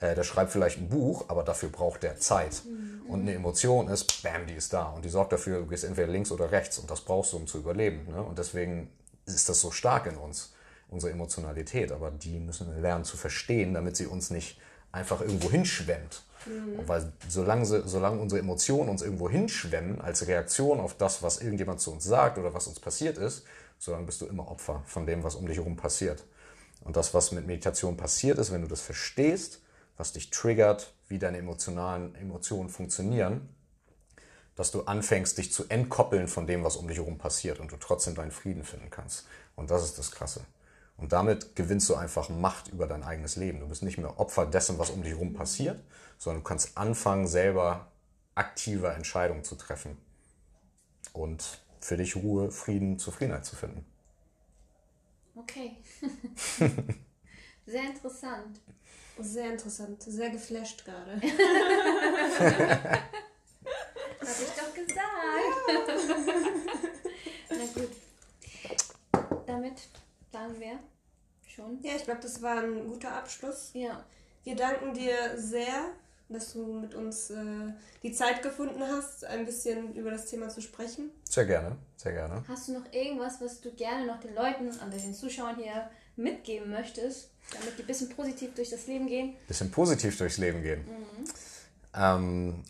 äh, 0.00 0.14
der 0.14 0.22
schreibt 0.22 0.52
vielleicht 0.52 0.78
ein 0.78 0.90
Buch, 0.90 1.24
aber 1.28 1.42
dafür 1.42 1.70
braucht 1.70 2.02
der 2.02 2.18
Zeit. 2.18 2.62
Und 3.08 3.22
eine 3.22 3.32
Emotion 3.32 3.88
ist, 3.88 4.22
bam, 4.22 4.46
die 4.46 4.54
ist 4.54 4.74
da. 4.74 4.90
Und 4.90 5.06
die 5.06 5.08
sorgt 5.08 5.32
dafür, 5.32 5.60
du 5.60 5.66
gehst 5.66 5.84
entweder 5.84 6.08
links 6.08 6.30
oder 6.30 6.52
rechts. 6.52 6.78
Und 6.78 6.90
das 6.90 7.00
brauchst 7.00 7.32
du, 7.32 7.38
um 7.38 7.46
zu 7.46 7.58
überleben. 7.58 8.06
Ne? 8.10 8.22
Und 8.22 8.38
deswegen 8.38 8.90
ist 9.24 9.48
das 9.48 9.60
so 9.60 9.70
stark 9.70 10.06
in 10.06 10.18
uns, 10.18 10.52
unsere 10.90 11.10
Emotionalität. 11.10 11.90
Aber 11.90 12.10
die 12.10 12.38
müssen 12.38 12.70
wir 12.70 12.82
lernen 12.82 13.04
zu 13.04 13.16
verstehen, 13.16 13.72
damit 13.72 13.96
sie 13.96 14.06
uns 14.06 14.28
nicht 14.28 14.60
einfach 14.92 15.20
irgendwo 15.20 15.50
hinschwemmt. 15.50 16.22
Weil 16.86 17.12
solange, 17.28 17.64
solange 17.64 18.20
unsere 18.20 18.40
Emotionen 18.40 18.88
uns 18.88 19.02
irgendwo 19.02 19.28
hinschwemmen, 19.30 20.00
als 20.00 20.26
Reaktion 20.26 20.80
auf 20.80 20.96
das, 20.96 21.22
was 21.22 21.40
irgendjemand 21.40 21.80
zu 21.80 21.92
uns 21.92 22.04
sagt 22.04 22.38
oder 22.38 22.52
was 22.52 22.66
uns 22.66 22.80
passiert 22.80 23.16
ist, 23.16 23.44
solange 23.78 24.06
bist 24.06 24.20
du 24.20 24.26
immer 24.26 24.48
Opfer 24.50 24.82
von 24.86 25.06
dem, 25.06 25.22
was 25.22 25.36
um 25.36 25.46
dich 25.46 25.58
herum 25.58 25.76
passiert. 25.76 26.24
Und 26.84 26.96
das, 26.96 27.14
was 27.14 27.30
mit 27.30 27.46
Meditation 27.46 27.96
passiert 27.96 28.38
ist, 28.38 28.52
wenn 28.52 28.62
du 28.62 28.68
das 28.68 28.80
verstehst, 28.80 29.60
was 29.96 30.12
dich 30.12 30.30
triggert, 30.30 30.92
wie 31.08 31.18
deine 31.18 31.38
emotionalen 31.38 32.14
Emotionen 32.16 32.68
funktionieren, 32.68 33.48
dass 34.56 34.72
du 34.72 34.82
anfängst, 34.82 35.38
dich 35.38 35.52
zu 35.52 35.68
entkoppeln 35.68 36.26
von 36.26 36.46
dem, 36.46 36.64
was 36.64 36.76
um 36.76 36.88
dich 36.88 36.98
herum 36.98 37.18
passiert 37.18 37.60
und 37.60 37.70
du 37.70 37.76
trotzdem 37.76 38.14
deinen 38.14 38.32
Frieden 38.32 38.64
finden 38.64 38.90
kannst. 38.90 39.26
Und 39.54 39.70
das 39.70 39.84
ist 39.84 39.98
das 39.98 40.10
Krasse. 40.10 40.40
Und 40.96 41.12
damit 41.12 41.56
gewinnst 41.56 41.88
du 41.88 41.94
einfach 41.94 42.28
Macht 42.28 42.68
über 42.68 42.86
dein 42.86 43.02
eigenes 43.02 43.36
Leben. 43.36 43.60
Du 43.60 43.68
bist 43.68 43.82
nicht 43.82 43.98
mehr 43.98 44.20
Opfer 44.20 44.46
dessen, 44.46 44.78
was 44.78 44.90
um 44.90 45.02
dich 45.02 45.12
herum 45.12 45.32
passiert, 45.32 45.80
sondern 46.18 46.42
du 46.42 46.48
kannst 46.48 46.78
anfangen, 46.78 47.26
selber 47.26 47.88
aktive 48.34 48.88
Entscheidungen 48.88 49.44
zu 49.44 49.56
treffen 49.56 49.98
und 51.12 51.60
für 51.80 51.96
dich 51.96 52.16
Ruhe, 52.16 52.50
Frieden, 52.50 52.98
Zufriedenheit 52.98 53.44
zu 53.44 53.56
finden. 53.56 53.84
Okay. 55.34 55.76
Sehr 57.66 57.84
interessant. 57.84 58.60
Sehr 59.18 59.50
interessant, 59.52 60.02
sehr 60.02 60.30
geflasht 60.30 60.84
gerade. 60.86 61.12
Hab 61.20 61.22
ich 64.20 64.52
doch 64.56 64.74
gesagt. 64.74 65.02
Na 67.50 67.66
gut. 67.74 67.90
Damit 69.46 69.88
sagen 70.32 70.58
wir 70.58 70.78
schon. 71.46 71.78
Ja, 71.82 71.92
ich 71.96 72.04
glaube, 72.04 72.20
das 72.20 72.40
war 72.42 72.62
ein 72.62 72.88
guter 72.88 73.12
Abschluss. 73.12 73.70
Ja. 73.74 74.04
Wir 74.44 74.56
danken 74.56 74.94
dir 74.94 75.14
sehr, 75.36 75.92
dass 76.28 76.54
du 76.54 76.64
mit 76.64 76.94
uns 76.94 77.30
äh, 77.30 77.72
die 78.02 78.12
Zeit 78.12 78.42
gefunden 78.42 78.82
hast, 78.82 79.24
ein 79.24 79.44
bisschen 79.44 79.94
über 79.94 80.10
das 80.10 80.26
Thema 80.26 80.48
zu 80.48 80.60
sprechen. 80.60 81.10
Sehr 81.28 81.44
gerne, 81.44 81.76
sehr 81.96 82.12
gerne. 82.12 82.42
Hast 82.48 82.68
du 82.68 82.72
noch 82.72 82.92
irgendwas, 82.92 83.40
was 83.40 83.60
du 83.60 83.70
gerne 83.72 84.06
noch 84.06 84.18
den 84.20 84.34
Leuten, 84.34 84.70
also 84.80 84.98
den 84.98 85.14
Zuschauern 85.14 85.56
hier 85.56 85.90
mitgeben 86.16 86.70
möchtest, 86.70 87.30
damit 87.52 87.78
die 87.78 87.82
ein 87.82 87.86
bisschen 87.86 88.08
positiv 88.08 88.54
durch 88.54 88.70
das 88.70 88.86
Leben 88.86 89.06
gehen? 89.06 89.34
Bisschen 89.46 89.70
positiv 89.70 90.16
durchs 90.16 90.38
Leben 90.38 90.62
gehen. 90.62 90.84
Ähm, 91.94 92.64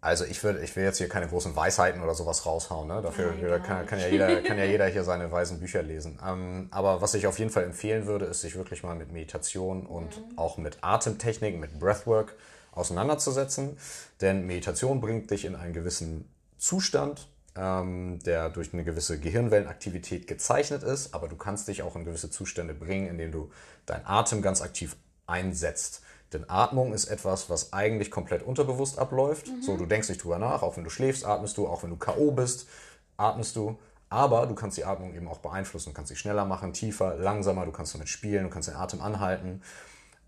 also 0.00 0.24
ich 0.24 0.42
würde, 0.44 0.60
ich 0.62 0.76
will 0.76 0.84
jetzt 0.84 0.98
hier 0.98 1.08
keine 1.08 1.26
großen 1.26 1.56
Weisheiten 1.56 2.02
oder 2.02 2.14
sowas 2.14 2.46
raushauen. 2.46 2.86
Ne? 2.86 3.02
Dafür 3.02 3.32
Nein, 3.32 3.62
kann, 3.62 3.86
kann, 3.86 3.98
ja 3.98 4.06
jeder, 4.06 4.42
kann 4.42 4.56
ja 4.56 4.64
jeder 4.64 4.86
hier 4.86 5.02
seine 5.02 5.30
weisen 5.32 5.58
Bücher 5.58 5.82
lesen. 5.82 6.18
Ähm, 6.24 6.68
aber 6.70 7.00
was 7.00 7.14
ich 7.14 7.26
auf 7.26 7.38
jeden 7.38 7.50
Fall 7.50 7.64
empfehlen 7.64 8.06
würde, 8.06 8.26
ist 8.26 8.42
sich 8.42 8.54
wirklich 8.54 8.84
mal 8.84 8.94
mit 8.94 9.12
Meditation 9.12 9.86
und 9.86 10.22
auch 10.36 10.56
mit 10.56 10.78
Atemtechniken, 10.82 11.58
mit 11.58 11.78
Breathwork 11.80 12.36
auseinanderzusetzen. 12.72 13.76
Denn 14.20 14.46
Meditation 14.46 15.00
bringt 15.00 15.30
dich 15.32 15.44
in 15.44 15.56
einen 15.56 15.72
gewissen 15.72 16.30
Zustand, 16.58 17.26
ähm, 17.56 18.20
der 18.24 18.50
durch 18.50 18.72
eine 18.72 18.84
gewisse 18.84 19.18
Gehirnwellenaktivität 19.18 20.28
gezeichnet 20.28 20.84
ist, 20.84 21.12
aber 21.12 21.26
du 21.26 21.34
kannst 21.34 21.66
dich 21.66 21.82
auch 21.82 21.96
in 21.96 22.04
gewisse 22.04 22.30
Zustände 22.30 22.72
bringen, 22.72 23.08
indem 23.08 23.32
du 23.32 23.50
deinen 23.84 24.06
Atem 24.06 24.42
ganz 24.42 24.62
aktiv 24.62 24.96
einsetzt. 25.26 26.02
Denn 26.32 26.48
Atmung 26.48 26.92
ist 26.92 27.06
etwas, 27.06 27.48
was 27.48 27.72
eigentlich 27.72 28.10
komplett 28.10 28.42
unterbewusst 28.42 28.98
abläuft. 28.98 29.50
So, 29.62 29.76
du 29.76 29.86
denkst 29.86 30.08
nicht 30.08 30.22
drüber 30.22 30.38
nach, 30.38 30.62
auch 30.62 30.76
wenn 30.76 30.84
du 30.84 30.90
schläfst, 30.90 31.24
atmest 31.24 31.56
du, 31.56 31.66
auch 31.66 31.82
wenn 31.82 31.90
du 31.90 31.96
K.O. 31.96 32.32
bist, 32.32 32.68
atmest 33.16 33.56
du. 33.56 33.78
Aber 34.10 34.46
du 34.46 34.54
kannst 34.54 34.76
die 34.76 34.84
Atmung 34.84 35.14
eben 35.14 35.28
auch 35.28 35.38
beeinflussen. 35.38 35.90
Du 35.90 35.94
kannst 35.94 36.10
sie 36.10 36.16
schneller 36.16 36.44
machen, 36.44 36.72
tiefer, 36.72 37.16
langsamer, 37.16 37.66
du 37.66 37.72
kannst 37.72 37.94
damit 37.94 38.08
spielen, 38.08 38.44
du 38.44 38.50
kannst 38.50 38.68
den 38.68 38.76
Atem 38.76 39.00
anhalten. 39.00 39.62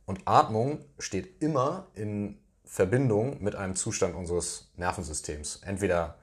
Und 0.06 0.20
Atmung 0.26 0.84
steht 0.98 1.42
immer 1.42 1.86
in 1.94 2.38
Verbindung 2.64 3.42
mit 3.42 3.56
einem 3.56 3.76
Zustand 3.76 4.14
unseres 4.14 4.70
Nervensystems. 4.76 5.60
Entweder 5.64 6.16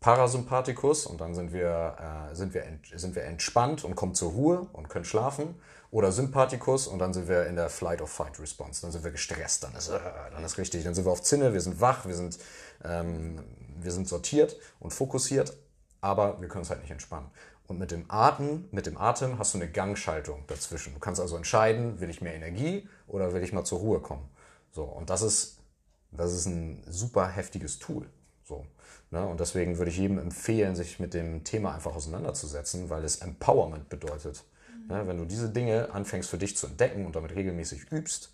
Parasympathikus 0.00 1.06
und 1.06 1.20
dann 1.20 1.34
sind 1.34 1.52
wir, 1.52 2.28
äh, 2.30 2.34
sind, 2.34 2.54
wir 2.54 2.64
sind 2.94 3.14
wir 3.14 3.24
entspannt 3.24 3.84
und 3.84 3.96
kommen 3.96 4.14
zur 4.14 4.32
Ruhe 4.32 4.68
und 4.72 4.88
können 4.88 5.04
schlafen. 5.04 5.54
Oder 5.90 6.12
Sympathikus 6.12 6.88
und 6.88 6.98
dann 6.98 7.14
sind 7.14 7.28
wir 7.28 7.46
in 7.46 7.56
der 7.56 7.70
Flight 7.70 8.00
or 8.02 8.08
Fight 8.08 8.38
Response. 8.40 8.82
Dann 8.82 8.90
sind 8.90 9.04
wir 9.04 9.12
gestresst, 9.12 9.62
dann 9.62 9.74
ist, 9.74 9.88
äh, 9.88 9.98
dann 10.32 10.44
ist 10.44 10.58
richtig, 10.58 10.84
dann 10.84 10.94
sind 10.94 11.06
wir 11.06 11.12
auf 11.12 11.22
Zinne, 11.22 11.52
wir 11.52 11.60
sind 11.60 11.80
wach, 11.80 12.06
wir 12.06 12.14
sind, 12.14 12.38
ähm, 12.84 13.42
wir 13.80 13.92
sind 13.92 14.08
sortiert 14.08 14.56
und 14.80 14.92
fokussiert, 14.92 15.56
aber 16.00 16.40
wir 16.40 16.48
können 16.48 16.62
uns 16.62 16.70
halt 16.70 16.80
nicht 16.82 16.90
entspannen. 16.90 17.30
Und 17.66 17.78
mit 17.78 17.90
dem 17.90 18.04
Atem, 18.08 18.68
mit 18.70 18.86
dem 18.86 18.96
Atem 18.96 19.38
hast 19.38 19.54
du 19.54 19.58
eine 19.58 19.70
Gangschaltung 19.70 20.44
dazwischen. 20.46 20.94
Du 20.94 21.00
kannst 21.00 21.20
also 21.20 21.36
entscheiden, 21.36 22.00
will 22.00 22.10
ich 22.10 22.20
mehr 22.20 22.34
Energie 22.34 22.88
oder 23.06 23.32
will 23.32 23.42
ich 23.42 23.52
mal 23.52 23.64
zur 23.64 23.78
Ruhe 23.78 24.00
kommen. 24.00 24.28
So, 24.72 24.84
und 24.84 25.10
das 25.10 25.22
ist, 25.22 25.58
das 26.12 26.32
ist 26.32 26.46
ein 26.46 26.84
super 26.86 27.26
heftiges 27.28 27.78
Tool. 27.78 28.08
So, 28.48 28.64
ne? 29.10 29.26
Und 29.26 29.40
deswegen 29.40 29.76
würde 29.78 29.90
ich 29.90 29.98
jedem 29.98 30.18
empfehlen, 30.18 30.76
sich 30.76 31.00
mit 31.00 31.14
dem 31.14 31.42
Thema 31.42 31.74
einfach 31.74 31.96
auseinanderzusetzen, 31.96 32.90
weil 32.90 33.04
es 33.04 33.16
Empowerment 33.16 33.88
bedeutet. 33.88 34.44
Ne? 34.88 35.02
Wenn 35.08 35.18
du 35.18 35.24
diese 35.24 35.48
Dinge 35.48 35.90
anfängst 35.92 36.30
für 36.30 36.38
dich 36.38 36.56
zu 36.56 36.68
entdecken 36.68 37.06
und 37.06 37.16
damit 37.16 37.34
regelmäßig 37.34 37.90
übst, 37.90 38.30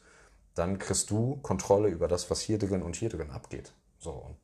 dann 0.55 0.79
kriegst 0.79 1.11
du 1.11 1.37
Kontrolle 1.43 1.89
über 1.89 2.09
das, 2.09 2.31
was 2.31 2.41
hier 2.43 2.59
drin 2.59 2.83
und 2.83 2.95
hier 2.95 3.09
drin 3.09 3.31
abgeht. 3.31 3.73
So, 3.99 4.11
und 4.11 4.37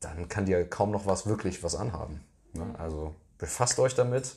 dann 0.00 0.28
kann 0.28 0.44
dir 0.44 0.68
kaum 0.68 0.90
noch 0.90 1.06
was 1.06 1.26
wirklich 1.26 1.62
was 1.62 1.74
anhaben. 1.74 2.20
Ne? 2.52 2.66
Also 2.78 3.14
befasst 3.38 3.78
euch 3.78 3.94
damit, 3.94 4.34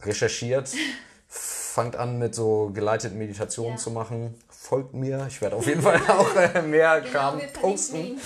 recherchiert, 0.00 0.72
fangt 1.28 1.96
an 1.96 2.18
mit 2.18 2.34
so 2.34 2.70
geleiteten 2.72 3.18
Meditationen 3.18 3.72
Ja. 3.72 3.78
zu 3.78 3.90
machen, 3.90 4.34
folgt 4.48 4.94
mir. 4.94 5.26
Ich 5.28 5.42
werde 5.42 5.56
auf 5.56 5.66
jeden 5.66 5.82
Fall 5.82 6.00
auch 6.08 6.34
äh, 6.36 6.62
mehr 6.62 7.00
Genau, 7.02 7.12
Kram 7.12 7.40
posten. 7.52 8.18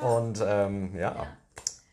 Und 0.00 0.42
ähm, 0.44 0.94
ja. 0.96 1.14
Ja. 1.14 1.26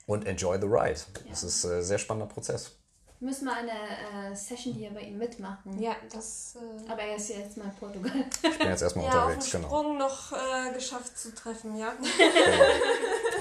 und 0.08 0.26
enjoy 0.26 0.60
the 0.60 0.68
ride. 0.68 1.00
Das 1.30 1.44
ist 1.44 1.66
ein 1.66 1.80
äh, 1.80 1.84
sehr 1.84 1.98
spannender 1.98 2.32
Prozess. 2.34 2.76
Müssen 3.20 3.46
wir 3.46 3.54
eine 3.56 4.32
äh, 4.32 4.36
Session 4.36 4.74
hier 4.74 4.90
bei 4.90 5.02
ihm 5.02 5.20
mitmachen. 5.20 5.80
Ja, 5.80 5.96
das 6.12 6.56
äh, 6.56 6.92
Aber 6.92 7.04
er 7.04 7.18
ist 7.18 7.30
ja 7.30 7.38
jetzt 7.38 7.56
mal 7.56 7.66
in 7.66 7.76
Portugal. 7.76 8.12
Ich 8.42 8.58
bin 8.58 8.68
jetzt 8.68 8.82
erstmal 8.82 9.06
ja, 9.06 9.12
auf 9.12 9.18
unterwegs, 9.26 9.52
den 9.52 9.62
genau. 9.62 9.68
Sprung 9.68 9.98
noch 10.00 10.32
äh, 10.32 10.74
geschafft 10.74 11.16
zu 11.20 11.36
treffen, 11.36 11.78
ja. 11.78 11.94
genau. 12.02 12.64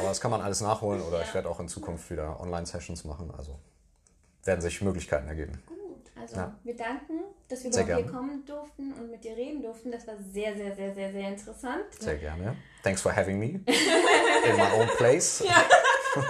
Aber 0.00 0.08
das 0.08 0.20
kann 0.20 0.30
man 0.30 0.42
alles 0.42 0.60
nachholen 0.60 1.00
oder 1.00 1.20
Ja. 1.20 1.24
ich 1.24 1.32
werde 1.32 1.48
auch 1.48 1.60
in 1.60 1.68
Zukunft 1.68 2.10
wieder 2.10 2.38
Online-Sessions 2.40 3.04
machen. 3.04 3.32
Also 3.38 3.58
werden 4.44 4.60
sich 4.60 4.82
Möglichkeiten 4.82 5.28
ergeben. 5.28 5.62
Gut, 5.66 5.78
also 6.20 6.36
ja. 6.36 6.56
wir 6.62 6.76
danken, 6.76 7.20
dass 7.48 7.64
wir 7.64 7.70
überhaupt 7.70 8.02
hier 8.02 8.12
kommen 8.12 8.44
durften 8.44 8.92
und 8.92 9.10
mit 9.10 9.24
dir 9.24 9.36
reden 9.36 9.62
durften. 9.62 9.90
Das 9.90 10.06
war 10.06 10.14
sehr, 10.16 10.56
sehr, 10.56 10.74
sehr, 10.74 10.94
sehr, 10.94 11.12
sehr 11.12 11.28
interessant. 11.28 11.84
Sehr 11.98 12.16
gerne. 12.16 12.56
Thanks 12.82 13.02
for 13.02 13.14
having 13.14 13.38
me 13.38 13.46
in 13.46 14.56
my 14.56 14.70
own 14.74 14.88
place. 14.96 15.44
Ja. 16.12 16.22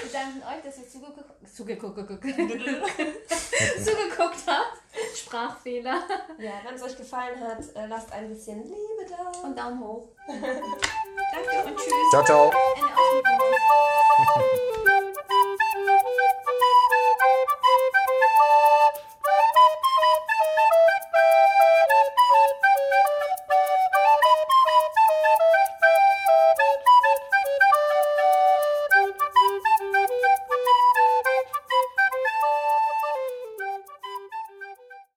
wir 0.00 0.12
danken 0.12 0.40
euch, 0.42 0.62
dass 0.62 0.78
ihr 0.78 0.88
zugeguckt, 0.88 1.28
zugeguckt, 1.52 1.98
zugeguckt 3.84 4.46
habt. 4.46 5.16
Sprachfehler. 5.16 6.04
Ja, 6.38 6.52
wenn 6.64 6.76
es 6.76 6.82
euch 6.82 6.96
gefallen 6.96 7.40
hat, 7.40 7.58
äh, 7.74 7.86
lasst 7.86 8.12
ein 8.12 8.28
bisschen 8.28 8.62
Liebe 8.62 9.10
da. 9.10 9.40
Und 9.40 9.58
Daumen 9.58 9.80
hoch. 9.80 10.06
Danke 10.28 11.68
und 11.68 11.76
tschüss. 11.76 12.10
Ciao, 12.12 12.24
ciao. 12.24 12.52
And 14.24 14.42